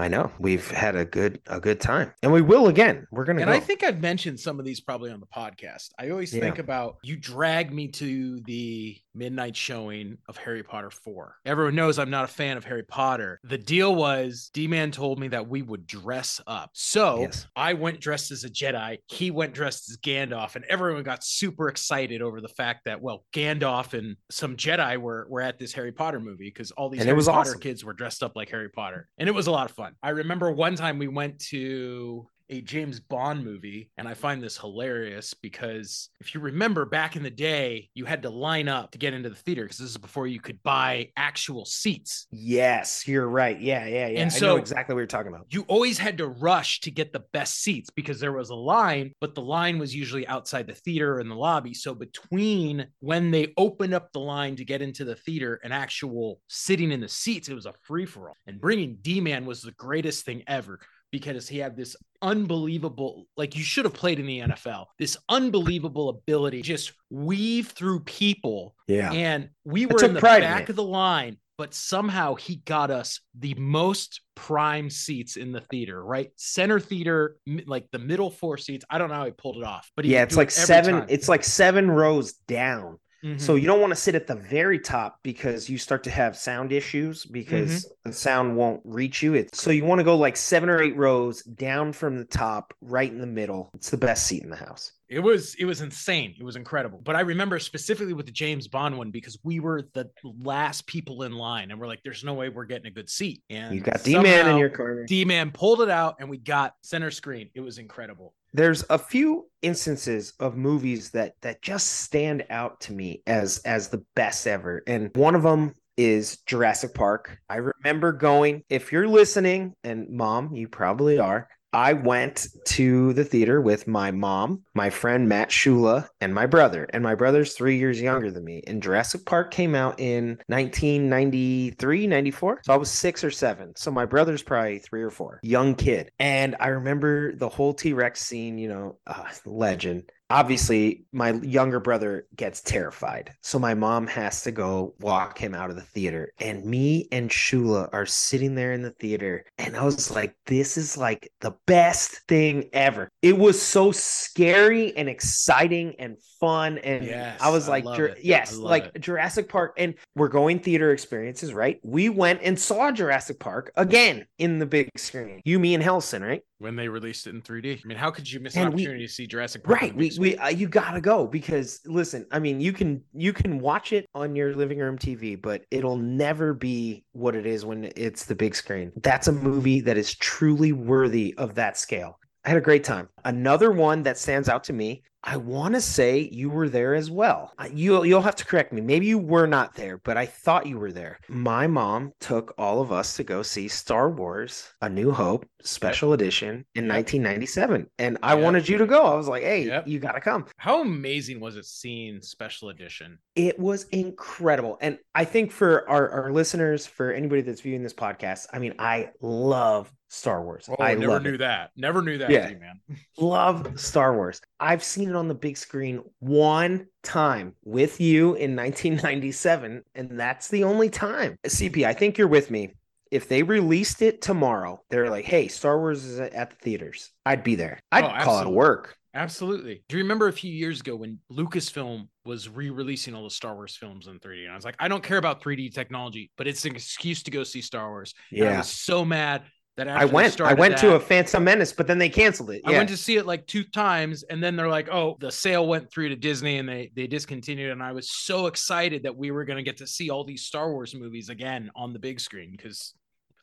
I 0.03 0.09
know 0.09 0.31
we've 0.39 0.69
had 0.71 0.97
a 0.97 1.05
good 1.05 1.41
a 1.47 1.61
good 1.61 1.81
time, 1.81 2.13
and 2.23 2.33
we 2.33 2.43
will 2.43 2.67
again. 2.69 3.07
We're 3.11 3.25
gonna 3.25 3.41
And 3.43 3.49
go. 3.51 3.55
I 3.57 3.61
think 3.61 3.83
I've 3.85 4.01
mentioned 4.01 4.41
some 4.41 4.59
of 4.59 4.65
these 4.65 4.81
probably 4.81 5.11
on 5.13 5.21
the 5.21 5.27
podcast. 5.27 5.91
I 5.99 6.11
always 6.11 6.35
Yeah. 6.35 6.41
think 6.41 6.59
about 6.59 6.97
you 7.03 7.17
drag 7.17 7.73
me 7.73 7.89
to 7.89 8.41
the 8.41 8.97
midnight 9.15 9.55
showing 9.55 10.17
of 10.29 10.37
Harry 10.39 10.63
Potter 10.63 10.91
4. 10.91 11.37
Everyone 11.45 11.75
knows 11.75 11.99
I'm 11.99 12.09
not 12.11 12.25
a 12.25 12.29
fan 12.29 12.57
of 12.57 12.65
Harry 12.65 12.83
Potter. 12.83 13.39
The 13.45 13.59
deal 13.59 13.95
was 13.95 14.51
D 14.53 14.67
Man 14.67 14.91
told 14.91 15.19
me 15.21 15.29
that 15.29 15.47
we 15.49 15.63
would 15.63 15.87
dress 15.87 16.41
up. 16.47 16.71
So 16.73 17.21
Yes. 17.21 17.47
I 17.55 17.75
went 17.75 18.01
dressed 18.01 18.31
as 18.33 18.45
a 18.45 18.51
Jedi. 18.51 18.99
He 19.09 19.31
went 19.31 19.55
dressed 19.55 19.89
as 19.91 19.99
Gandalf, 19.99 20.57
and 20.57 20.65
everyone 20.65 21.03
got 21.03 21.23
super 21.23 21.69
excited 21.69 22.23
over 22.23 22.41
the 22.41 22.49
fact 22.49 22.87
that, 22.87 23.01
well, 23.01 23.25
Gandalf 23.33 23.93
and 23.97 24.17
some 24.31 24.57
Jedi 24.57 24.97
were, 24.99 25.27
were 25.29 25.43
at 25.43 25.59
this 25.59 25.73
Harry 25.75 25.93
Potter 25.93 26.19
movie 26.19 26.47
because 26.49 26.71
all 26.73 26.89
these 26.89 27.01
And 27.03 27.09
Harry 27.09 27.23
Potter 27.23 27.51
awesome. 27.51 27.61
kids 27.61 27.85
were 27.85 27.93
dressed 27.93 28.23
up 28.23 28.35
like 28.35 28.49
Harry 28.51 28.71
Potter. 28.71 29.09
And 29.19 29.29
it 29.29 29.33
was 29.33 29.47
a 29.47 29.51
lot 29.51 29.69
of 29.71 29.77
fun. 29.77 29.92
I 30.03 30.11
remember 30.11 30.51
one 30.53 30.77
time 30.77 30.99
we 30.99 31.09
went 31.09 31.39
to 31.51 32.29
a 32.53 32.61
James 32.61 33.01
Bond 33.01 33.43
movie, 33.45 33.91
and 33.97 34.07
I 34.07 34.13
find 34.13 34.43
this 34.43 34.59
hilarious 34.59 35.33
because 35.33 36.11
if 36.21 36.35
you 36.35 36.41
remember 36.41 36.85
back 36.85 37.17
in 37.17 37.23
the 37.23 37.31
day, 37.31 37.89
you 37.95 38.05
had 38.05 38.23
to 38.23 38.31
line 38.31 38.69
up 38.69 38.91
to 38.93 38.99
get 38.99 39.15
into 39.15 39.31
the 39.31 39.35
theater 39.35 39.63
because 39.63 39.79
this 39.79 39.91
is 39.91 39.97
before 39.97 40.27
you 40.27 40.39
could 40.39 40.63
buy 40.63 41.09
actual 41.17 41.65
seats. 41.65 42.27
yes, 42.31 43.09
you're 43.09 43.29
right. 43.29 43.59
Yeah, 43.61 43.87
yeah, 43.87 44.07
yeah. 44.09 44.21
And 44.21 44.31
I 44.31 44.35
so- 44.35 44.47
know 44.49 44.57
exactly 44.57 44.95
what 44.95 45.01
you're 45.01 45.07
talking 45.07 45.33
about. 45.33 45.47
You 45.51 45.63
always 45.67 45.97
had 45.97 46.19
to 46.19 46.27
rush 46.29 46.81
to 46.81 46.91
get 46.91 47.13
the 47.13 47.25
best 47.33 47.63
seats 47.63 47.89
because 47.89 48.21
there 48.21 48.33
was 48.33 48.51
a 48.51 48.55
line, 48.55 49.13
but 49.21 49.35
the 49.35 49.41
line 49.43 49.79
was 49.79 49.95
usually 49.95 50.27
outside 50.27 50.67
the 50.67 50.75
theater 50.75 51.21
in 51.21 51.29
the 51.31 51.35
lobby. 51.35 51.73
So 51.73 51.95
between 51.95 52.87
when 53.01 53.31
they 53.31 53.55
opened 53.57 53.95
up 53.95 54.13
the 54.13 54.21
line 54.21 54.57
to 54.57 54.65
get 54.65 54.83
into 54.83 55.05
the 55.07 55.17
theater 55.17 55.59
and 55.65 55.73
actual 55.73 56.41
sitting 56.49 56.93
in 56.93 57.01
the 57.01 57.09
seats, 57.09 57.49
it 57.49 57.55
was 57.55 57.67
a 57.67 57.73
free 57.83 58.05
for 58.05 58.29
all. 58.29 58.37
And 58.47 58.61
bringing 58.61 58.99
D 59.01 59.21
Man 59.23 59.47
was 59.47 59.63
the 59.63 59.73
greatest 59.73 60.27
thing 60.27 60.43
ever 60.47 60.81
because 61.13 61.47
he 61.49 61.59
had 61.59 61.77
this 61.77 61.95
unbelievable, 62.23 63.27
like 63.37 63.55
you 63.55 63.63
should 63.63 63.85
have 63.85 63.95
played 63.95 64.19
in 64.19 64.27
the 64.27 64.41
NFL, 64.41 64.87
this 64.99 65.17
unbelievable 65.29 66.09
ability 66.09 66.63
just 66.63 66.93
weave 67.11 67.69
through 67.69 68.01
people 68.01 68.75
Yeah, 68.89 69.13
and 69.13 69.51
we 69.65 69.87
were 69.87 70.03
in 70.05 70.15
the 70.15 70.19
in 70.19 70.23
back 70.23 70.63
it. 70.65 70.71
of 70.71 70.77
the 70.77 70.83
line, 70.83 71.37
but 71.59 71.75
somehow 71.75 72.35
he 72.35 72.57
got 72.57 72.91
us 72.91 73.21
the 73.39 73.55
most 73.55 74.21
prime 74.35 74.89
seats 74.91 75.37
in 75.37 75.53
the 75.53 75.61
theater, 75.61 76.03
right? 76.03 76.31
Center 76.37 76.81
theater, 76.81 77.37
like 77.67 77.87
the 77.93 77.99
middle 77.99 78.31
four 78.31 78.57
seats. 78.57 78.85
I 78.91 78.99
don't 78.99 79.09
know 79.11 79.15
how 79.17 79.27
he 79.27 79.33
pulled 79.33 79.59
it 79.59 79.65
off, 79.65 79.91
but 79.95 80.05
yeah. 80.05 80.23
It's 80.23 80.37
like 80.37 80.49
it 80.49 80.53
seven. 80.53 80.95
time. 80.95 81.07
It's 81.09 81.29
like 81.29 81.45
seven 81.45 81.91
rows 81.91 82.33
down. 82.33 82.99
Mhm. 83.25 83.41
So 83.41 83.55
you 83.55 83.67
don't 83.67 83.81
want 83.81 83.93
to 83.93 83.97
sit 83.97 84.15
at 84.15 84.27
the 84.27 84.35
very 84.35 84.79
top 84.79 85.21
because 85.23 85.69
you 85.71 85.79
start 85.79 86.03
to 86.05 86.11
have 86.11 86.37
sound 86.37 86.73
issues 86.73 87.25
because 87.25 87.85
Mm-hmm. 87.85 88.11
the 88.11 88.13
sound 88.15 88.57
won't 88.57 88.81
reach 88.85 89.23
you. 89.23 89.35
It's 89.35 89.63
so 89.63 89.71
you 89.71 89.85
want 89.85 90.01
to 90.01 90.05
go 90.05 90.17
like 90.17 90.37
seven 90.37 90.69
or 90.69 90.83
eight 90.83 90.97
rows 90.97 91.43
down 91.43 91.93
from 91.93 92.17
the 92.19 92.25
top, 92.25 92.75
right 92.81 93.11
in 93.11 93.21
the 93.21 93.27
middle. 93.27 93.71
It's 93.75 93.91
the 93.91 93.97
best 93.97 94.27
seat 94.27 94.43
in 94.43 94.51
the 94.51 94.57
house. 94.57 94.93
it 95.09 95.21
was 95.21 95.55
it 95.57 95.67
was 95.67 95.83
insane. 95.83 96.35
It 96.41 96.43
was 96.43 96.57
incredible. 96.57 96.99
But 97.05 97.17
I 97.17 97.21
remember 97.21 97.59
specifically 97.59 98.15
with 98.15 98.25
the 98.27 98.33
James 98.33 98.67
Bond 98.67 98.97
one 98.97 99.11
because 99.11 99.39
we 99.45 99.61
were 99.61 99.89
the 99.93 100.09
last 100.25 100.87
people 100.87 101.23
in 101.25 101.33
line, 101.33 101.71
and 101.71 101.79
we're 101.79 101.87
like, 101.87 102.01
"There's 102.03 102.25
no 102.25 102.33
way 102.35 102.49
we're 102.49 102.65
getting 102.65 102.87
a 102.87 102.91
good 102.91 103.11
seat." 103.11 103.43
And 103.51 103.75
You 103.75 103.83
got 103.83 104.03
D 104.03 104.19
Man 104.19 104.49
in 104.49 104.57
your 104.57 104.71
corner. 104.71 105.05
D 105.05 105.25
Man 105.27 105.51
pulled 105.51 105.83
it 105.83 105.91
out, 105.91 106.17
and 106.19 106.31
we 106.31 106.39
got 106.39 106.75
center 106.83 107.11
screen. 107.11 107.51
It 107.55 107.61
was 107.61 107.77
incredible. 107.79 108.35
There's 108.53 108.85
a 108.91 108.99
few 108.99 109.49
instances 109.63 110.33
of 110.41 110.57
movies 110.57 111.11
that 111.11 111.35
that 111.43 111.63
just 111.63 111.87
stand 111.87 112.45
out 112.51 112.81
to 112.81 112.93
me 112.93 113.23
as 113.27 113.59
as 113.59 113.89
the 113.89 114.05
best 114.15 114.47
ever 114.47 114.83
and 114.87 115.11
one 115.15 115.35
of 115.35 115.43
them 115.43 115.73
is 115.97 116.39
Jurassic 116.47 116.95
Park. 116.95 117.39
I 117.49 117.57
remember 117.57 118.13
going, 118.13 118.65
if 118.69 118.93
you're 118.93 119.09
listening, 119.09 119.75
and 119.85 120.09
mom, 120.09 120.55
you 120.55 120.69
probably 120.69 121.19
are, 121.19 121.49
I 121.73 121.95
went 121.95 122.49
to 122.67 123.13
the 123.15 123.25
theater 123.25 123.61
with 123.61 123.87
my 123.87 124.11
mom, 124.11 124.63
my 124.75 124.91
friend 124.91 125.29
Matt 125.29 125.49
Shula, 125.49 126.09
and 126.21 126.35
my 126.35 126.47
brother. 126.47 126.87
And 126.93 127.03
my 127.03 127.15
brother's 127.15 127.55
three 127.55 127.79
years 127.79 128.01
younger 128.01 128.31
than 128.31 128.45
me. 128.45 128.63
And 128.67 128.83
Jurassic 128.83 129.25
Park 129.25 129.51
came 129.51 129.75
out 129.75 129.99
in 129.99 130.39
1993, 130.49 132.07
94. 132.07 132.61
So 132.65 132.73
I 132.73 132.77
was 132.77 132.91
six 132.91 133.25
or 133.25 133.31
seven. 133.31 133.73
So 133.77 133.91
my 133.91 134.05
brother's 134.05 134.43
probably 134.43 134.79
three 134.79 135.03
or 135.03 135.11
four, 135.11 135.41
young 135.43 135.75
kid. 135.75 136.11
And 136.19 136.57
I 136.61 136.69
remember 136.69 137.35
the 137.35 137.49
whole 137.49 137.75
T 137.75 137.93
Rex 137.93 138.21
scene, 138.21 138.59
you 138.59 138.69
know, 138.69 138.99
uh, 139.07 139.25
legend 139.47 140.11
obviously 140.33 141.05
my 141.13 141.33
younger 141.33 141.79
brother 141.79 142.27
gets 142.35 142.63
terrified. 142.63 143.33
So 143.43 143.59
my 143.59 143.75
mom 143.75 144.07
has 144.07 144.43
to 144.45 144.51
go 144.51 144.95
walk 144.99 145.37
him 145.37 145.55
out 145.55 145.69
of 145.69 145.77
the 145.77 145.83
theater. 145.83 146.33
And 146.41 146.65
me 146.65 147.07
and 147.13 147.29
shula 147.31 147.91
are 147.93 148.07
sitting 148.07 148.55
there 148.55 148.73
in 148.73 148.81
the 148.83 148.93
theater. 148.93 149.45
And 149.59 149.77
i 149.77 149.85
was 149.85 150.11
like 150.11 150.35
this 150.47 150.77
is 150.79 150.97
like 150.97 151.31
the 151.41 151.53
best 151.67 152.23
thing 152.29 152.71
ever. 152.73 153.09
It 153.21 153.37
was 153.37 153.61
so 153.61 153.93
scary 153.93 154.97
and 154.97 155.09
exciting 155.09 155.95
and 155.99 156.17
fun. 156.41 156.79
And 156.79 157.05
Yes, 157.05 157.39
i 157.41 157.51
was 157.51 157.69
like 157.69 157.85
love 157.85 157.97
Jur- 157.99 158.17
yes 158.23 158.57
like 158.57 158.91
it. 158.95 159.01
jurassic 159.01 159.49
park. 159.51 159.75
And 159.77 159.95
we're 160.17 160.29
going 160.29 160.61
theater 160.61 160.93
experiences 160.93 161.53
right? 161.53 161.79
We 161.83 162.09
went 162.09 162.41
and 162.43 162.59
saw 162.59 162.91
jurassic 162.91 163.39
park 163.39 163.71
again 163.77 164.27
in 164.39 164.59
the 164.59 164.67
big 164.67 164.89
screen. 164.97 165.43
You 165.45 165.59
me 165.59 165.75
and 165.75 165.85
helson 165.85 166.23
right 166.27 166.43
when 166.63 166.77
they 166.77 166.89
released 166.89 167.27
it 167.27 167.31
in 167.35 167.43
3D. 167.43 167.81
I 167.85 167.87
mean, 167.87 167.99
how 167.99 168.11
could 168.11 168.31
you 168.31 168.39
miss 168.41 168.57
And 168.57 168.69
an 168.69 168.73
we- 168.73 168.83
opportunity 168.83 169.07
to 169.07 169.13
see 169.13 169.27
Jurassic 169.27 169.65
Park? 169.65 169.81
right 169.81 169.95
we, 169.95 170.13
we 170.19 170.37
uh, 170.37 170.49
you 170.49 170.69
gotta 170.69 171.01
go 171.01 171.27
because 171.27 171.81
listen 171.87 172.25
i 172.31 172.39
mean 172.39 172.61
you 172.61 172.73
can 172.73 173.03
you 173.13 173.33
can 173.33 173.59
watch 173.59 173.93
it 173.93 174.07
on 174.15 174.37
your 174.37 174.55
living 174.55 174.79
room 174.79 174.97
tv 174.97 175.41
but 175.41 175.65
it'll 175.71 175.97
never 175.97 176.55
be 176.55 177.05
what 177.13 177.35
it 177.35 177.47
is 177.47 177.65
when 177.65 177.91
it's 177.97 178.25
the 178.25 178.35
big 178.35 178.55
screen 178.55 178.93
that's 179.03 179.29
a 179.29 179.33
movie 179.33 179.81
that 179.81 179.97
is 179.99 180.15
truly 180.15 180.73
worthy 180.73 181.35
of 181.39 181.55
that 181.55 181.77
scale 181.77 182.19
i 182.45 182.49
had 182.49 182.59
a 182.59 182.61
great 182.63 182.85
time 182.85 183.09
another 183.25 183.73
one 183.73 184.03
that 184.03 184.17
stands 184.17 184.49
out 184.49 184.63
to 184.65 184.73
me 184.73 185.03
i 185.25 185.37
want 185.37 185.75
to 185.75 185.81
say 185.81 186.19
you 186.33 186.51
were 186.51 186.69
there 186.69 186.95
as 186.95 187.11
well 187.11 187.53
you'll 187.73 188.05
you'll 188.05 188.21
have 188.23 188.35
to 188.37 188.45
correct 188.45 188.73
me 188.73 188.81
maybe 188.81 189.07
you 189.07 189.19
were 189.19 189.47
not 189.47 189.75
there 189.75 189.99
but 189.99 190.17
i 190.17 190.27
thought 190.27 190.67
you 190.67 190.79
were 190.79 190.93
there 190.93 191.19
my 191.29 191.67
mom 191.67 192.13
took 192.21 192.55
all 192.59 192.81
of 192.81 192.91
us 192.93 193.15
to 193.17 193.23
go 193.25 193.43
see 193.43 193.69
star 193.69 194.11
wars 194.11 194.73
a 194.83 194.89
new 194.89 195.11
hope 195.13 195.47
special 195.63 196.13
edition 196.13 196.65
in 196.75 196.85
Yep. 196.87 196.95
1997 196.95 197.87
and 197.99 198.19
i 198.23 198.35
Yep. 198.35 198.43
wanted 198.43 198.69
you 198.69 198.79
to 198.79 198.87
go 198.87 199.05
i 199.07 199.15
was 199.15 199.29
like 199.29 199.43
hey 199.45 199.67
Yep. 199.67 199.87
you 199.87 199.99
gotta 200.01 200.21
come 200.21 200.47
How 200.57 200.81
amazing 200.81 201.39
was 201.41 201.57
it 201.57 201.67
seeing 201.67 202.21
special 202.21 202.69
edition? 202.71 203.19
it 203.37 203.59
was 203.59 203.85
incredible 203.91 204.77
and 204.81 204.99
i 205.15 205.25
think 205.25 205.53
for 205.53 205.89
our, 205.89 206.09
our 206.11 206.33
listeners 206.33 206.87
for 206.87 207.13
anybody 207.13 207.43
that's 207.43 207.61
viewing 207.61 207.83
this 207.83 207.95
podcast 207.95 208.47
i 208.53 208.59
mean 208.59 208.75
i 208.79 209.11
love 209.21 209.91
star 210.09 210.43
wars 210.43 210.69
Oh, 210.69 210.77
i 210.79 210.91
I 210.91 210.95
never 210.95 211.21
knew 211.21 211.35
it. 211.35 211.39
that. 211.39 211.71
Never 211.75 212.03
knew 212.03 212.19
that, 212.19 212.29
Yeah. 212.31 212.51
man. 212.51 212.81
love 213.19 213.81
star 213.81 214.15
wars 214.15 214.41
i've 214.61 214.83
seen 214.85 215.12
it 215.13 215.17
on 215.17 215.29
the 215.29 215.35
big 215.35 215.57
screen 215.57 216.01
one 216.19 216.87
time 217.03 217.55
with 217.65 218.01
you 218.01 218.35
in 218.35 218.57
1997 218.57 219.83
and 219.95 220.19
that's 220.21 220.49
the 220.49 220.65
only 220.65 220.91
time. 220.91 221.37
Cp 221.47 221.85
i 221.85 221.93
think 221.93 222.19
you're 222.19 222.29
with 222.29 222.51
me. 222.51 222.73
If 223.11 223.29
they 223.29 223.43
released 223.43 224.03
it 224.03 224.23
tomorrow 224.23 224.81
they're 224.91 225.11
like 225.11 225.25
hey 225.25 225.49
star 225.49 225.79
wars 225.79 226.05
is 226.05 226.19
at 226.21 226.51
the 226.51 226.57
theaters. 226.57 227.11
I'd 227.27 227.45
be 227.45 227.55
there. 227.55 227.79
I'd 227.91 228.05
Oh, 228.05 228.25
call 228.25 228.41
it 228.43 228.49
work. 228.49 228.97
Absolutely. 229.15 229.85
Do 229.89 229.99
you 229.99 230.03
remember 230.05 230.29
a 230.29 230.33
few 230.33 230.51
years 230.51 230.81
ago 230.81 230.97
when 230.97 231.19
Lucasfilm 231.31 232.09
was 232.25 232.49
re-releasing 232.49 233.15
all 233.15 233.25
the 233.25 233.31
Star 233.31 233.55
Wars 233.55 233.77
films 233.77 234.07
in 234.07 234.19
3D? 234.19 234.45
And 234.45 234.53
I 234.53 234.55
was 234.55 234.65
like, 234.65 234.77
I 234.79 234.89
don't 234.89 235.03
care 235.03 235.19
about 235.19 235.43
3D 235.43 235.75
technology, 235.75 236.31
but 236.39 236.47
it's 236.47 236.65
an 236.65 236.75
excuse 236.75 237.23
to 237.25 237.31
go 237.31 237.45
see 237.45 237.61
Star 237.61 237.91
Wars. 237.91 238.15
And 238.35 238.49
I 238.49 238.53
yeah. 238.53 238.57
was 238.59 238.69
so 238.71 239.05
mad 239.05 239.43
that 239.77 239.89
i 239.89 240.05
went 240.05 240.41
i 240.41 240.53
went 240.53 240.77
to 240.77 240.95
a 240.95 241.01
phantom 241.01 241.45
menace 241.45 241.73
but 241.73 241.87
then 241.87 241.99
they 241.99 242.09
canceled 242.09 242.51
it 242.51 242.61
I 242.65 242.73
went 242.73 242.89
to 242.91 242.97
see 242.97 243.17
it 243.17 243.27
like 243.27 243.47
two 243.47 243.65
times, 243.65 244.23
and 244.25 244.43
then 244.43 244.55
they're 244.57 244.69
like, 244.69 244.89
"Oh, 244.91 245.17
the 245.21 245.33
sale 245.33 245.67
went 245.67 245.91
through 245.91 246.11
to 246.11 246.17
Disney, 246.17 246.59
and 246.59 246.69
they 246.69 246.91
they 246.95 247.07
discontinued." 247.07 247.71
And 247.73 247.83
I 247.83 247.93
was 247.93 248.11
so 248.11 248.47
excited 248.47 249.03
that 249.05 249.17
we 249.17 249.31
were 249.31 249.45
going 249.45 249.57
to 249.57 249.63
get 249.63 249.79
to 249.79 249.87
see 249.87 250.11
all 250.11 250.25
these 250.25 250.45
Star 250.45 250.71
Wars 250.73 250.95
movies 250.95 251.29
again 251.31 251.71
on 251.75 251.93
the 251.93 251.99
big 251.99 252.21
screen 252.21 252.51
because 252.53 252.95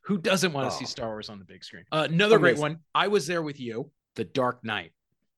who 0.04 0.18
doesn't 0.18 0.54
want 0.54 0.70
to 0.70 0.78
see 0.78 0.86
Oh. 0.86 0.88
Star 0.88 1.08
Wars 1.10 1.30
on 1.30 1.40
the 1.40 1.46
big 1.46 1.64
screen? 1.64 1.84
Uh, 1.92 2.08
another 2.10 2.38
great 2.40 2.58
one. 2.58 2.78
I 2.94 3.08
was 3.08 3.26
there 3.28 3.42
with 3.42 3.60
you. 3.60 3.92
The 4.16 4.24
Dark 4.26 4.64
Knight. 4.64 4.92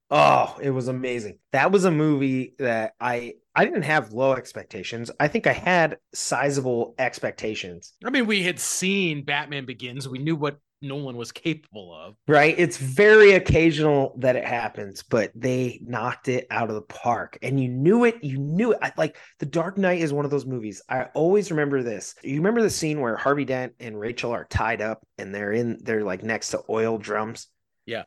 Oh, 0.09 0.57
it 0.61 0.71
was 0.71 0.89
amazing. 0.89 1.39
That 1.53 1.71
was 1.71 1.85
a 1.85 1.91
movie 1.91 2.53
that 2.59 2.93
I 2.99 3.35
I 3.55 3.63
didn't 3.65 3.83
have 3.83 4.11
low 4.13 4.33
expectations. 4.33 5.09
I 5.19 5.27
think 5.29 5.47
I 5.47 5.53
had 5.53 5.97
sizable 6.13 6.95
expectations. 6.99 7.93
I 8.05 8.09
mean, 8.09 8.27
we 8.27 8.43
had 8.43 8.59
seen 8.59 9.23
Batman 9.23 9.65
Begins. 9.65 10.07
We 10.09 10.19
knew 10.19 10.35
what 10.35 10.59
Nolan 10.81 11.15
was 11.17 11.31
capable 11.31 11.93
of. 11.93 12.15
Right? 12.27 12.55
It's 12.57 12.77
very 12.77 13.33
occasional 13.33 14.15
that 14.19 14.35
it 14.35 14.45
happens, 14.45 15.03
but 15.03 15.31
they 15.35 15.79
knocked 15.85 16.27
it 16.27 16.47
out 16.49 16.69
of 16.69 16.75
the 16.75 16.81
park. 16.81 17.37
And 17.41 17.59
you 17.59 17.69
knew 17.69 18.05
it. 18.05 18.23
You 18.23 18.37
knew 18.39 18.71
it. 18.73 18.79
I, 18.81 18.91
like 18.97 19.17
The 19.39 19.45
Dark 19.45 19.77
Knight 19.77 20.01
is 20.01 20.13
one 20.13 20.25
of 20.25 20.31
those 20.31 20.45
movies. 20.45 20.81
I 20.89 21.03
always 21.13 21.51
remember 21.51 21.83
this. 21.83 22.15
You 22.23 22.35
remember 22.37 22.61
the 22.61 22.69
scene 22.69 22.99
where 22.99 23.15
Harvey 23.15 23.45
Dent 23.45 23.73
and 23.79 23.99
Rachel 23.99 24.31
are 24.31 24.45
tied 24.45 24.81
up 24.81 25.05
and 25.17 25.33
they're 25.33 25.53
in 25.53 25.77
they're 25.83 26.03
like 26.03 26.23
next 26.23 26.49
to 26.49 26.63
oil 26.69 26.97
drums. 26.97 27.47
Yeah. 27.85 28.03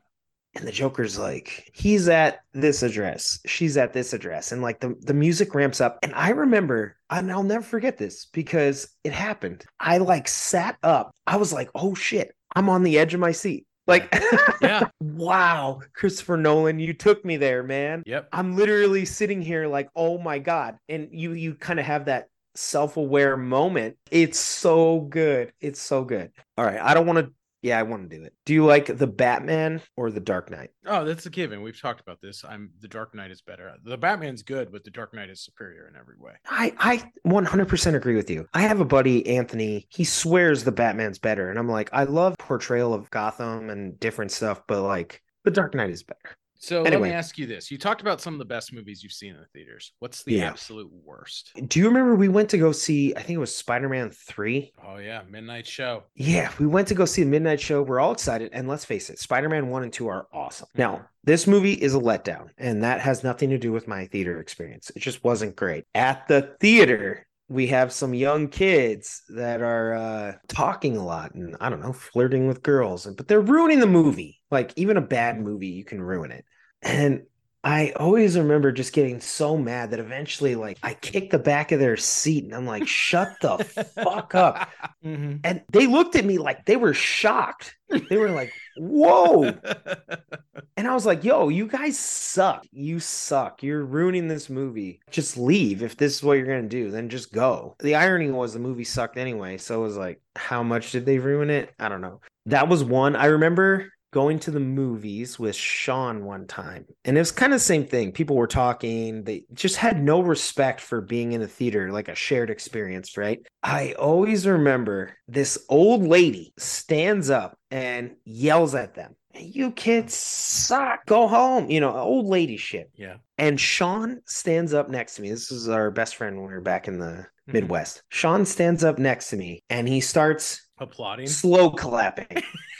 and 0.55 0.67
the 0.67 0.73
joker's 0.73 1.19
like 1.19 1.69
he's 1.75 2.09
at 2.09 2.41
this 2.53 2.83
address 2.83 3.41
she's 3.47 3.77
at 3.77 3.93
this 3.93 4.13
address 4.13 4.53
and 4.53 4.63
like 4.63 4.81
the, 4.81 4.95
the 5.01 5.15
music 5.15 5.55
ramps 5.55 5.81
up 5.81 5.99
and 6.03 6.15
i 6.15 6.31
remember 6.31 6.97
and 7.11 7.31
i'll 7.33 7.43
never 7.43 7.65
forget 7.65 7.99
this 7.99 8.27
because 8.27 8.89
it 9.03 9.13
happened 9.13 9.65
i 9.81 9.99
like 9.99 10.29
sat 10.29 10.77
up 10.85 11.13
i 11.27 11.37
was 11.37 11.53
like 11.53 11.69
oh 11.75 11.95
shit 11.95 12.35
i'm 12.55 12.69
on 12.69 12.83
the 12.83 12.99
edge 12.99 13.15
of 13.15 13.21
my 13.21 13.33
seat. 13.33 13.67
Like 13.87 14.15
Yeah. 14.63 14.89
wow 15.01 15.81
christopher 15.93 16.37
nolan 16.39 16.79
you 16.79 16.95
took 16.95 17.25
me 17.25 17.37
there 17.37 17.63
man. 17.63 18.03
Yep. 18.07 18.29
i'm 18.33 18.57
literally 18.57 19.05
sitting 19.05 19.43
here 19.43 19.67
like 19.67 19.89
oh 19.95 20.19
my 20.19 20.39
god. 20.39 20.79
And 20.89 21.09
you 21.13 21.33
you 21.33 21.55
kind 21.55 21.79
of 21.79 21.87
have 21.87 22.07
that 22.07 22.29
self-aware 22.55 23.37
moment. 23.37 23.97
It's 24.11 24.39
so 24.39 25.01
good. 25.01 25.53
It's 25.61 25.81
so 25.81 26.05
good. 26.05 26.31
All 26.57 26.65
right 26.65 26.81
i 26.81 26.95
don't 26.95 27.07
want 27.07 27.19
to 27.27 27.33
yeah 27.65 27.79
i 27.79 27.83
want 27.83 28.09
to 28.09 28.17
do 28.17 28.23
it 28.25 28.33
do 28.45 28.55
you 28.55 28.65
like 28.65 28.87
the 28.87 29.07
batman 29.07 29.81
or 29.97 30.11
the 30.11 30.21
dark 30.21 30.51
knight 30.51 30.71
Oh, 30.87 31.05
that's 31.05 31.25
a 31.25 31.31
given. 31.31 31.63
We've 31.63 31.81
talked 31.81 32.03
about 32.03 32.21
this. 32.21 32.45
I'm 32.47 32.71
the 32.81 32.89
Dark 32.89 33.15
Knight 33.15 33.31
is 33.31 33.41
better. 33.41 33.73
The 33.85 33.97
Batman's 33.97 34.43
good, 34.43 34.71
but 34.71 34.85
the 34.85 34.91
Dark 34.91 35.15
Knight 35.15 35.31
is 35.31 35.41
superior 35.41 35.89
in 35.89 35.97
every 35.99 36.17
way. 36.19 36.35
I 36.47 36.75
I 36.79 37.11
100% 37.27 37.95
agree 37.95 38.17
with 38.17 38.29
you. 38.29 38.47
I 38.53 38.63
have 38.63 38.81
a 38.81 38.85
buddy 38.85 39.27
Anthony. 39.27 39.87
He 39.89 40.05
swears 40.05 40.63
the 40.63 40.73
Batman's 40.73 41.19
better, 41.19 41.49
and 41.49 41.59
I'm 41.59 41.69
like, 41.71 41.89
I 41.93 42.05
love 42.05 42.37
portrayal 42.39 42.93
of 42.93 43.11
Gotham 43.11 43.71
and 43.71 43.99
different 43.99 44.31
stuff, 44.31 44.61
but 44.67 44.83
like 44.83 45.23
the 45.45 45.51
Dark 45.51 45.75
Knight 45.75 45.91
is 45.91 46.03
better. 46.03 46.37
So 46.65 46.83
let 46.83 47.01
me 47.01 47.11
ask 47.11 47.37
you 47.37 47.47
this: 47.47 47.71
You 47.71 47.77
talked 47.79 48.01
about 48.01 48.21
some 48.21 48.33
of 48.35 48.39
the 48.39 48.45
best 48.45 48.73
movies 48.73 49.03
you've 49.03 49.13
seen 49.13 49.35
in 49.35 49.41
the 49.41 49.47
theaters. 49.53 49.93
What's 49.99 50.23
the 50.23 50.35
Yeah. 50.35 50.49
absolute 50.49 50.91
worst? 50.91 51.53
Do 51.69 51.79
you 51.79 51.87
remember 51.87 52.15
we 52.15 52.29
went 52.29 52.49
to 52.51 52.59
go 52.59 52.73
see? 52.73 53.15
I 53.15 53.21
think 53.21 53.37
it 53.37 53.41
was 53.41 53.55
Spider 53.55 53.89
Man 53.89 54.11
three. 54.11 54.73
Oh 54.83 54.97
yeah, 54.97 55.23
Midnight 55.29 55.67
Show. 55.67 56.05
Yeah, 56.15 56.51
we 56.59 56.67
went 56.67 56.89
to 56.89 56.95
go 56.95 57.05
see 57.05 57.23
the 57.23 57.31
Midnight 57.31 57.61
Show. 57.61 57.83
We're 57.83 58.01
all 58.01 58.13
excited, 58.13 58.51
and 58.53 58.67
let's 58.67 58.85
face 58.85 59.11
it, 59.11 59.19
Spider 59.19 59.49
Man 59.49 59.69
one 59.69 59.83
and 59.83 59.93
two 59.93 60.09
are 60.09 60.27
awesome. 60.33 60.69
Now, 60.75 61.07
this 61.23 61.47
movie 61.47 61.75
is 61.75 61.95
a 61.95 61.99
letdown, 62.01 62.49
and 62.57 62.83
that 62.83 63.01
has 63.01 63.23
nothing 63.23 63.51
to 63.51 63.59
do 63.59 63.71
with 63.73 63.87
my 63.87 64.07
theater 64.07 64.41
experience. 64.41 64.91
It 64.97 65.01
just 65.01 65.23
wasn't 65.23 65.57
great 65.57 65.85
at 65.95 66.27
the 66.29 66.57
theater. 66.61 67.27
We 67.47 67.67
have 67.67 67.93
some 67.93 68.15
young 68.15 68.49
kids 68.49 69.23
that 69.29 69.61
are 69.61 69.93
uh, 69.95 70.33
talking 70.49 70.97
a 70.97 71.05
lot 71.05 71.35
and 71.35 71.55
I 71.61 71.69
don't 71.69 71.83
know, 71.83 71.93
flirting 71.93 72.49
with 72.49 72.63
girls, 72.63 73.07
but 73.07 73.29
they're 73.29 73.43
ruining 73.43 73.81
the 73.81 73.87
movie. 73.87 74.41
Like 74.51 74.73
even 74.77 74.97
a 74.97 75.03
bad 75.03 75.39
movie, 75.39 75.67
you 75.69 75.85
can 75.85 76.01
ruin 76.01 76.31
it. 76.31 76.47
And 76.85 77.25
I 77.65 77.93
always 77.97 78.37
remember 78.37 78.73
just 78.73 78.93
getting 78.93 79.21
so 79.21 79.57
mad 79.57 79.91
that 79.93 80.01
eventually, 80.01 80.55
like, 80.55 80.79
I 80.83 80.95
kicked 80.95 81.33
the 81.33 81.39
back 81.39 81.73
of 81.73 81.81
their 81.81 81.97
seat, 81.97 82.45
and 82.45 82.55
I'm 82.55 82.67
like, 82.67 82.87
"Shut 82.87 83.37
the 83.41 83.59
fuck 84.03 84.35
up!" 84.35 84.69
Mhm. 85.05 85.41
And 85.45 85.63
they 85.71 85.87
looked 85.87 86.17
at 86.17 86.25
me 86.25 86.39
like 86.39 86.65
they 86.65 86.77
were 86.77 86.95
shocked. 86.95 87.77
They 88.09 88.17
were 88.17 88.31
like, 88.31 88.53
"Whoa!" 88.79 89.55
And 90.77 90.89
I 90.89 90.95
was 90.95 91.07
like, 91.07 91.25
"Yo, 91.25 91.49
you 91.49 91.67
guys 91.69 91.99
suck. 91.99 92.67
You 92.73 92.99
suck. 93.01 93.63
You're 93.63 93.85
ruining 93.85 94.29
this 94.29 94.51
movie. 94.51 95.01
Just 95.11 95.37
leave 95.37 95.83
if 95.83 95.97
this 95.97 96.17
is 96.17 96.23
what 96.23 96.35
you're 96.35 96.47
gonna 96.47 96.69
do. 96.69 96.91
Then 96.91 97.09
just 97.09 97.33
go." 97.33 97.77
The 97.81 97.95
irony 97.95 98.31
was 98.31 98.53
the 98.55 98.59
movie 98.59 98.85
sucked 98.85 99.17
anyway, 99.17 99.59
so 99.59 99.81
it 99.81 99.87
was 99.87 99.97
like, 99.97 100.21
how 100.37 100.63
much 100.63 100.91
did 100.93 101.07
they 101.07 101.19
ruin 101.19 101.51
it? 101.51 101.73
I 101.79 101.89
don't 101.89 102.01
know. 102.01 102.21
That 102.47 102.69
was 102.69 102.83
one. 102.85 103.15
I 103.17 103.27
remember 103.27 103.91
going 104.15 104.39
to 104.39 104.53
the 104.53 104.61
movies 104.61 105.41
with 105.41 105.57
Sean 105.57 106.25
one 106.25 106.47
time, 106.47 106.87
and 107.05 107.17
it 107.17 107.21
was 107.21 107.33
kind 107.33 107.53
of 107.53 107.57
the 107.57 107.65
same 107.65 107.85
thing. 107.85 108.13
People 108.13 108.37
were 108.37 108.47
talking. 108.47 109.25
They 109.25 109.43
just 109.53 109.75
had 109.75 110.01
no 110.01 110.21
respect 110.21 110.81
for 110.81 111.01
being 111.01 111.33
in 111.33 111.43
a 111.43 111.49
theater, 111.49 111.91
like 111.91 112.07
a 112.07 112.15
shared 112.15 112.49
experience, 112.49 113.17
right? 113.17 113.45
I 113.65 113.95
always 113.95 114.47
remember 114.47 115.17
this 115.27 115.59
old 115.69 116.05
lady 116.05 116.55
stands 116.57 117.29
up 117.29 117.59
and 117.73 118.13
yells 118.25 118.77
at 118.77 118.95
them. 118.95 119.17
You 119.35 119.73
kids 119.73 120.15
suck. 120.15 121.05
Go 121.07 121.27
home. 121.27 121.69
You 121.69 121.81
know, 121.81 121.93
old 121.93 122.27
lady 122.27 122.57
shit. 122.57 122.93
yeah. 122.95 123.17
And 123.37 123.59
Sean 123.59 124.21
stands 124.27 124.73
up 124.73 124.89
next 124.89 125.17
to 125.17 125.23
me. 125.23 125.31
This 125.31 125.51
is 125.51 125.69
our 125.69 125.91
best 125.91 126.15
friend 126.15 126.37
when 126.37 126.47
we 126.47 126.55
were 126.55 126.61
back 126.61 126.87
in 126.87 127.01
the 127.01 127.07
mm-hmm. 127.07 127.53
Midwest. 127.53 128.05
Sean 128.11 128.47
stands 128.47 128.85
up 128.85 128.97
next 128.97 129.31
to 129.31 129.37
me 129.37 129.65
and 129.69 129.89
he 129.89 130.01
starts 130.01 130.69
Applauding. 130.79 131.27
slow 131.27 131.71
clapping. 131.73 132.45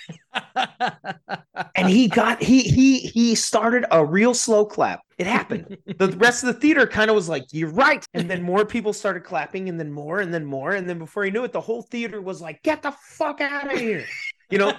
and 1.75 1.89
he 1.89 2.09
got 2.09 2.43
he 2.43 2.63
he 2.63 2.99
he 2.99 3.35
started 3.35 3.85
a 3.91 4.05
real 4.05 4.35
slow 4.35 4.65
clap. 4.65 5.01
It 5.19 5.27
happened. 5.27 5.79
the 5.99 6.09
rest 6.19 6.43
of 6.43 6.49
the 6.53 6.61
theater 6.61 6.87
kind 6.87 7.11
of 7.11 7.15
was 7.15 7.29
like, 7.29 7.45
"You're 7.53 7.71
right," 7.71 8.05
and 8.15 8.29
then 8.29 8.43
more 8.43 8.65
people 8.65 8.93
started 8.93 9.25
clapping, 9.25 9.69
and 9.69 9.79
then 9.79 9.93
more, 9.93 10.21
and 10.21 10.33
then 10.33 10.45
more, 10.45 10.73
and 10.73 10.89
then 10.89 10.99
before 10.99 11.25
he 11.25 11.31
knew 11.31 11.45
it, 11.45 11.53
the 11.53 11.61
whole 11.61 11.83
theater 11.83 12.21
was 12.21 12.41
like, 12.41 12.63
"Get 12.63 12.83
the 12.83 12.93
fuck 12.93 13.41
out 13.41 13.73
of 13.73 13.79
here!" 13.79 14.05
You 14.51 14.59
know, 14.59 14.73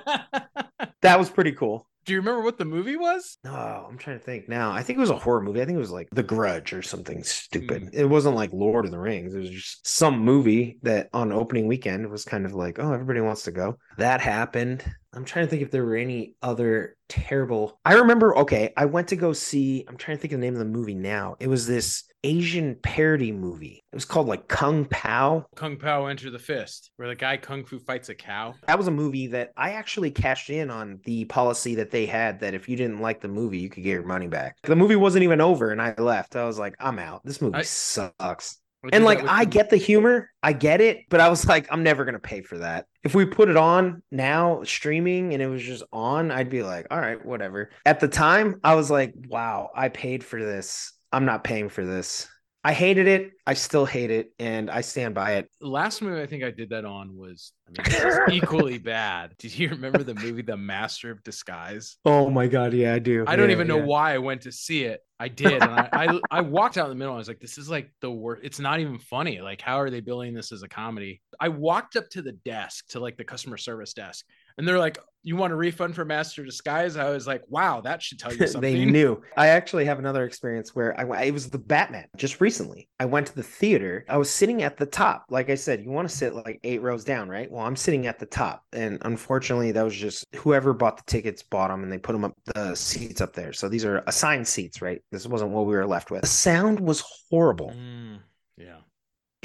that 1.01 1.19
was 1.19 1.29
pretty 1.29 1.53
cool. 1.53 1.87
Do 2.05 2.13
you 2.13 2.19
remember 2.19 2.43
what 2.43 2.59
the 2.59 2.65
movie 2.65 2.97
was? 2.97 3.39
No, 3.43 3.51
I'm 3.51 3.97
trying 3.97 4.19
to 4.19 4.23
think 4.23 4.47
now. 4.47 4.71
I 4.71 4.83
think 4.83 4.97
it 4.97 4.99
was 4.99 5.09
a 5.09 5.17
horror 5.17 5.41
movie. 5.41 5.59
I 5.61 5.65
think 5.65 5.75
it 5.75 5.79
was 5.79 5.91
like 5.91 6.07
The 6.11 6.21
Grudge 6.21 6.71
or 6.71 6.83
something 6.83 7.23
stupid. 7.23 7.81
Hmm. 7.81 7.89
It 7.93 8.07
wasn't 8.07 8.35
like 8.35 8.53
Lord 8.53 8.85
of 8.85 8.91
the 8.91 8.99
Rings. 8.99 9.33
It 9.33 9.39
was 9.39 9.49
just 9.49 9.87
some 9.87 10.19
movie 10.19 10.77
that 10.83 11.09
on 11.13 11.31
opening 11.31 11.65
weekend 11.65 12.07
was 12.07 12.23
kind 12.23 12.45
of 12.45 12.53
like, 12.53 12.77
oh, 12.77 12.93
everybody 12.93 13.21
wants 13.21 13.43
to 13.43 13.51
go. 13.51 13.79
That 13.97 14.21
happened. 14.21 14.83
I'm 15.13 15.23
trying 15.23 15.45
to 15.45 15.49
think 15.49 15.61
if 15.61 15.71
there 15.71 15.85
were 15.85 15.95
any 15.95 16.35
other 16.41 16.97
terrible. 17.07 17.79
I 17.85 17.93
remember, 17.93 18.37
okay, 18.39 18.73
I 18.75 18.83
went 18.85 19.07
to 19.09 19.15
go 19.15 19.31
see, 19.31 19.85
I'm 19.87 19.95
trying 19.95 20.17
to 20.17 20.21
think 20.21 20.33
of 20.33 20.39
the 20.41 20.45
name 20.45 20.53
of 20.55 20.59
the 20.59 20.65
movie 20.65 20.93
now. 20.93 21.37
It 21.39 21.47
was 21.47 21.65
this 21.65 22.03
Asian 22.25 22.75
parody 22.83 23.31
movie. 23.31 23.81
It 23.93 23.95
was 23.95 24.03
called 24.03 24.27
like 24.27 24.49
Kung 24.49 24.83
Pow. 24.85 25.45
Kung 25.55 25.77
Pow 25.77 26.07
Enter 26.07 26.31
the 26.31 26.39
Fist, 26.39 26.91
where 26.97 27.07
the 27.07 27.15
guy 27.15 27.37
Kung 27.37 27.63
Fu 27.63 27.79
fights 27.79 28.09
a 28.09 28.15
cow. 28.15 28.55
That 28.67 28.77
was 28.77 28.87
a 28.87 28.91
movie 28.91 29.27
that 29.27 29.51
I 29.55 29.71
actually 29.73 30.11
cashed 30.11 30.49
in 30.49 30.69
on 30.69 30.99
the 31.05 31.23
policy 31.25 31.75
that 31.75 31.91
they 31.91 32.05
had 32.05 32.41
that 32.41 32.53
if 32.53 32.67
you 32.67 32.75
didn't 32.75 32.99
like 32.99 33.21
the 33.21 33.29
movie, 33.29 33.59
you 33.59 33.69
could 33.69 33.83
get 33.83 33.91
your 33.91 34.03
money 34.03 34.27
back. 34.27 34.57
The 34.63 34.75
movie 34.75 34.97
wasn't 34.97 35.23
even 35.23 35.39
over 35.39 35.71
and 35.71 35.81
I 35.81 35.93
left. 35.97 36.35
I 36.35 36.43
was 36.45 36.59
like, 36.59 36.75
I'm 36.79 36.99
out. 36.99 37.21
This 37.23 37.41
movie 37.41 37.59
I- 37.59 37.61
sucks. 37.61 38.57
And 38.93 39.05
like 39.05 39.25
I 39.27 39.45
get 39.45 39.69
the 39.69 39.77
humor, 39.77 40.29
I 40.43 40.53
get 40.53 40.81
it, 40.81 41.05
but 41.09 41.19
I 41.19 41.29
was 41.29 41.45
like, 41.45 41.67
I'm 41.71 41.83
never 41.83 42.05
gonna 42.05 42.19
pay 42.19 42.41
for 42.41 42.59
that. 42.59 42.85
If 43.03 43.15
we 43.15 43.25
put 43.25 43.49
it 43.49 43.57
on 43.57 44.01
now 44.11 44.63
streaming 44.63 45.33
and 45.33 45.41
it 45.41 45.47
was 45.47 45.63
just 45.63 45.83
on, 45.93 46.31
I'd 46.31 46.49
be 46.49 46.63
like, 46.63 46.87
all 46.91 46.99
right, 46.99 47.23
whatever. 47.23 47.71
At 47.85 47.99
the 47.99 48.07
time, 48.07 48.59
I 48.63 48.75
was 48.75 48.89
like, 48.89 49.13
wow, 49.27 49.69
I 49.75 49.89
paid 49.89 50.23
for 50.23 50.43
this. 50.43 50.93
I'm 51.11 51.25
not 51.25 51.43
paying 51.43 51.69
for 51.69 51.85
this. 51.85 52.27
I 52.65 52.73
hated 52.73 53.07
it. 53.07 53.33
I 53.45 53.53
still 53.53 53.85
hate 53.85 54.09
it, 54.09 54.31
and 54.39 54.71
I 54.71 54.81
stand 54.81 55.13
by 55.13 55.33
it. 55.33 55.51
last 55.61 56.01
movie 56.01 56.19
I 56.19 56.25
think 56.25 56.43
I 56.43 56.49
did 56.49 56.71
that 56.71 56.83
on 56.83 57.15
was, 57.15 57.53
I 57.67 57.83
mean, 57.83 58.07
is 58.07 58.19
equally 58.31 58.79
bad. 58.79 59.35
Did 59.37 59.55
you 59.55 59.69
remember 59.69 60.01
the 60.01 60.15
movie 60.15 60.41
The 60.41 60.57
Master 60.57 61.11
of 61.11 61.23
Disguise? 61.23 61.97
Oh 62.05 62.31
my 62.31 62.47
god, 62.47 62.73
yeah, 62.73 62.95
I 62.95 62.97
do. 62.97 63.23
I 63.27 63.35
don't 63.35 63.51
even 63.51 63.67
know 63.67 63.77
why 63.77 64.15
I 64.15 64.17
went 64.17 64.41
to 64.41 64.51
see 64.51 64.83
it. 64.85 65.01
I 65.19 65.27
did. 65.27 65.61
And 65.61 65.63
I, 65.63 65.89
I 65.93 66.19
I 66.31 66.41
walked 66.41 66.79
out 66.79 66.85
in 66.85 66.89
the 66.89 66.95
middle. 66.95 67.13
I 67.13 67.17
was 67.17 67.27
like, 67.27 67.39
this 67.39 67.59
is 67.59 67.69
like 67.69 67.91
the 68.01 68.09
worst. 68.09 68.41
It's 68.43 68.59
not 68.59 68.79
even 68.79 68.97
funny. 68.97 69.41
Like, 69.41 69.61
how 69.61 69.79
are 69.79 69.91
they 69.91 70.01
billing 70.01 70.33
this 70.33 70.51
as 70.51 70.63
a 70.63 70.67
comedy? 70.67 71.21
I 71.39 71.49
walked 71.49 71.95
up 71.95 72.09
to 72.13 72.23
the 72.23 72.31
desk, 72.31 72.87
to 72.89 72.99
like 72.99 73.15
the 73.15 73.25
customer 73.25 73.57
service 73.57 73.93
desk, 73.93 74.25
and 74.57 74.67
they're 74.67 74.79
like, 74.79 74.97
you 75.25 75.35
want 75.35 75.51
a 75.51 75.55
refund 75.55 75.95
for 75.95 76.05
Master 76.05 76.45
Disguise? 76.45 76.97
I 76.97 77.09
was 77.09 77.25
like, 77.25 77.41
wow, 77.47 77.81
that 77.81 78.01
should 78.01 78.19
tell 78.19 78.31
you 78.31 78.45
something. 78.47 78.61
they 78.61 78.85
knew. 78.85 79.19
I 79.35 79.47
actually 79.47 79.83
have 79.85 79.97
another 79.97 80.23
experience 80.23 80.75
where 80.75 80.97
I 80.99 81.23
it 81.23 81.31
was 81.31 81.49
the 81.49 81.57
Batman 81.57 82.05
just 82.15 82.39
recently. 82.39 82.87
I 82.99 83.05
went 83.05 83.25
to 83.27 83.35
the 83.35 83.43
theater. 83.43 84.05
I 84.07 84.17
was 84.17 84.29
sitting 84.29 84.61
at 84.61 84.77
the 84.77 84.85
top. 84.85 85.25
Like 85.31 85.49
I 85.49 85.55
said, 85.55 85.83
you 85.83 85.89
want 85.89 86.07
to 86.07 86.15
sit 86.15 86.35
like 86.35 86.59
eight 86.63 86.83
rows 86.83 87.03
down, 87.03 87.27
right? 87.27 87.49
Well, 87.51 87.65
I'm 87.65 87.75
sitting 87.75 88.05
at 88.05 88.19
the 88.19 88.27
top, 88.27 88.63
and 88.71 88.99
unfortunately, 89.01 89.71
that 89.71 89.83
was 89.83 89.95
just 89.95 90.25
whoever 90.35 90.73
bought 90.73 90.97
the 90.97 91.03
tickets 91.07 91.41
bought 91.41 91.69
them, 91.69 91.81
and 91.81 91.91
they 91.91 91.97
put 91.97 92.13
them 92.13 92.23
up 92.23 92.33
the 92.45 92.75
seats 92.75 93.19
up 93.19 93.33
there. 93.33 93.51
So 93.51 93.67
these 93.67 93.83
are 93.83 94.03
assigned 94.05 94.47
seats, 94.47 94.79
right? 94.79 95.01
This 95.11 95.25
wasn't 95.25 95.51
what 95.51 95.65
we 95.65 95.73
were 95.73 95.87
left 95.87 96.11
with. 96.11 96.21
The 96.21 96.27
sound 96.27 96.79
was 96.79 97.03
horrible. 97.31 97.71
Mm, 97.71 98.19
yeah. 98.57 98.77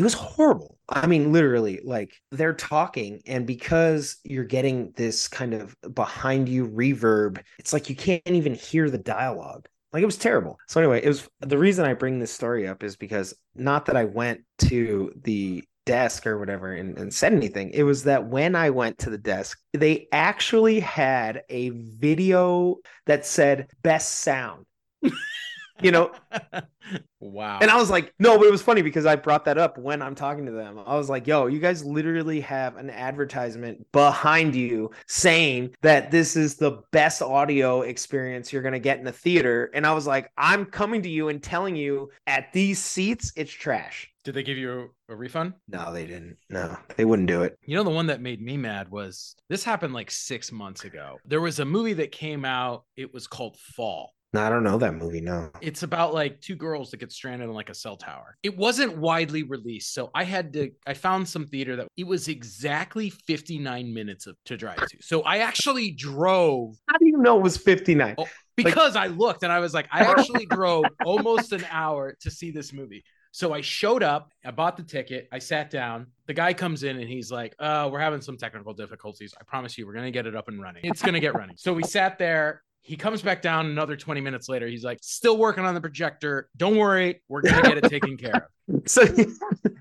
It 0.00 0.02
was 0.02 0.14
horrible. 0.14 0.78
I 0.88 1.06
mean, 1.06 1.30
literally, 1.30 1.78
like 1.84 2.14
they're 2.30 2.54
talking, 2.54 3.20
and 3.26 3.46
because 3.46 4.16
you're 4.24 4.44
getting 4.44 4.94
this 4.96 5.28
kind 5.28 5.52
of 5.52 5.76
behind 5.92 6.48
you 6.48 6.66
reverb, 6.68 7.42
it's 7.58 7.74
like 7.74 7.90
you 7.90 7.96
can't 7.96 8.22
even 8.26 8.54
hear 8.54 8.88
the 8.88 8.96
dialogue. 8.96 9.68
Like 9.92 10.02
it 10.02 10.06
was 10.06 10.16
terrible. 10.16 10.58
So, 10.68 10.80
anyway, 10.80 11.02
it 11.04 11.08
was 11.08 11.28
the 11.40 11.58
reason 11.58 11.84
I 11.84 11.92
bring 11.92 12.18
this 12.18 12.32
story 12.32 12.66
up 12.66 12.82
is 12.82 12.96
because 12.96 13.34
not 13.54 13.84
that 13.86 13.96
I 13.98 14.04
went 14.04 14.40
to 14.60 15.12
the 15.22 15.64
desk 15.84 16.26
or 16.26 16.38
whatever 16.38 16.72
and, 16.72 16.96
and 16.96 17.12
said 17.12 17.34
anything. 17.34 17.68
It 17.74 17.82
was 17.82 18.04
that 18.04 18.26
when 18.26 18.56
I 18.56 18.70
went 18.70 18.96
to 19.00 19.10
the 19.10 19.18
desk, 19.18 19.58
they 19.74 20.08
actually 20.12 20.80
had 20.80 21.42
a 21.50 21.68
video 21.68 22.76
that 23.04 23.26
said 23.26 23.68
best 23.82 24.14
sound. 24.14 24.64
you 25.82 25.90
know, 25.90 26.12
wow. 27.20 27.58
and 27.60 27.70
I 27.70 27.76
was 27.76 27.90
like, 27.90 28.12
no, 28.18 28.38
but 28.38 28.46
it 28.46 28.50
was 28.50 28.62
funny 28.62 28.82
because 28.82 29.06
I 29.06 29.16
brought 29.16 29.44
that 29.46 29.58
up 29.58 29.78
when 29.78 30.02
I'm 30.02 30.14
talking 30.14 30.46
to 30.46 30.52
them. 30.52 30.78
I 30.84 30.96
was 30.96 31.08
like, 31.08 31.26
yo, 31.26 31.46
you 31.46 31.58
guys 31.58 31.84
literally 31.84 32.40
have 32.40 32.76
an 32.76 32.90
advertisement 32.90 33.86
behind 33.92 34.54
you 34.54 34.90
saying 35.06 35.74
that 35.82 36.10
this 36.10 36.36
is 36.36 36.56
the 36.56 36.82
best 36.92 37.22
audio 37.22 37.82
experience 37.82 38.52
you're 38.52 38.62
going 38.62 38.72
to 38.72 38.78
get 38.78 39.00
in 39.00 39.06
a 39.06 39.12
theater. 39.12 39.70
And 39.74 39.86
I 39.86 39.92
was 39.92 40.06
like, 40.06 40.30
I'm 40.36 40.64
coming 40.64 41.02
to 41.02 41.08
you 41.08 41.28
and 41.28 41.42
telling 41.42 41.76
you 41.76 42.10
at 42.26 42.52
these 42.52 42.78
seats, 42.78 43.32
it's 43.36 43.52
trash. 43.52 44.10
Did 44.22 44.34
they 44.34 44.42
give 44.42 44.58
you 44.58 44.90
a 45.08 45.16
refund? 45.16 45.54
No, 45.66 45.92
they 45.92 46.06
didn't. 46.06 46.36
No, 46.50 46.76
they 46.96 47.06
wouldn't 47.06 47.28
do 47.28 47.42
it. 47.42 47.58
You 47.64 47.76
know, 47.76 47.84
the 47.84 47.90
one 47.90 48.06
that 48.08 48.20
made 48.20 48.42
me 48.42 48.58
mad 48.58 48.90
was 48.90 49.34
this 49.48 49.64
happened 49.64 49.94
like 49.94 50.10
six 50.10 50.52
months 50.52 50.84
ago. 50.84 51.18
There 51.24 51.40
was 51.40 51.58
a 51.58 51.64
movie 51.64 51.94
that 51.94 52.12
came 52.12 52.44
out. 52.44 52.84
It 52.96 53.14
was 53.14 53.26
called 53.26 53.56
Fall. 53.56 54.12
No, 54.32 54.42
I 54.42 54.48
don't 54.48 54.62
know 54.62 54.78
that 54.78 54.94
movie. 54.94 55.20
No. 55.20 55.50
It's 55.60 55.82
about 55.82 56.14
like 56.14 56.40
two 56.40 56.54
girls 56.54 56.90
that 56.90 56.98
get 56.98 57.10
stranded 57.10 57.48
in 57.48 57.54
like 57.54 57.68
a 57.68 57.74
cell 57.74 57.96
tower. 57.96 58.36
It 58.44 58.56
wasn't 58.56 58.96
widely 58.96 59.42
released. 59.42 59.92
So 59.92 60.10
I 60.14 60.22
had 60.22 60.52
to, 60.52 60.70
I 60.86 60.94
found 60.94 61.28
some 61.28 61.46
theater 61.46 61.74
that 61.76 61.88
it 61.96 62.06
was 62.06 62.28
exactly 62.28 63.10
59 63.10 63.92
minutes 63.92 64.28
of, 64.28 64.36
to 64.46 64.56
drive 64.56 64.78
to. 64.78 64.98
So 65.00 65.22
I 65.22 65.38
actually 65.38 65.90
drove 65.90 66.76
How 66.88 66.98
do 66.98 67.06
you 67.06 67.18
know 67.18 67.38
it 67.38 67.42
was 67.42 67.56
59? 67.56 68.14
Oh, 68.18 68.26
because 68.54 68.94
I 68.94 69.08
looked 69.08 69.42
and 69.42 69.52
I 69.52 69.58
was 69.58 69.74
like, 69.74 69.88
I 69.90 70.00
actually 70.16 70.46
drove 70.46 70.84
almost 71.04 71.52
an 71.52 71.66
hour 71.68 72.16
to 72.20 72.30
see 72.30 72.52
this 72.52 72.72
movie. 72.72 73.02
So 73.32 73.52
I 73.52 73.60
showed 73.60 74.02
up, 74.02 74.32
I 74.44 74.50
bought 74.50 74.76
the 74.76 74.82
ticket, 74.82 75.28
I 75.32 75.38
sat 75.38 75.70
down. 75.70 76.08
The 76.26 76.34
guy 76.34 76.52
comes 76.52 76.82
in 76.82 76.98
and 76.98 77.08
he's 77.08 77.30
like, 77.30 77.54
uh, 77.58 77.88
we're 77.90 78.00
having 78.00 78.20
some 78.20 78.36
technical 78.36 78.74
difficulties. 78.74 79.34
I 79.40 79.44
promise 79.44 79.78
you, 79.78 79.86
we're 79.86 79.92
gonna 79.94 80.10
get 80.10 80.26
it 80.26 80.34
up 80.36 80.48
and 80.48 80.60
running. 80.60 80.82
It's 80.84 81.02
gonna 81.02 81.20
get 81.20 81.34
running. 81.34 81.56
So 81.56 81.72
we 81.72 81.82
sat 81.82 82.18
there. 82.18 82.62
He 82.82 82.96
comes 82.96 83.22
back 83.22 83.42
down 83.42 83.66
another 83.66 83.96
20 83.96 84.20
minutes 84.20 84.48
later. 84.48 84.66
He's 84.66 84.84
like, 84.84 84.98
still 85.02 85.36
working 85.36 85.64
on 85.64 85.74
the 85.74 85.80
projector. 85.80 86.48
Don't 86.56 86.76
worry, 86.76 87.22
we're 87.28 87.42
gonna 87.42 87.62
get 87.62 87.78
it 87.78 87.84
taken 87.84 88.16
care 88.16 88.34
of. 88.36 88.42
So 88.86 89.04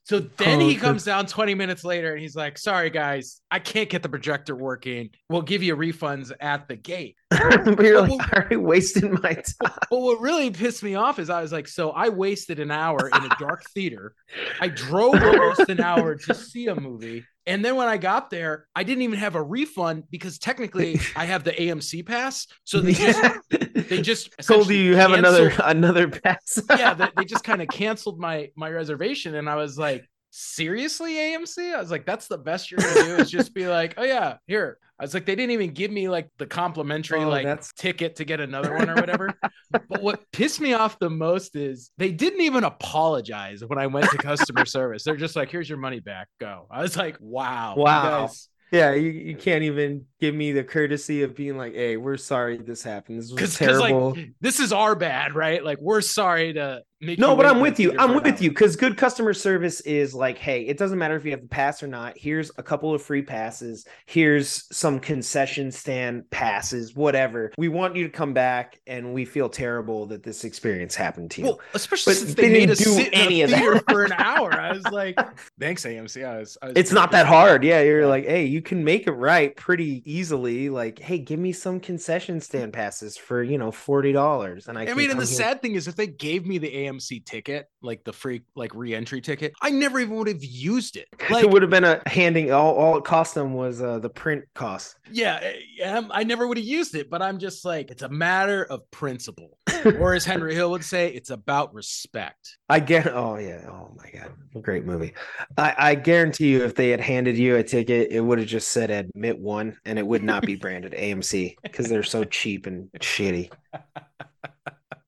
So 0.04 0.20
then 0.20 0.60
Oh, 0.60 0.68
he 0.68 0.76
comes 0.76 1.04
down 1.04 1.28
20 1.28 1.54
minutes 1.54 1.84
later 1.84 2.14
and 2.14 2.20
he's 2.20 2.36
like, 2.36 2.58
sorry 2.58 2.90
guys, 2.90 3.40
I 3.52 3.60
can't 3.60 3.88
get 3.88 4.02
the 4.02 4.10
projector 4.10 4.56
working. 4.56 5.12
We'll 5.30 5.44
give 5.44 5.62
you 5.62 5.76
refunds 5.78 6.32
at 6.40 6.68
the 6.68 6.76
gate. 6.76 7.16
but 7.30 7.80
you're 7.80 8.02
like, 8.02 8.20
I 8.20 8.38
already 8.40 8.56
wasted 8.56 9.12
my 9.22 9.34
time. 9.34 9.44
But 9.62 10.00
what 10.00 10.20
really 10.20 10.50
pissed 10.50 10.82
me 10.82 10.96
off 10.96 11.20
is 11.20 11.30
I 11.30 11.44
was 11.44 11.52
like, 11.52 11.68
so 11.68 11.92
I 11.92 12.10
wasted 12.10 12.60
an 12.60 12.72
hour 12.72 13.08
in 13.08 13.24
a 13.24 13.30
dark 13.40 13.64
theater. 13.76 14.16
I 14.60 14.70
drove 14.70 15.22
almost 15.22 15.70
an 15.70 15.82
hour 15.82 16.16
to 16.16 16.34
see 16.34 16.66
a 16.66 16.76
movie. 16.76 17.24
And 17.46 17.64
then 17.64 17.76
when 17.76 17.88
I 17.88 17.98
got 17.98 18.30
there, 18.30 18.68
I 18.76 18.84
didn't 18.84 19.04
even 19.04 19.20
have 19.20 19.36
a 19.36 19.42
refund 19.42 20.04
because 20.12 20.40
technically 20.40 21.00
I 21.16 21.26
have 21.26 21.44
the 21.44 21.52
AMC 21.52 22.06
pass. 22.06 22.48
So 22.64 22.80
they 22.80 22.94
just 22.94 23.22
they 23.50 24.02
just 24.02 24.32
told 24.42 24.70
you 24.70 24.76
you 24.76 24.96
have 24.96 25.12
another 25.12 25.54
another 25.64 26.10
pass. 26.10 26.60
yeah, 26.70 26.94
they, 26.94 27.08
they 27.18 27.26
just 27.26 27.44
kind 27.46 27.62
of 27.62 27.68
canceled 27.68 28.20
my 28.20 28.50
my 28.56 28.70
reservation. 28.70 29.36
And 29.36 29.50
I 29.50 29.56
was 29.56 29.78
like, 29.78 30.09
seriously, 30.30 31.14
AMC? 31.16 31.74
I 31.76 31.80
was 31.80 31.92
like, 31.92 32.06
that's 32.06 32.28
the 32.28 32.38
best 32.38 32.72
you're 32.72 32.80
gonna 32.80 33.04
do 33.04 33.16
is 33.18 33.30
just 33.32 33.54
be 33.54 33.68
like, 33.68 33.96
oh 33.98 34.04
yeah, 34.04 34.38
here. 34.48 34.78
I 35.00 35.04
was 35.04 35.14
like, 35.14 35.26
they 35.26 35.36
didn't 35.36 35.52
even 35.52 35.72
give 35.74 35.92
me 35.92 36.10
like 36.10 36.30
the 36.40 36.46
complimentary 36.46 37.24
Oh, 37.24 37.30
like 37.30 37.46
that's- 37.46 37.72
ticket 37.78 38.18
to 38.18 38.26
get 38.26 38.42
another 38.42 38.74
one 38.76 38.90
or 38.90 38.96
whatever. 38.96 39.34
but 39.72 40.02
what 40.02 40.30
pissed 40.34 40.60
me 40.60 40.74
off 40.74 41.00
the 41.00 41.10
most 41.10 41.56
is 41.56 41.92
they 41.98 42.12
didn't 42.12 42.42
even 42.42 42.66
apologize 42.66 43.64
when 43.66 43.80
I 43.80 43.88
went 43.88 44.10
to 44.12 44.18
customer 44.18 44.66
service. 44.66 45.04
They're 45.04 45.16
just 45.16 45.36
like, 45.38 45.50
here's 45.50 45.70
your 45.70 45.78
money 45.78 46.02
back. 46.02 46.28
Go. 46.40 46.68
I 46.70 46.82
was 46.82 46.98
like, 46.98 47.18
wow. 47.22 47.76
Wow. 47.78 48.28
guys- 48.28 48.50
Yeah, 48.72 48.94
you, 48.94 49.10
you 49.10 49.36
can't 49.38 49.64
even 49.64 50.06
give 50.20 50.36
me 50.36 50.52
the 50.52 50.64
courtesy 50.64 51.24
of 51.24 51.36
being 51.36 51.58
like, 51.58 51.74
"Hey, 51.74 51.98
we're 51.98 52.18
sorry 52.18 52.58
this 52.58 52.84
happened. 52.84 53.20
This 53.20 53.32
was 53.32 53.40
Cause, 53.40 53.58
'cause, 53.58 53.80
terrible." 53.80 54.12
like 54.16 54.32
this 54.42 54.60
is 54.60 54.72
our 54.74 54.96
bad, 54.96 55.36
right? 55.36 55.64
Like 55.64 55.80
we're 55.82 56.02
sorry 56.02 56.54
to 56.54 56.84
make 57.02 57.18
no, 57.18 57.36
but 57.36 57.46
I'm 57.46 57.62
with 57.62 57.80
you. 57.80 57.96
I'm 57.98 58.14
with 58.22 58.42
you 58.42 58.50
because 58.50 58.76
good 58.76 58.98
customer 58.98 59.34
service 59.34 59.80
is 59.82 60.14
like, 60.14 60.38
hey, 60.38 60.64
it 60.64 60.78
doesn't 60.78 60.98
matter 60.98 61.16
if 61.16 61.24
you 61.24 61.32
have 61.32 61.42
the 61.42 61.48
pass 61.48 61.82
or 61.82 61.88
not. 61.88 62.18
Here's 62.18 62.52
a 62.58 62.64
couple 62.64 62.94
of 62.94 63.02
free 63.02 63.22
passes. 63.22 63.86
Here's 64.06 64.66
some 64.76 65.00
concession 65.00 65.72
stand 65.72 66.30
passes, 66.30 66.96
whatever. 66.96 67.54
We 67.58 67.70
want 67.70 67.96
you 67.96 68.04
to 68.04 68.10
come 68.10 68.34
back, 68.34 68.82
and 68.86 69.14
we 69.14 69.24
feel 69.24 69.48
terrible 69.48 70.08
that 70.08 70.24
this 70.24 70.44
experience 70.44 70.94
happened 70.96 71.32
to 71.32 71.42
you. 71.42 71.48
Well, 71.48 71.62
especially 71.74 72.12
But 72.14 72.18
since 72.20 72.34
they 72.34 72.50
they, 72.50 72.54
made 72.60 72.70
us 72.72 72.80
do 72.80 72.90
sit 72.92 73.08
in 73.08 73.14
any 73.14 73.42
a 73.42 73.44
of 73.46 73.52
that. 73.52 73.60
theater 73.62 73.82
for 73.90 74.04
an 74.04 74.12
hour. 74.18 74.52
I 74.54 74.74
was 74.74 74.84
like, 74.92 75.18
thanks, 75.60 75.86
AMC. 75.86 76.26
I 76.26 76.40
was, 76.40 76.58
I 76.62 76.66
was 76.68 76.74
it's 76.76 76.92
not 76.92 77.12
that 77.12 77.26
hard. 77.28 77.64
Yeah, 77.64 77.82
you're 77.82 78.08
like, 78.08 78.26
hey, 78.26 78.44
you 78.46 78.62
can 78.62 78.84
make 78.84 79.08
it 79.08 79.12
right 79.14 79.56
pretty 79.56 80.04
easily 80.10 80.70
like, 80.70 81.00
hey, 81.00 81.20
give 81.20 81.40
me 81.40 81.52
some 81.52 81.80
concession 81.80 82.42
stand 82.42 82.74
passes 82.74 83.16
for 83.16 83.44
you 83.44 83.58
know 83.58 83.72
forty 83.72 84.12
dollars, 84.12 84.68
and 84.68 84.78
I. 84.78 84.88
I 84.88 84.94
mean, 84.94 85.12
and 85.12 85.20
the 85.20 85.26
here- 85.26 85.36
sad 85.36 85.62
thing 85.62 85.76
is, 85.76 85.88
if 85.88 85.96
they 85.96 86.08
gave 86.08 86.46
me 86.46 86.58
the 86.58 86.74
AMC 86.74 87.26
ticket, 87.26 87.68
like 87.82 88.04
the 88.04 88.14
free 88.14 88.42
like 88.56 88.74
re-entry 88.74 89.22
ticket, 89.22 89.54
I 89.62 89.70
never 89.70 90.00
even 90.00 90.16
would 90.16 90.28
have 90.28 90.44
used 90.44 90.96
it. 90.98 91.08
Like, 91.30 91.44
it 91.44 91.52
would 91.52 91.62
have 91.62 91.70
been 91.70 91.84
a 91.84 92.02
handing. 92.08 92.52
All, 92.52 92.74
all 92.74 92.98
it 92.98 93.04
cost 93.04 93.36
them 93.36 93.54
was 93.54 93.84
uh, 93.84 94.00
the 94.00 94.10
print 94.10 94.46
cost. 94.56 94.96
yeah, 95.12 95.40
eh, 95.44 95.54
yeah, 95.78 96.02
I 96.10 96.24
never 96.24 96.48
would 96.48 96.58
have 96.58 96.66
used 96.66 96.96
it. 96.96 97.08
But 97.08 97.22
I'm 97.22 97.38
just 97.38 97.64
like, 97.64 97.92
it's 97.92 98.02
a 98.02 98.10
matter 98.10 98.66
of 98.66 98.90
principle, 98.90 99.60
or 100.00 100.16
as 100.16 100.26
Henry 100.26 100.56
Hill 100.56 100.72
would 100.72 100.84
say, 100.84 101.10
it's 101.14 101.30
about 101.30 101.72
respect. 101.76 102.58
I 102.68 102.80
get. 102.80 103.06
Oh 103.14 103.38
yeah. 103.38 103.64
Oh 103.70 103.96
my 103.96 104.10
god. 104.10 104.32
Great 104.64 104.86
movie. 104.86 105.14
I, 105.56 105.76
I 105.78 105.96
guarantee 105.96 106.50
you, 106.50 106.64
if 106.64 106.74
they 106.74 106.90
had 106.90 107.00
handed 107.00 107.38
you 107.38 107.58
a 107.58 107.64
ticket, 107.64 108.12
it 108.12 108.22
would 108.22 108.40
have 108.40 108.48
just 108.48 108.70
said 108.70 108.90
admit 108.90 109.38
one, 109.38 109.78
and 109.86 109.99
it 110.00 110.08
would 110.08 110.24
not 110.24 110.44
be 110.46 110.56
branded 110.56 110.94
AMC 110.94 111.56
because 111.62 111.88
they're 111.90 112.04
so 112.04 112.24
cheap 112.24 112.66
and 112.66 112.90
shitty. 113.00 113.52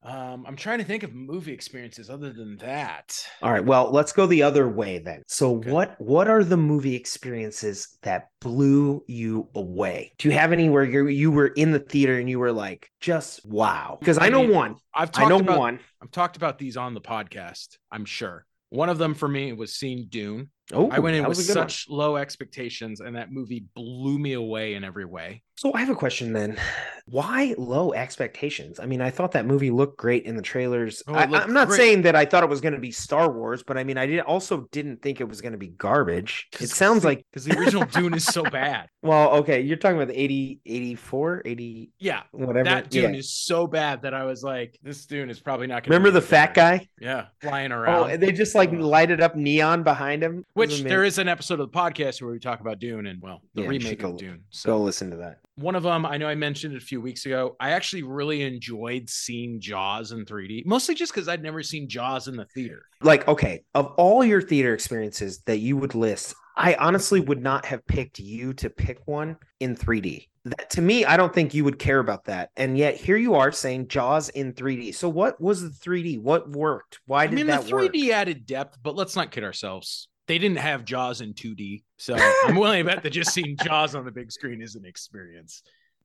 Um, 0.03 0.45
I'm 0.47 0.55
trying 0.55 0.79
to 0.79 0.83
think 0.83 1.03
of 1.03 1.13
movie 1.13 1.53
experiences 1.53 2.09
other 2.09 2.33
than 2.33 2.57
that. 2.57 3.15
All 3.43 3.51
right. 3.51 3.63
Well, 3.63 3.91
let's 3.91 4.11
go 4.11 4.25
the 4.25 4.41
other 4.41 4.67
way 4.67 4.97
then. 4.97 5.21
So, 5.27 5.57
Okay. 5.57 5.69
what 5.71 5.95
what 6.01 6.27
are 6.27 6.43
the 6.43 6.57
movie 6.57 6.95
experiences 6.95 7.97
that 8.01 8.29
blew 8.41 9.03
you 9.07 9.47
away? 9.53 10.13
Do 10.17 10.27
you 10.27 10.33
have 10.33 10.53
any 10.53 10.69
where 10.69 10.83
you 10.83 11.07
you 11.07 11.31
were 11.31 11.47
in 11.47 11.69
the 11.71 11.79
theater 11.79 12.17
and 12.17 12.27
you 12.27 12.39
were 12.39 12.51
like, 12.51 12.89
just 12.99 13.45
wow? 13.45 13.97
Because 13.99 14.17
I 14.17 14.25
I 14.25 14.29
know 14.29 14.41
mean, 14.41 14.51
one. 14.51 14.75
I've 14.93 15.09
I 15.09 15.11
talked 15.11 15.29
know 15.29 15.39
about 15.39 15.59
one. 15.59 15.79
I've 16.01 16.11
talked 16.11 16.35
about 16.35 16.57
these 16.57 16.77
on 16.77 16.95
the 16.95 17.01
podcast. 17.01 17.77
I'm 17.91 18.05
sure. 18.05 18.45
One 18.69 18.89
of 18.89 18.97
them 18.97 19.13
for 19.13 19.27
me 19.27 19.53
was 19.53 19.75
seeing 19.75 20.07
Dune. 20.09 20.49
Oh, 20.73 20.89
I 20.91 20.99
went 20.99 21.15
in 21.15 21.25
with 21.27 21.37
good 21.37 21.55
one. 21.57 21.69
such 21.69 21.87
low 21.89 22.15
expectations, 22.17 22.99
and 23.01 23.15
that 23.15 23.31
movie 23.31 23.65
blew 23.75 24.17
me 24.19 24.33
away 24.33 24.73
in 24.75 24.83
every 24.83 25.05
way. 25.05 25.43
So 25.57 25.71
I 25.75 25.79
have 25.81 25.89
a 25.89 25.95
question 25.95 26.33
then. 26.33 26.57
Why 27.05 27.53
low 27.57 27.93
expectations? 27.93 28.79
I 28.79 28.85
mean, 28.87 28.99
I 29.01 29.11
thought 29.11 29.33
that 29.33 29.45
movie 29.45 29.69
looked 29.69 29.97
great 29.97 30.23
in 30.25 30.35
the 30.35 30.41
trailers. 30.41 31.03
Oh, 31.07 31.13
I, 31.13 31.23
I'm 31.23 31.53
not 31.53 31.67
great. 31.67 31.77
saying 31.77 32.01
that 32.03 32.15
I 32.15 32.25
thought 32.25 32.43
it 32.43 32.49
was 32.49 32.61
going 32.61 32.73
to 32.73 32.79
be 32.79 32.89
Star 32.91 33.31
Wars, 33.31 33.61
but 33.61 33.77
I 33.77 33.83
mean, 33.83 33.97
I 33.97 34.07
did 34.07 34.21
also 34.21 34.67
didn't 34.71 35.01
think 35.03 35.21
it 35.21 35.27
was 35.27 35.39
going 35.41 35.51
to 35.51 35.57
be 35.59 35.67
garbage. 35.67 36.47
It 36.59 36.69
sounds 36.69 37.03
like, 37.05 37.23
because 37.31 37.45
the 37.45 37.55
original 37.59 37.85
Dune 37.91 38.13
is 38.15 38.25
so 38.25 38.43
bad. 38.43 38.87
well, 39.03 39.31
okay, 39.37 39.61
you're 39.61 39.77
talking 39.77 39.97
about 39.97 40.07
the 40.07 40.19
80, 40.19 40.61
84, 40.65 41.41
80, 41.45 41.91
Yeah, 41.99 42.23
whatever. 42.31 42.63
that 42.63 42.89
Dune 42.89 43.13
Yeah. 43.13 43.19
is 43.19 43.31
so 43.33 43.67
bad 43.67 44.01
that 44.03 44.13
I 44.15 44.23
was 44.23 44.41
like, 44.43 44.79
this 44.81 45.05
Dune 45.05 45.29
is 45.29 45.39
probably 45.39 45.67
not 45.67 45.83
going. 45.83 45.83
To 45.83 45.89
Remember 45.91 46.11
the 46.11 46.25
fat 46.25 46.53
guy? 46.55 46.87
Yeah, 46.99 47.25
flying 47.41 47.71
Oh, 47.71 47.77
around. 47.81 48.11
and 48.11 48.23
they 48.23 48.31
just 48.31 48.55
like 48.55 48.69
Ugh. 48.69 48.79
lighted 48.79 49.21
up 49.21 49.35
neon 49.35 49.83
behind 49.83 50.23
him. 50.23 50.45
Which 50.69 50.81
there 50.83 51.03
is 51.03 51.17
an 51.17 51.27
episode 51.27 51.59
of 51.59 51.71
the 51.71 51.77
podcast 51.77 52.21
where 52.21 52.31
we 52.31 52.39
talk 52.39 52.59
about 52.61 52.79
Dune 52.79 53.07
and 53.07 53.21
well, 53.21 53.41
the 53.53 53.63
Yeah, 53.63 53.67
remake 53.67 53.99
go- 53.99 54.11
of 54.11 54.17
Dune. 54.17 54.43
So 54.49 54.71
Go 54.71 54.81
listen 54.81 55.09
to 55.11 55.17
that. 55.17 55.39
one 55.55 55.75
of 55.75 55.83
them, 55.83 56.05
I 56.05 56.17
know 56.17 56.27
I 56.27 56.35
mentioned 56.35 56.73
it 56.73 56.77
a 56.81 56.85
few 56.85 57.01
weeks 57.01 57.25
ago. 57.25 57.55
I 57.59 57.71
actually 57.71 58.03
really 58.03 58.41
enjoyed 58.43 59.09
seeing 59.09 59.59
Jaws 59.59 60.11
in 60.11 60.25
3D, 60.25 60.63
mostly 60.65 60.95
just 60.95 61.13
because 61.13 61.27
I'd 61.27 61.43
never 61.43 61.61
seen 61.63 61.87
Jaws 61.89 62.27
in 62.27 62.35
the 62.35 62.45
theater. 62.45 62.83
Like, 63.01 63.27
okay, 63.27 63.63
of 63.75 63.87
all 63.97 64.23
your 64.23 64.41
theater 64.41 64.73
experiences 64.73 65.41
that 65.47 65.57
you 65.57 65.77
would 65.77 65.95
list, 65.95 66.35
I 66.55 66.75
honestly 66.75 67.19
would 67.19 67.41
not 67.41 67.65
have 67.65 67.85
picked 67.87 68.19
you 68.19 68.53
to 68.55 68.69
pick 68.69 68.99
one 69.05 69.37
in 69.59 69.75
3D. 69.75 70.27
That 70.43 70.71
to 70.71 70.81
me, 70.81 71.05
I 71.05 71.17
don't 71.17 71.31
think 71.33 71.53
you 71.53 71.63
would 71.63 71.77
care 71.77 71.99
about 71.99 72.25
that. 72.25 72.49
And 72.57 72.75
yet 72.77 72.95
here 72.95 73.15
you 73.15 73.35
are 73.35 73.51
saying 73.51 73.87
Jaws 73.89 74.29
in 74.29 74.53
3D. 74.53 74.91
So 74.95 75.07
what 75.07 75.39
was 75.39 75.61
the 75.61 75.69
3D? 75.69 76.19
What 76.19 76.49
worked? 76.49 76.99
Why 77.05 77.27
did 77.27 77.33
I 77.33 77.35
mean, 77.35 77.45
the 77.47 77.53
3D 77.57 78.07
work? 78.07 78.15
added 78.15 78.45
depth, 78.47 78.79
but 78.81 78.95
let's 78.95 79.15
not 79.15 79.29
kid 79.31 79.43
ourselves. 79.43 80.07
They 80.31 80.37
didn't 80.37 80.59
have 80.59 80.85
Jaws 80.85 81.19
in 81.19 81.33
2D, 81.33 81.83
so 81.97 82.15
I'm 82.45 82.55
willing 82.55 82.85
to 82.85 82.89
bet 82.89 83.03
that 83.03 83.09
just 83.09 83.33
seeing 83.33 83.57
Jaws 83.57 83.95
on 83.95 84.05
the 84.05 84.11
big 84.11 84.31
screen 84.31 84.61
is 84.61 84.75
an 84.75 84.85
experience. 84.85 85.61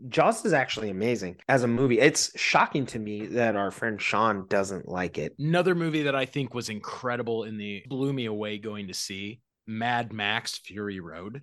Jaws 0.09 0.45
is 0.45 0.53
actually 0.53 0.91
amazing 0.91 1.37
as 1.49 1.63
a 1.63 1.69
movie. 1.69 2.01
It's 2.01 2.37
shocking 2.37 2.87
to 2.87 2.99
me 2.99 3.27
that 3.27 3.55
our 3.55 3.71
friend 3.71 4.03
Sean 4.03 4.49
doesn't 4.49 4.89
like 4.89 5.17
it. 5.17 5.37
Another 5.39 5.77
movie 5.77 6.03
that 6.03 6.17
I 6.17 6.27
think 6.27 6.55
was 6.55 6.71
incredible 6.71 7.45
in 7.45 7.57
the 7.57 7.85
blew 7.87 8.13
me 8.13 8.25
away 8.25 8.59
going 8.59 8.89
to 8.89 8.95
see 8.95 9.43
Mad 9.65 10.13
Max 10.13 10.59
Fury 10.59 10.99
Road. 10.99 11.43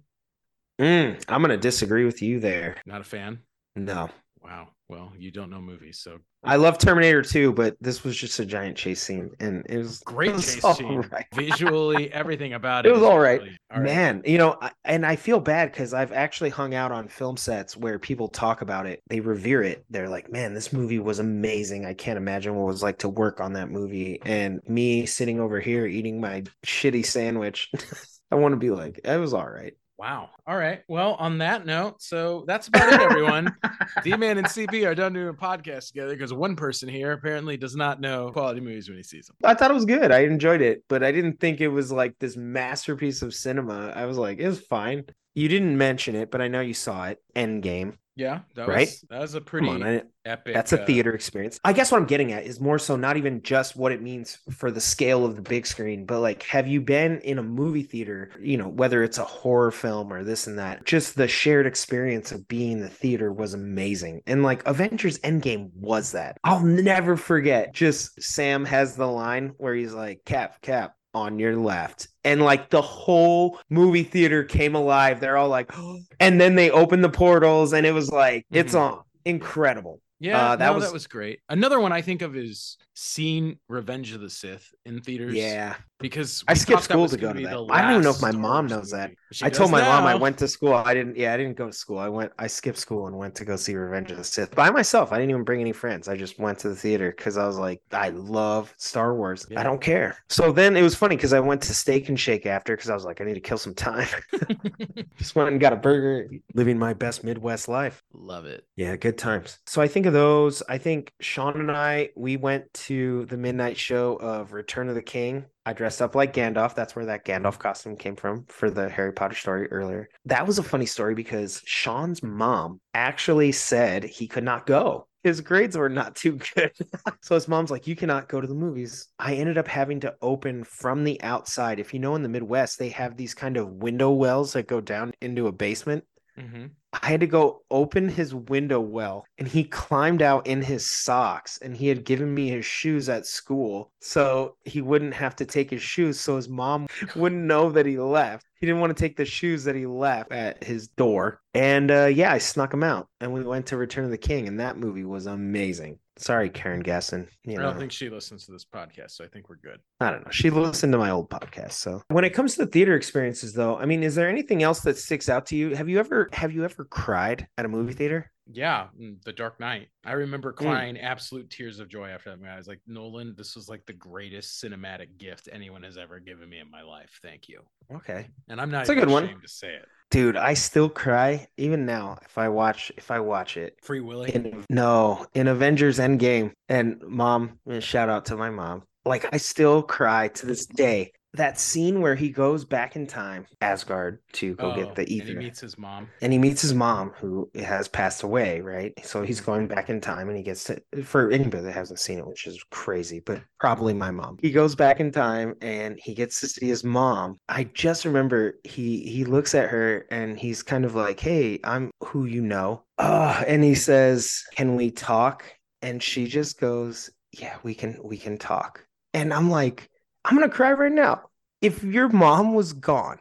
Mm, 0.78 1.24
I'm 1.30 1.42
gonna 1.42 1.56
disagree 1.56 2.04
with 2.04 2.22
you 2.22 2.42
there. 2.42 2.76
Not 2.86 3.00
a 3.00 3.06
fan. 3.06 3.40
No. 3.78 4.10
Wow. 4.44 4.70
Well, 4.90 5.14
you 5.18 5.32
don't 5.32 5.50
know 5.50 5.62
movies, 5.62 6.00
so 6.00 6.20
I 6.44 6.58
love 6.58 6.78
Terminator 6.78 7.22
2, 7.24 7.54
but 7.54 7.78
this 7.80 8.04
was 8.04 8.16
just 8.18 8.38
a 8.40 8.46
giant 8.46 8.78
chase 8.78 9.02
scene, 9.02 9.32
and 9.40 9.66
it 9.68 9.78
was 9.78 10.00
great 10.00 10.32
it 10.32 10.34
was 10.36 10.54
chase 10.54 10.78
scene. 10.78 11.02
right. 11.12 11.26
Visually, 11.34 12.12
everything 12.12 12.54
about 12.54 12.86
it. 12.86 12.90
It 12.90 12.92
was 12.92 13.02
is 13.02 13.08
all 13.08 13.18
right. 13.18 13.40
really- 13.42 13.58
all 13.72 13.80
right. 13.80 13.86
Man, 13.86 14.22
you 14.26 14.38
know, 14.38 14.58
I, 14.62 14.72
and 14.84 15.06
I 15.06 15.16
feel 15.16 15.40
bad 15.40 15.72
because 15.72 15.94
I've 15.94 16.12
actually 16.12 16.50
hung 16.50 16.76
out 16.76 16.92
on 16.92 17.08
film 17.08 17.38
sets 17.38 17.76
where 17.78 17.98
people 17.98 18.28
talk 18.28 18.62
about 18.62 18.86
it. 18.86 19.02
They 19.08 19.22
revere 19.22 19.64
it. 19.64 19.86
They're 19.90 20.10
like, 20.10 20.32
man, 20.32 20.54
this 20.54 20.74
movie 20.74 21.00
was 21.00 21.20
amazing. 21.20 21.86
I 21.86 21.94
can't 21.94 22.18
imagine 22.18 22.54
what 22.54 22.64
it 22.64 22.74
was 22.74 22.84
like 22.84 23.00
to 23.00 23.10
work 23.10 23.40
on 23.40 23.54
that 23.54 23.72
movie. 23.72 24.20
And 24.24 24.60
me 24.68 25.06
sitting 25.06 25.40
over 25.40 25.60
here 25.60 25.88
eating 25.88 26.20
my 26.22 26.44
shitty 26.66 27.06
sandwich, 27.06 27.72
I 28.32 28.36
want 28.36 28.52
to 28.52 28.58
be 28.58 28.70
like, 28.70 29.00
it 29.04 29.18
was 29.18 29.34
all 29.34 29.50
right. 29.50 29.74
Wow. 30.04 30.32
All 30.46 30.58
right. 30.58 30.82
Well, 30.90 31.14
on 31.14 31.38
that 31.38 31.66
note, 31.66 32.02
so 32.02 32.44
that's 32.46 32.68
about 32.68 32.92
it, 32.92 33.00
everyone. 33.00 33.56
D 34.04 34.18
Man 34.18 34.38
and 34.38 34.46
CP 34.46 34.86
are 34.86 34.94
done 34.94 35.14
doing 35.14 35.30
a 35.30 35.34
podcast 35.34 35.88
together 35.88 36.12
because 36.12 36.34
one 36.34 36.58
person 36.58 36.90
here 36.90 37.14
apparently 37.14 37.56
does 37.56 37.78
not 37.78 38.02
know 38.02 38.30
quality 38.34 38.60
movies 38.60 38.90
when 38.90 38.98
he 38.98 39.04
sees 39.04 39.28
them. 39.28 39.38
I 39.46 39.54
thought 39.54 39.72
it 39.72 39.76
was 39.76 39.86
good. 39.86 40.12
I 40.12 40.26
enjoyed 40.26 40.60
it, 40.60 40.84
but 40.90 41.06
I 41.06 41.14
didn't 41.14 41.40
think 41.40 41.62
it 41.62 41.70
was 41.70 41.90
like 41.90 42.20
this 42.20 42.36
masterpiece 42.36 43.22
of 43.22 43.34
cinema. 43.34 43.94
I 43.96 44.04
was 44.06 44.18
like, 44.18 44.40
it 44.40 44.48
was 44.50 44.60
fine. 44.60 45.06
You 45.36 45.48
didn't 45.48 45.78
mention 45.78 46.18
it, 46.18 46.32
but 46.32 46.42
I 46.42 46.50
know 46.50 46.60
you 46.60 46.74
saw 46.74 47.06
it. 47.06 47.20
Endgame. 47.34 47.96
Yeah, 48.16 48.42
that 48.56 48.68
Right? 48.68 48.88
was 48.88 49.06
that 49.10 49.20
was 49.20 49.34
a 49.34 49.42
pretty 49.42 49.68
on, 49.70 49.84
I, 49.84 50.04
epic. 50.26 50.54
That's 50.54 50.72
a 50.72 50.82
uh, 50.82 50.86
theater 50.86 51.14
experience. 51.14 51.60
I 51.64 51.74
guess 51.74 51.92
what 51.92 52.00
I'm 52.00 52.06
getting 52.06 52.32
at 52.32 52.46
is 52.46 52.60
more 52.60 52.78
so 52.78 52.96
not 52.96 53.18
even 53.18 53.42
just 53.42 53.76
what 53.76 53.92
it 53.92 54.02
means 54.02 54.38
for 54.52 54.70
the 54.70 54.80
scale 54.82 55.26
of 55.26 55.36
the 55.36 55.42
big 55.42 55.66
screen, 55.66 56.06
but 56.06 56.20
like, 56.20 56.44
have 56.44 56.68
you 56.68 56.80
been 56.82 57.20
in 57.22 57.40
a 57.40 57.44
movie 57.44 57.84
theater, 57.84 58.30
you 58.40 58.58
know, 58.58 58.68
whether 58.68 59.04
it's 59.04 59.18
a 59.18 59.24
horror 59.24 59.72
film 59.72 60.14
or 60.14 60.24
this 60.24 60.46
and 60.46 60.60
that? 60.60 60.86
Just 60.86 61.16
the 61.16 61.28
shared 61.28 61.66
experience 61.66 62.32
of 62.32 62.48
being 62.48 62.74
in 62.74 62.80
the 62.82 62.90
theater 62.90 63.32
was 63.34 63.54
amazing. 63.54 64.22
And 64.28 64.44
like, 64.44 64.66
Avengers 64.68 65.18
Endgame 65.20 65.72
was 65.74 66.12
that. 66.12 66.38
I'll 66.44 66.64
never 66.64 67.18
forget. 67.18 67.74
Just 67.74 68.22
Sam 68.22 68.66
has 68.66 68.96
the 68.96 69.08
line 69.08 69.54
where 69.58 69.74
he's 69.74 69.94
like, 69.94 70.24
Cap, 70.26 70.62
Cap. 70.62 70.96
On 71.16 71.38
your 71.38 71.56
left, 71.56 72.08
and 72.24 72.42
like 72.42 72.72
the 72.72 72.82
whole 72.82 73.60
movie 73.70 74.04
theater 74.04 74.44
came 74.44 74.74
alive. 74.74 75.20
They're 75.20 75.38
all 75.38 75.48
like, 75.50 75.72
and 76.20 76.42
then 76.42 76.56
they 76.56 76.72
opened 76.72 77.04
the 77.04 77.10
portals, 77.10 77.72
and 77.74 77.86
it 77.86 77.92
was 77.92 78.12
like, 78.12 78.48
it's 78.52 78.74
Mhm. 78.74 78.80
on 78.80 79.00
incredible. 79.24 80.02
Yeah, 80.20 80.38
Uh, 80.38 80.50
that 80.52 80.60
that 80.60 80.76
was- 80.76 80.86
that 80.86 80.94
was 80.94 81.06
great. 81.06 81.40
Another 81.50 81.80
one 81.80 81.92
I 81.92 82.02
think 82.02 82.22
of 82.24 82.36
is 82.36 82.78
seeing 82.96 83.58
Revenge 83.68 84.14
of 84.14 84.22
the 84.22 84.30
Sith 84.30 84.74
in 84.86 85.02
theaters. 85.02 85.34
Yeah. 85.34 85.76
because 86.00 86.44
I 86.48 86.54
skipped 86.54 86.84
school 86.84 87.08
to 87.08 87.18
go 87.18 87.28
gonna 87.28 87.42
that. 87.42 87.68
I 87.72 87.82
don't 87.82 87.92
even 87.92 88.04
know 88.04 88.12
if 88.12 88.22
my 88.22 88.32
mom 88.32 88.68
knows 88.68 88.92
that. 88.92 89.12
I 89.42 89.50
told 89.50 89.72
my 89.72 89.82
mom 89.82 90.06
I 90.06 90.16
went 90.16 90.38
to 90.40 90.48
school. 90.48 90.74
I 90.74 90.94
didn't. 90.94 91.16
Yeah, 91.18 91.34
I 91.34 91.38
didn't 91.38 91.58
go 91.58 91.68
to 91.68 91.74
school. 91.74 91.98
I 91.98 92.10
went. 92.10 92.32
I 92.38 92.48
skipped 92.48 92.78
school 92.78 93.08
and 93.08 93.18
went 93.18 93.36
to 93.36 93.46
go 93.46 93.56
see 93.56 93.76
Revenge 93.76 94.12
of 94.12 94.18
the 94.18 94.24
Sith 94.24 94.54
by 94.56 94.70
myself. 94.70 95.12
I 95.12 95.18
didn't 95.18 95.32
even 95.32 95.44
bring 95.44 95.62
any 95.62 95.72
friends. 95.72 96.08
I 96.08 96.18
just 96.18 96.40
went 96.40 96.60
to 96.60 96.70
the 96.70 96.76
theater 96.76 97.14
because 97.16 97.38
I 97.38 97.48
was 97.48 97.58
like, 97.58 97.82
I 97.92 98.10
love 98.10 98.74
Star 98.78 99.16
Wars. 99.16 99.46
Yeah. 99.50 99.60
I 99.60 99.64
don't 99.64 99.82
care. 99.82 100.18
So 100.30 100.52
then 100.52 100.76
it 100.76 100.82
was 100.82 100.96
funny 100.96 101.16
because 101.16 101.34
I 101.34 101.40
went 101.40 101.62
to 101.64 101.74
Steak 101.74 102.10
and 102.10 102.20
Shake 102.20 102.46
after 102.46 102.76
because 102.76 102.90
I 102.90 102.94
was 102.94 103.06
like, 103.06 103.22
I 103.22 103.24
need 103.24 103.36
to 103.36 103.40
kill 103.40 103.58
some 103.58 103.74
time. 103.74 104.08
just 105.18 105.36
went 105.36 105.50
and 105.50 105.60
got 105.60 105.74
a 105.74 105.78
burger, 105.78 106.30
living 106.54 106.78
my 106.78 106.94
best 106.94 107.24
Midwest 107.24 107.68
life. 107.68 108.04
Love 108.14 108.46
it. 108.46 108.66
Yeah, 108.76 108.96
good 108.96 109.18
times. 109.18 109.60
So 109.66 109.82
I 109.82 109.88
think 109.88 110.06
of 110.06 110.14
those. 110.14 110.62
I 110.68 110.78
think 110.78 111.14
Sean 111.22 111.60
and 111.60 111.72
I 111.72 112.10
we 112.16 112.38
went 112.38 112.72
to 112.84 113.26
the 113.26 113.38
midnight 113.38 113.78
show 113.78 114.16
of 114.16 114.54
Return 114.54 114.90
of 114.90 114.96
the 114.96 115.02
King. 115.02 115.46
I 115.66 115.74
dressed 115.74 116.02
up 116.02 116.16
like 116.16 116.34
Gandalf. 116.34 116.76
That's 116.76 116.96
where 116.96 117.06
that 117.06 117.26
Gandalf 117.26 117.58
costume 117.58 117.96
came 117.96 118.16
from 118.16 118.46
for 118.48 118.70
the 118.70 118.90
Harry 118.90 119.14
Potter 119.14 119.36
story 119.36 119.72
earlier. 119.72 120.10
That 120.26 120.46
was 120.46 120.60
a 120.60 120.64
funny 120.64 120.86
story 120.86 121.16
because 121.16 121.62
Sean's 121.66 122.22
mom 122.22 122.82
actually 122.94 123.54
said 123.54 124.04
he 124.04 124.28
could 124.28 124.44
not 124.44 124.66
go. 124.66 125.08
His 125.24 125.40
grades 125.40 125.78
were 125.78 125.88
not 125.88 126.16
too 126.16 126.38
good. 126.56 126.74
so 127.22 127.36
his 127.36 127.48
mom's 127.48 127.72
like, 127.72 127.88
You 127.88 127.96
cannot 127.96 128.28
go 128.28 128.42
to 128.42 128.48
the 128.48 128.54
movies. 128.54 129.08
I 129.18 129.36
ended 129.36 129.58
up 129.58 129.70
having 129.70 130.02
to 130.02 130.16
open 130.22 130.66
from 130.66 131.06
the 131.06 131.22
outside. 131.24 131.80
If 131.80 131.94
you 131.94 132.00
know 132.02 132.16
in 132.16 132.24
the 132.24 132.30
Midwest, 132.30 132.78
they 132.78 132.90
have 132.90 133.16
these 133.16 133.34
kind 133.34 133.56
of 133.56 133.70
window 133.70 134.12
wells 134.12 134.54
that 134.54 134.68
go 134.68 134.82
down 134.82 135.14
into 135.22 135.48
a 135.48 135.54
basement. 135.54 136.04
Mhm. 136.40 136.72
I 136.94 137.08
had 137.08 137.20
to 137.22 137.28
go 137.28 137.64
open 137.72 138.10
his 138.10 138.34
window 138.34 138.80
well, 138.80 139.26
and 139.38 139.48
he 139.48 139.64
climbed 139.64 140.22
out 140.22 140.46
in 140.48 140.62
his 140.62 140.86
socks. 140.86 141.58
And 141.60 141.76
he 141.76 141.88
had 141.88 142.06
given 142.06 142.34
me 142.34 142.50
his 142.50 142.66
shoes 142.66 143.10
at 143.10 143.26
school, 143.26 143.92
so 144.00 144.56
he 144.64 144.82
wouldn't 144.82 145.14
have 145.16 145.36
to 145.38 145.46
take 145.46 145.70
his 145.70 145.82
shoes, 145.82 146.20
so 146.20 146.36
his 146.36 146.50
mom 146.50 146.88
wouldn't 147.16 147.44
know 147.46 147.72
that 147.72 147.86
he 147.86 147.98
left. 148.00 148.46
He 148.60 148.66
didn't 148.66 148.82
want 148.82 148.96
to 148.96 149.02
take 149.02 149.16
the 149.18 149.26
shoes 149.26 149.64
that 149.66 149.76
he 149.76 149.86
left 149.86 150.32
at 150.32 150.64
his 150.64 150.88
door. 150.88 151.42
And 151.54 151.92
uh, 151.92 152.06
yeah, 152.06 152.32
I 152.32 152.38
snuck 152.40 152.74
him 152.74 152.84
out, 152.84 153.10
and 153.20 153.34
we 153.34 153.44
went 153.44 153.68
to 153.68 153.78
Return 153.78 154.06
of 154.06 154.12
the 154.12 154.18
King, 154.18 154.48
and 154.48 154.60
that 154.60 154.78
movie 154.78 155.06
was 155.06 155.26
amazing. 155.28 156.00
Sorry, 156.18 156.50
Karen 156.50 156.84
Gasson. 156.84 157.28
You 157.44 157.60
I 157.60 157.64
don't 157.64 157.78
think 157.80 157.92
she 157.92 158.10
listens 158.10 158.46
to 158.46 158.52
this 158.52 158.66
podcast, 158.66 159.12
so 159.12 159.24
I 159.24 159.28
think 159.28 159.50
we're 159.50 159.56
good. 159.56 159.80
I 160.00 160.12
don't 160.12 160.24
know. 160.26 160.32
She 160.32 160.50
listened 160.50 160.94
to 160.94 161.00
my 161.00 161.10
old 161.10 161.30
podcast. 161.30 161.74
So 161.74 162.04
when 162.10 162.24
it 162.24 162.32
comes 162.32 162.56
to 162.56 162.66
the 162.66 162.72
theater 162.72 162.96
experiences, 162.96 163.54
though, 163.54 163.78
I 163.78 163.86
mean, 163.86 164.04
is 164.04 164.14
there 164.16 164.30
anything 164.30 164.62
else 164.62 164.82
that 164.82 164.98
sticks 164.98 165.28
out 165.28 165.48
to 165.48 165.56
you? 165.56 165.76
Have 165.76 165.90
you 165.90 166.00
ever 166.00 166.30
have 166.34 166.52
you 166.54 166.66
ever 166.66 166.86
cried 166.86 167.48
at 167.58 167.66
a 167.66 167.68
movie 167.68 167.94
theater? 167.94 168.32
Yeah, 168.52 168.88
mm, 169.00 169.24
The 169.24 169.32
Dark 169.32 169.60
Knight. 169.62 169.88
I 170.06 170.12
remember 170.12 170.52
crying 170.52 171.00
absolute 171.00 171.50
tears 171.50 171.80
of 171.80 171.88
joy 171.88 172.10
after 172.10 172.30
that 172.30 172.40
movie. 172.40 172.50
I 172.50 172.58
was 172.58 172.68
like, 172.68 172.82
Nolan, 172.86 173.36
this 173.38 173.56
was 173.56 173.70
like 173.70 173.86
the 173.86 173.94
greatest 173.94 174.62
cinematic 174.62 175.18
gift 175.18 175.48
anyone 175.50 175.82
has 175.84 175.98
ever 175.98 176.20
given 176.20 176.50
me 176.50 176.60
in 176.60 176.70
my 176.70 176.82
life. 176.82 177.20
Thank 177.22 177.48
you. 177.48 177.62
Okay, 177.96 178.28
And 178.50 178.60
I'm 178.60 178.70
not 178.70 178.82
It's 178.82 178.90
a 178.90 178.96
good 178.96 179.10
one. 179.10 179.24
ashamed 179.24 179.44
to 179.44 179.48
say 179.48 179.74
it. 179.76 179.86
Dude, 180.14 180.38
I 180.38 180.54
still 180.54 180.90
cry 180.90 181.48
even 181.58 181.88
now 181.88 182.20
if 182.24 182.38
I 182.38 182.48
watch 182.48 182.92
if 182.98 183.10
I 183.10 183.20
watch 183.20 183.58
it. 183.58 183.76
Free 183.82 184.00
Willy. 184.00 184.34
In, 184.34 184.64
no, 184.70 185.26
in 185.34 185.48
Avengers 185.48 185.98
Endgame, 185.98 186.52
and 186.70 187.02
mom, 187.02 187.60
shout 187.80 188.10
out 188.10 188.26
to 188.26 188.38
my 188.38 188.52
mom. 188.52 188.84
Like 189.06 189.34
I 189.34 189.38
still 189.38 189.82
cry 189.82 190.30
to 190.30 190.46
this 190.46 190.66
day. 190.68 191.12
That 191.36 191.60
scene 191.60 192.02
where 192.02 192.16
he 192.16 192.30
goes 192.30 192.64
back 192.64 192.96
in 192.96 193.08
time, 193.08 193.48
Asgard, 193.62 194.20
to 194.34 194.56
go 194.56 194.72
Oh, 194.72 194.76
get 194.76 194.96
the 194.96 195.02
and 195.02 195.30
he 195.30 195.36
meets 195.36 195.60
his 195.60 195.78
mom. 195.78 196.10
and 196.22 196.32
he 196.32 196.40
meets 196.40 196.62
his 196.62 196.74
mom 196.74 197.12
who 197.20 197.50
has 197.56 197.88
passed 197.88 198.24
away 198.24 198.62
right? 198.62 198.94
So 199.04 199.24
he's 199.24 199.38
mm-hmm. 199.42 199.46
going 199.52 199.68
back 199.68 199.90
in 199.90 200.00
time 200.00 200.28
and 200.30 200.38
he 200.38 200.44
gets 200.44 200.64
to 200.66 200.82
for 201.04 201.32
anybody 201.32 201.64
that 201.64 201.72
hasn't 201.74 202.00
seen 202.00 202.20
it 202.20 202.28
which 202.28 202.46
is 202.46 202.64
crazy 202.72 203.20
but 203.20 203.42
probably 203.60 203.94
my 203.94 204.12
mom. 204.12 204.38
He 204.42 204.52
goes 204.52 204.76
back 204.76 205.00
in 205.00 205.12
time 205.12 205.56
and 205.62 206.00
he 206.02 206.14
gets 206.14 206.40
to 206.42 206.48
see 206.48 206.68
his 206.68 206.84
mom. 206.84 207.38
I 207.50 207.66
just 207.74 208.06
remember 208.06 208.60
he 208.64 209.00
he 209.04 209.26
looks 209.26 209.56
at 209.56 209.70
her 209.70 210.06
and 210.12 210.38
he's 210.40 210.62
kind 210.64 210.86
of 210.86 210.96
like 210.96 211.20
hey 211.20 211.60
i'm 211.64 211.92
who 212.04 212.26
you 212.26 212.42
know. 212.42 212.84
Oh 213.00 213.44
and 213.48 213.64
he 213.64 213.76
says 213.76 214.44
can 214.56 214.76
we 214.76 214.92
talk? 214.92 215.46
And 215.82 216.02
she 216.02 216.28
just 216.28 216.60
goes 216.60 217.10
yeah 217.32 217.58
we 217.64 217.74
can 217.74 217.98
we 218.04 218.18
can 218.18 218.38
talk. 218.38 218.86
And 219.16 219.34
i'm 219.34 219.50
like 219.50 219.90
i'm 220.26 220.36
gonna 220.36 220.50
cry 220.50 220.72
right 220.72 220.92
now 220.92 221.24
if 221.62 221.84
your 221.84 222.10
mom 222.10 222.54
was 222.54 222.74
gone 222.74 223.20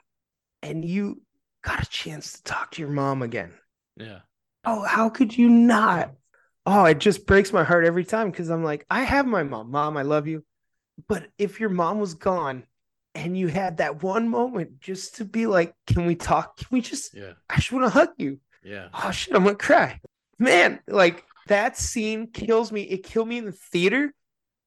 and 0.62 0.84
you 0.84 1.22
got 1.62 1.82
a 1.82 1.88
chance 1.88 2.32
to 2.34 2.42
talk 2.42 2.72
to 2.72 2.82
your 2.82 2.90
mom 2.90 3.22
again. 3.22 3.52
Yeah. 3.96 4.20
Oh, 4.64 4.82
how 4.82 5.08
could 5.08 5.36
you 5.36 5.48
not? 5.48 6.12
Oh, 6.66 6.84
it 6.84 6.98
just 6.98 7.26
breaks 7.26 7.52
my 7.52 7.64
heart 7.64 7.84
every 7.84 8.04
time 8.04 8.30
because 8.30 8.50
I'm 8.50 8.64
like, 8.64 8.84
I 8.90 9.02
have 9.02 9.26
my 9.26 9.42
mom. 9.42 9.70
Mom, 9.70 9.96
I 9.96 10.02
love 10.02 10.26
you. 10.26 10.44
But 11.08 11.28
if 11.38 11.58
your 11.58 11.68
mom 11.68 11.98
was 11.98 12.14
gone 12.14 12.64
and 13.14 13.36
you 13.36 13.48
had 13.48 13.78
that 13.78 14.02
one 14.02 14.28
moment 14.28 14.80
just 14.80 15.16
to 15.16 15.24
be 15.24 15.46
like, 15.46 15.74
can 15.86 16.06
we 16.06 16.14
talk? 16.14 16.56
Can 16.56 16.68
we 16.70 16.80
just, 16.80 17.14
Yeah. 17.14 17.32
I 17.48 17.56
just 17.56 17.72
want 17.72 17.84
to 17.84 17.90
hug 17.90 18.10
you. 18.18 18.38
Yeah. 18.64 18.88
Oh, 18.92 19.10
shit, 19.10 19.34
I'm 19.34 19.44
going 19.44 19.56
to 19.56 19.64
cry. 19.64 20.00
Man, 20.38 20.80
like 20.86 21.24
that 21.48 21.76
scene 21.76 22.28
kills 22.28 22.70
me. 22.72 22.82
It 22.82 23.04
killed 23.04 23.28
me 23.28 23.38
in 23.38 23.44
the 23.44 23.52
theater 23.52 24.12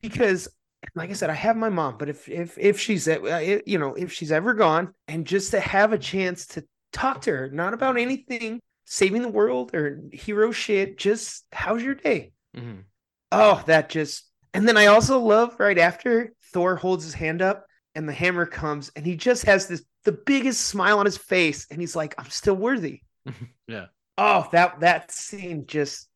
because 0.01 0.47
like 0.93 1.09
I 1.09 1.13
said, 1.13 1.29
I 1.29 1.33
have 1.33 1.57
my 1.57 1.69
mom, 1.69 1.97
but 1.97 2.09
if 2.09 2.27
if 2.29 2.57
if 2.57 2.79
she's 2.79 3.07
uh, 3.07 3.59
you 3.65 3.79
know 3.79 3.93
if 3.95 4.11
she's 4.11 4.31
ever 4.31 4.53
gone, 4.53 4.93
and 5.07 5.25
just 5.25 5.51
to 5.51 5.59
have 5.59 5.93
a 5.93 5.97
chance 5.97 6.45
to 6.47 6.65
talk 6.91 7.21
to 7.21 7.31
her, 7.31 7.49
not 7.49 7.73
about 7.73 7.97
anything 7.97 8.61
saving 8.85 9.21
the 9.21 9.29
world 9.29 9.73
or 9.73 10.01
hero 10.11 10.51
shit, 10.51 10.97
just 10.97 11.45
how's 11.51 11.81
your 11.83 11.95
day? 11.95 12.31
Mhm. 12.55 12.83
Oh, 13.31 13.63
that 13.67 13.89
just 13.89 14.29
and 14.53 14.67
then 14.67 14.77
I 14.77 14.87
also 14.87 15.19
love 15.19 15.59
right 15.59 15.77
after 15.77 16.33
Thor 16.53 16.75
holds 16.75 17.03
his 17.03 17.13
hand 17.13 17.41
up 17.41 17.65
and 17.95 18.07
the 18.07 18.13
hammer 18.13 18.45
comes 18.45 18.91
and 18.95 19.05
he 19.05 19.15
just 19.15 19.45
has 19.45 19.67
this 19.67 19.83
the 20.03 20.11
biggest 20.11 20.61
smile 20.61 20.99
on 20.99 21.05
his 21.05 21.17
face 21.17 21.67
and 21.71 21.81
he's 21.81 21.95
like, 21.95 22.15
I'm 22.17 22.29
still 22.29 22.55
worthy. 22.55 23.01
Yeah. 23.67 23.87
Oh, 24.17 24.47
that 24.51 24.81
that 24.81 25.11
scene 25.11 25.65
just 25.65 26.07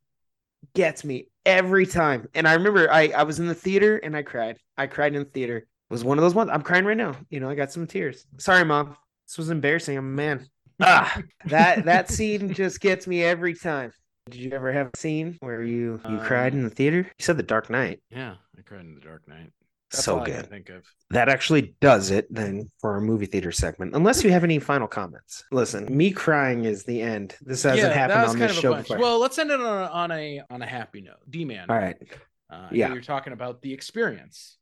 gets 0.74 1.04
me 1.04 1.28
every 1.46 1.86
time. 1.86 2.28
And 2.34 2.48
I 2.48 2.54
remember 2.54 2.92
I 2.92 3.08
I 3.10 3.24
was 3.24 3.40
in 3.40 3.48
the 3.48 3.56
theater 3.56 3.98
and 3.98 4.16
I 4.16 4.24
cried. 4.24 4.58
I 4.78 4.88
cried 4.88 5.16
in 5.16 5.24
the 5.24 5.30
theater. 5.30 5.58
It 5.58 5.94
was 5.94 6.04
one 6.04 6.18
of 6.18 6.22
those 6.22 6.36
ones. 6.36 6.50
I'm 6.54 6.62
crying 6.62 6.86
right 6.86 6.98
now. 6.98 7.16
You 7.30 7.40
know, 7.40 7.50
I 7.50 7.56
got 7.56 7.72
some 7.72 7.88
tears. 7.88 8.26
Sorry, 8.38 8.64
mom. 8.64 8.96
This 9.28 9.38
was 9.38 9.50
embarrassing. 9.50 9.98
I'm 9.98 10.06
a 10.06 10.16
man. 10.16 10.48
Ah, 10.82 11.22
that 11.46 11.86
that 11.86 12.10
scene 12.12 12.54
just 12.54 12.80
gets 12.80 13.08
me 13.08 13.24
every 13.24 13.54
time. 13.54 13.92
Did 14.30 14.42
you 14.42 14.52
ever 14.52 14.72
have 14.72 14.92
a 14.94 14.98
scene 14.98 15.38
where 15.40 15.64
you 15.64 16.00
you 16.08 16.18
cried 16.20 16.54
in 16.54 16.64
the 16.64 16.70
theater? 16.70 16.98
You 16.98 17.24
said 17.24 17.38
The 17.38 17.44
Dark 17.44 17.70
Knight. 17.70 18.00
Yeah. 18.12 18.36
I 18.58 18.62
cried 18.62 18.82
in 18.82 18.96
The 18.96 19.02
Dark 19.02 19.28
Knight. 19.28 19.52
That's 19.92 20.04
so 20.04 20.16
all 20.18 20.22
I 20.22 20.26
can 20.26 20.36
good. 20.42 20.50
think 20.50 20.70
of. 20.70 20.86
That 21.10 21.30
actually 21.30 21.76
does 21.82 22.12
it 22.12 22.28
then 22.30 22.70
for 22.80 22.92
our 22.94 23.02
movie 23.02 23.26
theater 23.26 23.52
segment. 23.52 23.96
Unless 23.96 24.24
you 24.24 24.32
have 24.32 24.44
any 24.44 24.60
final 24.60 24.88
comments. 24.88 25.44
Listen, 25.52 25.86
me 25.96 26.12
crying 26.12 26.66
is 26.66 26.84
the 26.84 27.02
end. 27.02 27.36
This 27.42 27.64
hasn't 27.64 27.94
happened 27.94 28.30
on 28.30 28.40
this 28.40 28.60
show 28.60 28.76
before. 28.76 29.00
Well, 29.00 29.20
let's 29.20 29.38
end 29.40 29.50
it 29.50 29.60
on 29.60 29.66
a, 29.84 29.86
on 29.88 30.12
a 30.12 30.42
on 30.50 30.62
a 30.62 30.68
happy 30.68 31.02
note. 31.02 31.18
D 31.30 31.46
man. 31.46 31.66
All 31.70 31.76
right. 31.78 31.98
Uh, 32.52 32.68
Yeah. 32.72 32.94
You're 32.94 33.02
talking 33.02 33.34
about 33.34 33.62
the 33.62 33.74
experience. 33.74 34.58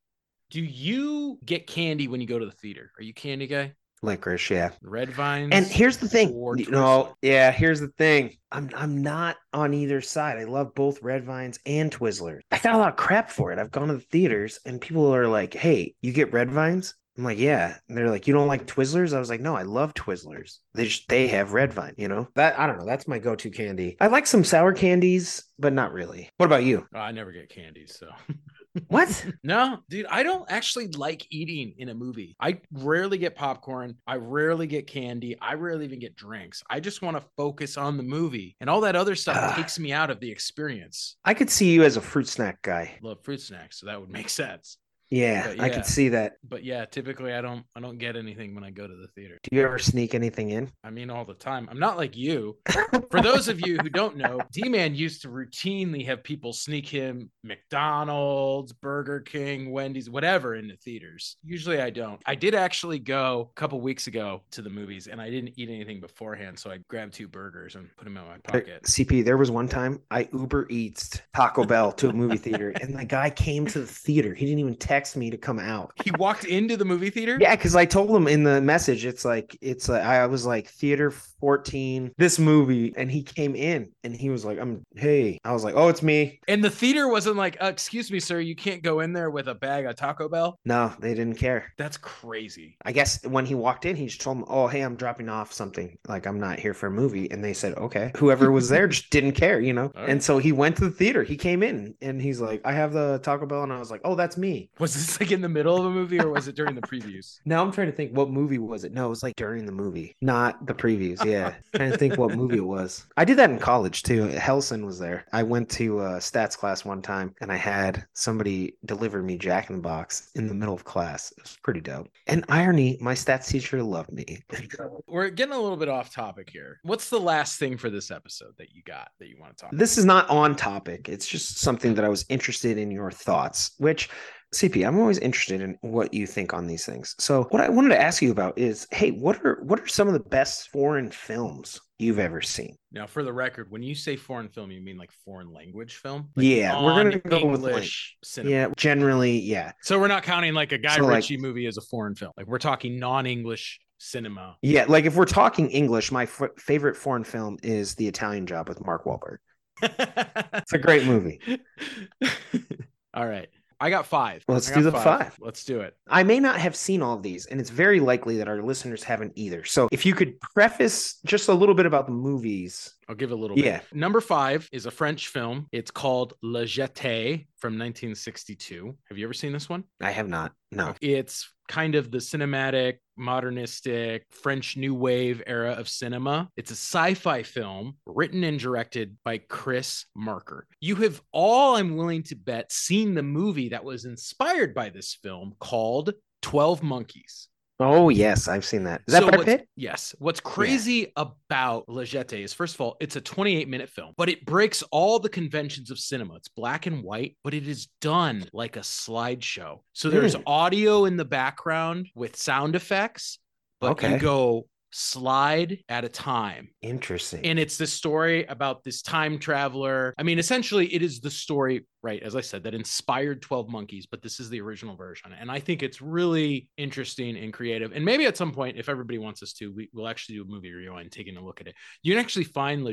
Do 0.50 0.62
you 0.62 1.40
get 1.44 1.68
candy 1.68 2.08
when 2.08 2.22
you 2.22 2.28
go 2.28 2.40
to 2.40 2.46
the 2.46 2.52
theater? 2.54 2.92
Are 2.98 3.04
you 3.04 3.14
candy 3.14 3.48
guy? 3.48 3.74
Licorice, 4.02 4.50
yeah. 4.52 4.72
Red 4.82 5.10
vines. 5.10 5.50
And 5.52 5.66
here's 5.66 5.98
the 5.98 6.08
thing. 6.08 6.30
You 6.30 6.70
know, 6.70 7.16
yeah, 7.22 7.52
here's 7.52 7.80
the 7.80 7.90
thing. 7.98 8.36
I'm 8.52 8.70
I'm 8.76 9.02
not 9.02 9.38
on 9.54 9.74
either 9.74 10.02
side. 10.02 10.38
I 10.38 10.46
love 10.46 10.74
both 10.76 11.02
Red 11.02 11.26
Vines 11.26 11.60
and 11.66 11.92
Twizzlers. 11.92 12.42
I 12.52 12.60
got 12.60 12.76
a 12.76 12.78
lot 12.78 12.90
of 12.90 12.96
crap 12.96 13.30
for 13.30 13.52
it. 13.52 13.60
I've 13.60 13.72
gone 13.72 13.88
to 13.88 13.96
the 13.96 14.00
theaters 14.00 14.60
and 14.66 14.80
people 14.80 15.14
are 15.14 15.28
like, 15.28 15.54
"Hey, 15.54 15.96
you 16.02 16.14
get 16.14 16.34
Red 16.34 16.52
Vines?" 16.52 16.96
I'm 17.18 17.24
like, 17.24 17.40
"Yeah." 17.40 17.76
And 17.90 17.98
they're 17.98 18.12
like, 18.12 18.28
"You 18.28 18.34
don't 18.34 18.48
like 18.48 18.68
Twizzlers?" 18.68 19.16
I 19.16 19.20
was 19.20 19.30
like, 19.30 19.42
"No, 19.42 19.56
I 19.56 19.64
love 19.64 19.94
Twizzlers. 19.96 20.60
They 20.76 20.86
just 20.86 21.10
they 21.10 21.28
have 21.28 21.54
Red 21.54 21.74
Vine, 21.74 21.96
you 21.98 22.08
know?" 22.08 22.28
That 22.36 22.60
I 22.60 22.68
don't 22.68 22.78
know, 22.78 22.86
that's 22.86 23.08
my 23.08 23.20
go-to 23.20 23.50
candy. 23.50 23.98
I 24.00 24.08
like 24.08 24.28
some 24.28 24.44
sour 24.44 24.72
candies, 24.74 25.44
but 25.58 25.74
not 25.74 25.94
really. 25.94 26.30
What 26.38 26.46
about 26.46 26.64
you? 26.64 26.86
Oh, 26.94 27.00
I 27.00 27.12
never 27.12 27.32
get 27.32 27.50
candies, 27.50 27.98
so 28.00 28.10
What? 28.88 29.26
no, 29.44 29.80
dude, 29.90 30.06
I 30.08 30.24
don't 30.24 30.50
actually 30.52 30.88
like 30.90 31.26
eating 31.30 31.74
in 31.78 31.90
a 31.90 31.94
movie. 31.94 32.36
I 32.40 32.60
rarely 32.72 33.18
get 33.18 33.36
popcorn. 33.36 33.96
I 34.08 34.16
rarely 34.16 34.68
get 34.68 34.88
candy. 34.88 35.36
I 35.42 35.54
rarely 35.54 35.86
even 35.86 36.00
get 36.00 36.16
drinks. 36.16 36.64
I 36.70 36.80
just 36.80 37.02
want 37.02 37.18
to 37.18 37.24
focus 37.36 37.78
on 37.78 37.98
the 37.98 38.04
movie, 38.04 38.56
and 38.60 38.70
all 38.70 38.82
that 38.82 38.96
other 38.96 39.16
stuff 39.16 39.38
Ah. 39.40 39.56
takes 39.56 39.80
me 39.80 39.92
out 39.94 40.10
of 40.10 40.20
the 40.20 40.32
experience. 40.32 41.18
I 41.26 41.34
could 41.34 41.50
see 41.50 41.72
you 41.72 41.84
as 41.84 41.98
a 41.98 42.02
fruit 42.02 42.28
snack 42.28 42.62
guy. 42.62 42.98
Love 43.02 43.20
fruit 43.24 43.42
snacks, 43.42 43.80
so 43.80 43.86
that 43.88 44.00
would 44.00 44.10
make 44.10 44.30
sense. 44.44 44.78
Yeah, 45.10 45.48
But 45.48 45.60
I 45.62 45.68
yeah. 45.68 45.74
could 45.74 45.86
see 45.86 46.10
that. 46.10 46.34
But 46.44 46.64
yeah, 46.64 46.86
typically 46.86 47.34
I 47.34 47.42
don't 47.42 47.66
I 47.76 47.80
don't 47.80 47.98
get 47.98 48.16
anything 48.16 48.54
when 48.56 48.64
I 48.64 48.72
go 48.72 48.88
to 48.88 48.96
the 48.96 49.08
theater. 49.16 49.38
Do 49.44 49.56
you 49.56 49.64
ever 49.64 49.80
sneak 49.80 50.14
anything 50.14 50.50
in? 50.50 50.70
I 50.84 50.90
mean, 50.90 51.10
all 51.10 51.24
the 51.26 51.34
time. 51.34 51.68
I'm 51.72 51.80
not 51.80 51.98
like 51.98 52.18
you. 52.18 52.58
For 53.12 53.22
those 53.22 53.48
of 53.48 53.66
you 53.66 53.78
who 53.78 53.90
don't 53.90 54.18
know, 54.18 54.42
D 54.52 54.68
Man 54.68 54.96
used 54.96 55.22
to 55.22 55.30
routinely 55.30 56.06
have 56.06 56.24
people 56.24 56.52
sneak 56.54 56.88
him 56.88 57.30
McDonald's, 57.44 58.74
Burger 58.74 59.22
King, 59.22 59.72
Wendy's, 59.72 60.10
whatever 60.10 60.56
in 60.56 60.68
the 60.68 60.76
theaters. 60.76 61.38
Usually 61.44 61.80
I 61.82 61.90
don't. 61.90 62.22
I 62.26 62.36
did 62.36 62.54
actually 62.54 63.00
go 63.00 63.50
a 63.52 63.60
couple 63.60 63.80
weeks 63.80 64.08
ago 64.08 64.42
to 64.52 64.62
the 64.62 64.70
movies 64.70 65.08
and 65.08 65.22
I 65.22 65.30
didn't 65.30 65.54
eat 65.58 65.70
anything 65.70 66.02
beforehand. 66.02 66.60
So 66.60 66.70
I 66.70 66.80
grabbed 66.90 67.14
two 67.14 67.28
burgers 67.28 67.76
and 67.76 67.90
put 67.98 68.04
them 68.04 68.18
in 68.18 68.26
my 68.26 68.38
pocket. 68.44 68.84
CP, 68.84 69.24
there 69.24 69.38
was 69.38 69.52
one 69.52 69.68
time 69.70 70.02
I 70.12 70.28
Uber 70.34 70.68
Eats 70.70 71.22
Taco 71.34 71.64
Bell 71.64 71.92
to 71.94 72.10
a 72.10 72.14
movie 72.14 72.38
theater, 72.38 72.74
and 72.82 72.98
the 72.98 73.06
guy 73.06 73.30
came 73.30 73.66
to 73.68 73.80
the 73.80 73.88
theater. 73.88 74.34
He 74.34 74.46
didn't 74.46 74.60
even 74.60 74.76
text 74.76 74.97
me 75.16 75.30
to 75.30 75.38
come 75.38 75.60
out. 75.60 75.92
He 76.04 76.12
walked 76.18 76.46
into 76.46 76.78
the 76.78 76.86
movie 76.86 77.10
theater. 77.10 77.38
Yeah, 77.40 77.56
because 77.56 77.76
I 77.76 77.86
told 77.86 78.10
him 78.10 78.28
in 78.28 78.44
the 78.44 78.62
message, 78.62 79.06
it's 79.06 79.26
like 79.26 79.58
it's 79.62 79.90
like 79.90 80.04
I 80.04 80.26
was 80.26 80.46
like 80.46 80.68
theater 80.68 81.12
14, 81.40 82.14
this 82.18 82.40
movie, 82.40 82.94
and 82.98 83.12
he 83.12 83.22
came 83.22 83.56
in 83.56 83.92
and 84.04 84.16
he 84.16 84.30
was 84.30 84.44
like, 84.44 84.60
I'm 84.60 84.84
hey. 84.96 85.40
I 85.44 85.54
was 85.54 85.64
like, 85.64 85.76
Oh, 85.76 85.88
it's 85.88 86.02
me. 86.02 86.40
And 86.48 86.64
the 86.64 86.70
theater 86.70 87.08
wasn't 87.08 87.36
like, 87.38 87.58
uh, 87.62 87.68
excuse 87.68 88.12
me, 88.12 88.20
sir, 88.20 88.40
you 88.40 88.56
can't 88.56 88.82
go 88.82 89.02
in 89.02 89.14
there 89.14 89.30
with 89.30 89.48
a 89.48 89.56
bag 89.56 89.86
of 89.86 89.96
Taco 89.96 90.28
Bell. 90.30 90.60
No, 90.66 90.94
they 91.00 91.14
didn't 91.14 91.36
care. 91.36 91.72
That's 91.78 91.98
crazy. 91.98 92.78
I 92.86 92.92
guess 92.92 93.24
when 93.26 93.46
he 93.46 93.56
walked 93.56 93.86
in, 93.86 93.96
he 93.96 94.06
just 94.08 94.22
told 94.22 94.38
him, 94.38 94.46
Oh, 94.48 94.68
hey, 94.68 94.82
I'm 94.82 94.96
dropping 94.96 95.30
off 95.30 95.54
something. 95.54 95.98
Like 96.08 96.26
I'm 96.26 96.40
not 96.40 96.60
here 96.60 96.74
for 96.74 96.88
a 96.88 96.92
movie. 96.92 97.30
And 97.32 97.44
they 97.44 97.54
said, 97.54 97.76
Okay. 97.78 98.12
Whoever 98.18 98.52
was 98.52 98.70
there 98.70 98.88
just 98.88 99.10
didn't 99.10 99.34
care, 99.34 99.60
you 99.60 99.74
know? 99.74 99.92
Right. 99.96 100.10
And 100.10 100.24
so 100.24 100.38
he 100.40 100.52
went 100.52 100.78
to 100.78 100.86
the 100.86 100.92
theater. 100.92 101.24
He 101.24 101.38
came 101.38 101.62
in 101.62 101.94
and 102.02 102.22
he's 102.22 102.42
like, 102.42 102.62
I 102.66 102.72
have 102.72 102.94
the 102.94 103.20
Taco 103.24 103.46
Bell. 103.46 103.64
And 103.64 103.74
I 103.74 103.80
was 103.80 103.92
like, 103.92 104.02
Oh, 104.04 104.16
that's 104.16 104.38
me. 104.38 104.70
Was 104.88 104.94
this 104.94 105.20
like 105.20 105.34
in 105.34 105.42
the 105.42 105.50
middle 105.50 105.76
of 105.76 105.84
a 105.84 105.90
movie 105.90 106.18
or 106.18 106.30
was 106.30 106.48
it 106.48 106.56
during 106.56 106.74
the 106.74 106.82
previews? 106.82 107.40
Now 107.46 107.62
I'm 107.62 107.74
trying 107.74 107.88
to 107.88 107.94
think 107.94 108.16
what 108.16 108.30
movie 108.30 108.58
was 108.58 108.86
it? 108.86 108.94
No, 108.94 109.08
it 109.08 109.10
was 109.10 109.24
like 109.24 109.36
during 109.36 109.66
the 109.66 109.72
movie, 109.74 110.16
not 110.22 110.66
the 110.66 110.74
previews. 110.74 111.24
Yeah. 111.26 111.56
trying 111.76 111.92
to 111.92 111.98
think 111.98 112.18
what 112.18 112.36
movie 112.36 112.58
it 112.58 112.66
was. 112.66 113.06
I 113.18 113.26
did 113.26 113.38
that 113.38 113.50
in 113.50 113.60
college 113.60 114.04
too. 114.04 114.28
Helson 114.30 114.86
was 114.86 114.98
there. 114.98 115.26
I 115.34 115.44
went 115.44 115.70
to 115.72 116.00
uh, 116.00 116.20
stats 116.20 116.58
class 116.58 116.86
one 116.86 117.02
time 117.02 117.36
and 117.42 117.52
I 117.52 117.58
had 117.58 118.06
somebody 118.14 118.76
deliver 118.86 119.22
me 119.22 119.38
Jack 119.38 119.70
in 119.70 119.76
the 119.76 119.82
Box 119.82 120.32
in 120.36 120.48
the 120.48 120.54
middle 120.54 120.74
of 120.74 120.86
class. 120.86 121.34
It 121.38 121.44
was 121.44 121.58
pretty 121.64 121.82
dope. 121.82 122.08
And 122.28 122.46
irony, 122.48 122.98
my 123.02 123.14
stats 123.14 123.48
teacher 123.48 123.84
loved 123.84 124.14
me. 124.14 124.42
We're 125.08 125.30
getting 125.30 125.54
a 125.54 125.60
little 125.60 125.78
bit 125.78 125.90
off 125.90 126.14
topic 126.14 126.50
here. 126.50 126.80
What's 126.84 127.10
the 127.10 127.20
last 127.20 127.60
thing 127.60 127.76
for 127.78 127.90
this 127.90 128.10
episode 128.10 128.54
that 128.58 128.74
you 128.74 128.84
got 128.84 129.10
that 129.20 129.28
you 129.28 129.38
want 129.38 129.58
to 129.58 129.62
talk 129.64 129.72
about? 129.74 129.80
this 129.80 129.98
is 129.98 130.06
not 130.06 130.30
on 130.30 130.56
topic. 130.56 131.10
It's 131.10 131.28
just 131.28 131.60
something 131.60 131.94
that 131.96 132.06
I 132.06 132.10
was 132.10 132.26
interested 132.30 132.78
in 132.78 132.92
your 132.92 133.12
thoughts, 133.12 133.72
which 133.78 134.10
CP, 134.56 134.88
I'm 134.88 134.98
always 135.00 135.18
interested 135.20 135.60
in 135.62 135.78
what 135.82 136.14
you 136.14 136.26
think 136.26 136.54
on 136.54 136.68
these 136.68 136.86
things. 136.86 137.16
So, 137.20 137.44
what 137.50 137.62
I 137.62 137.70
wanted 137.70 137.90
to 137.90 138.02
ask 138.02 138.22
you 138.22 138.32
about 138.32 138.58
is, 138.58 138.88
hey, 138.92 139.12
what 139.12 139.44
are 139.46 139.60
what 139.64 139.80
are 139.80 139.88
some 139.88 140.08
of 140.08 140.14
the 140.14 140.22
best 140.22 140.70
foreign 140.72 141.12
films 141.12 141.82
you've 142.00 142.18
ever 142.20 142.42
seen? 142.42 142.76
Now, 142.94 143.08
for 143.08 143.24
the 143.24 143.34
record, 143.34 143.70
when 143.70 143.84
you 143.84 143.94
say 143.94 144.16
foreign 144.16 144.48
film, 144.48 144.72
you 144.72 144.80
mean 144.82 144.98
like 144.98 145.12
foreign 145.26 145.52
language 145.52 145.96
film? 145.98 146.30
Like 146.36 146.46
yeah, 146.46 146.82
we're 146.82 146.96
gonna 147.04 147.20
go 147.20 147.46
with 147.46 147.62
like, 147.62 147.90
cinema. 148.24 148.56
yeah, 148.56 148.68
generally, 148.78 149.38
yeah, 149.38 149.74
So 149.84 150.00
we're 150.00 150.08
not 150.08 150.24
counting 150.24 150.54
like 150.54 150.72
a 150.72 150.78
Guy 150.78 150.96
So, 150.96 151.04
like- 151.06 151.16
Ritchie 151.16 151.38
movie 151.38 151.66
as 151.66 151.76
a 151.78 151.82
foreign 151.82 152.16
film. 152.16 152.32
Like 152.38 152.48
we're 152.48 152.58
talking 152.60 153.00
non-English 153.00 153.80
cinema. 153.98 154.56
yeah. 154.62 154.86
Like 154.88 155.04
if 155.06 155.16
we're 155.16 155.26
talking 155.26 155.70
English, 155.72 156.12
my 156.12 156.24
f- 156.24 156.42
favorite 156.58 156.96
foreign 156.96 157.24
film 157.26 157.58
is 157.64 157.96
The 157.96 158.08
Italian 158.08 158.46
Job 158.46 158.70
with 158.70 158.80
Mark 158.86 159.04
Wahlberg. 159.06 159.38
It's 160.54 160.74
a 160.74 160.78
great 160.78 161.06
movie. 161.06 161.40
All 163.14 163.28
right. 163.28 163.50
I 163.80 163.90
got 163.90 164.06
five. 164.08 164.44
Let's 164.48 164.72
I 164.72 164.76
do 164.76 164.82
the 164.82 164.92
five. 164.92 165.36
Let's 165.40 165.64
do 165.64 165.82
it. 165.82 165.96
I 166.08 166.24
may 166.24 166.40
not 166.40 166.60
have 166.60 166.76
seen 166.76 167.02
all 167.02 167.16
of 167.16 167.22
these, 167.24 167.46
and 167.46 167.60
it's 167.60 167.70
very 167.70 168.00
likely 168.00 168.38
that 168.38 168.48
our 168.48 168.62
listeners 168.62 169.04
haven't 169.04 169.34
either. 169.36 169.64
So, 169.66 169.88
if 169.92 170.06
you 170.06 170.16
could 170.16 170.40
preface 170.42 171.20
just 171.26 171.48
a 171.48 171.54
little 171.54 171.76
bit 171.76 171.86
about 171.86 172.08
the 172.08 172.14
movies. 172.14 172.94
I'll 173.10 173.16
give 173.16 173.32
a 173.32 173.36
little 173.36 173.58
Yeah. 173.58 173.78
bit. 173.80 173.96
Number 173.96 174.20
five 174.20 174.68
is 174.74 174.86
a 174.86 174.92
French 174.92 175.30
film. 175.30 175.68
It's 175.72 175.92
called 175.92 176.34
Le 176.42 176.64
Jetée 176.66 177.46
from 177.58 177.78
1962. 177.78 178.98
Have 179.10 179.18
you 179.18 179.26
ever 179.26 179.34
seen 179.34 179.54
this 179.54 179.70
one? 179.70 179.84
I 180.02 180.12
have 180.12 180.28
not. 180.28 180.52
No. 180.72 180.94
It's 181.00 181.50
kind 181.68 181.96
of 181.96 182.12
the 182.12 182.18
cinematic, 182.18 182.96
modernistic 183.16 184.26
French 184.32 184.78
New 184.78 184.94
Wave 184.94 185.42
era 185.48 185.72
of 185.74 185.90
cinema. 185.90 186.50
It's 186.56 186.72
a 186.72 186.74
sci 186.74 187.14
fi 187.16 187.44
film 187.44 187.98
written 188.06 188.44
and 188.44 188.60
directed 188.60 189.18
by 189.24 189.40
Chris 189.40 190.06
Marker. 190.16 190.68
You 190.80 190.96
have 190.98 191.22
all, 191.32 191.76
I'm 191.76 191.98
willing 191.98 192.24
to 192.24 192.36
bet, 192.36 192.72
seen 192.72 193.16
the 193.16 193.24
movie 193.24 193.70
that 193.70 193.84
was 193.84 194.06
inspired 194.06 194.74
by 194.74 194.90
this 194.90 195.18
film 195.22 195.54
called 195.60 196.14
12 196.42 196.84
Monkeys. 196.84 197.50
Oh 197.80 198.10
yes, 198.10 198.48
I've 198.48 198.66
seen 198.66 198.84
that. 198.86 199.02
Is 199.08 199.14
that 199.14 199.22
So 199.22 199.30
Brad 199.30 199.46
Pitt? 199.46 199.68
Yes. 199.76 200.16
What's 200.18 200.40
crazy 200.40 201.12
about 201.16 201.88
Le 201.88 202.04
Jetée 202.04 202.44
is, 202.44 202.52
first 202.52 202.74
of 202.74 202.82
all, 202.82 202.98
it's 203.00 203.16
a 203.16 203.22
28 203.22 203.68
minute 203.68 203.88
film, 203.90 204.14
but 204.18 204.30
it 204.30 204.46
breaks 204.46 204.82
all 204.92 205.20
the 205.20 205.30
conventions 205.30 205.92
of 205.92 206.00
cinema. 206.00 206.36
It's 206.36 206.48
black 206.48 206.88
and 206.88 207.04
white, 207.04 207.38
but 207.44 207.54
it 207.54 207.68
is 207.68 207.88
done 208.02 208.46
like 208.52 208.78
a 208.78 208.82
slideshow. 208.82 209.80
So 209.94 210.10
there's 210.10 210.34
Hmm. 210.34 210.42
audio 210.48 211.06
in 211.06 211.18
the 211.18 211.26
background 211.26 212.08
with 212.16 212.36
sound 212.36 212.76
effects, 212.76 213.38
but 213.80 213.92
Okay. 213.92 214.14
you 214.14 214.20
go 214.20 214.68
slide 214.92 215.80
at 215.90 216.06
a 216.06 216.10
time. 216.10 216.70
Interesting. 216.82 217.46
And 217.46 217.60
it's 217.60 217.78
this 217.78 217.94
story 217.94 218.46
about 218.46 218.84
this 218.84 219.02
time 219.02 219.40
traveler. 219.40 220.14
I 220.18 220.24
mean, 220.24 220.40
essentially, 220.40 220.94
it 220.94 221.02
is 221.02 221.20
the 221.20 221.30
story, 221.30 221.86
right? 222.02 222.22
As 222.24 222.36
I 222.36 222.42
said, 222.42 222.64
that 222.64 222.74
inspired 222.74 223.42
12 223.42 223.70
Monkeys, 223.70 224.06
but 224.06 224.22
this 224.22 224.40
is 224.40 224.50
the 224.50 224.62
original 224.62 224.96
version. 224.96 225.34
And 225.38 225.52
I 225.52 225.60
think 225.60 225.84
it's 225.84 226.02
really 226.02 226.70
interesting 226.78 227.38
and 227.38 227.54
creative. 227.54 227.92
And 227.92 228.06
maybe 228.06 228.26
at 228.26 228.38
some 228.38 228.52
point, 228.52 228.78
if 228.78 228.90
everybody 228.90 229.18
wants 229.18 229.44
us 229.44 229.54
to, 229.54 229.74
we, 229.74 229.90
we'll 229.94 230.08
actually 230.08 230.36
do 230.36 230.44
a 230.44 230.46
movie 230.46 230.72
review 230.72 230.96
and 230.96 231.12
taking 231.12 231.38
a 231.38 231.44
look 231.44 231.62
at 231.62 231.68
it. 231.68 231.76
You 232.04 232.14
can 232.14 232.24
actually 232.24 232.46
find 232.46 232.84
Le 232.84 232.92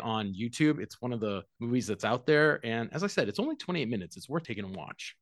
on 0.00 0.34
YouTube. 0.34 0.80
It's 0.80 1.00
one 1.00 1.12
of 1.12 1.20
the 1.20 1.42
movies 1.60 1.86
that's 1.86 2.04
out 2.04 2.26
there. 2.26 2.60
And 2.64 2.88
as 2.92 3.04
I 3.04 3.06
said, 3.06 3.28
it's 3.28 3.38
only 3.38 3.56
28 3.56 3.88
minutes. 3.88 4.16
It's 4.16 4.28
worth 4.28 4.44
taking 4.44 4.64
a 4.64 4.68
watch. 4.68 5.16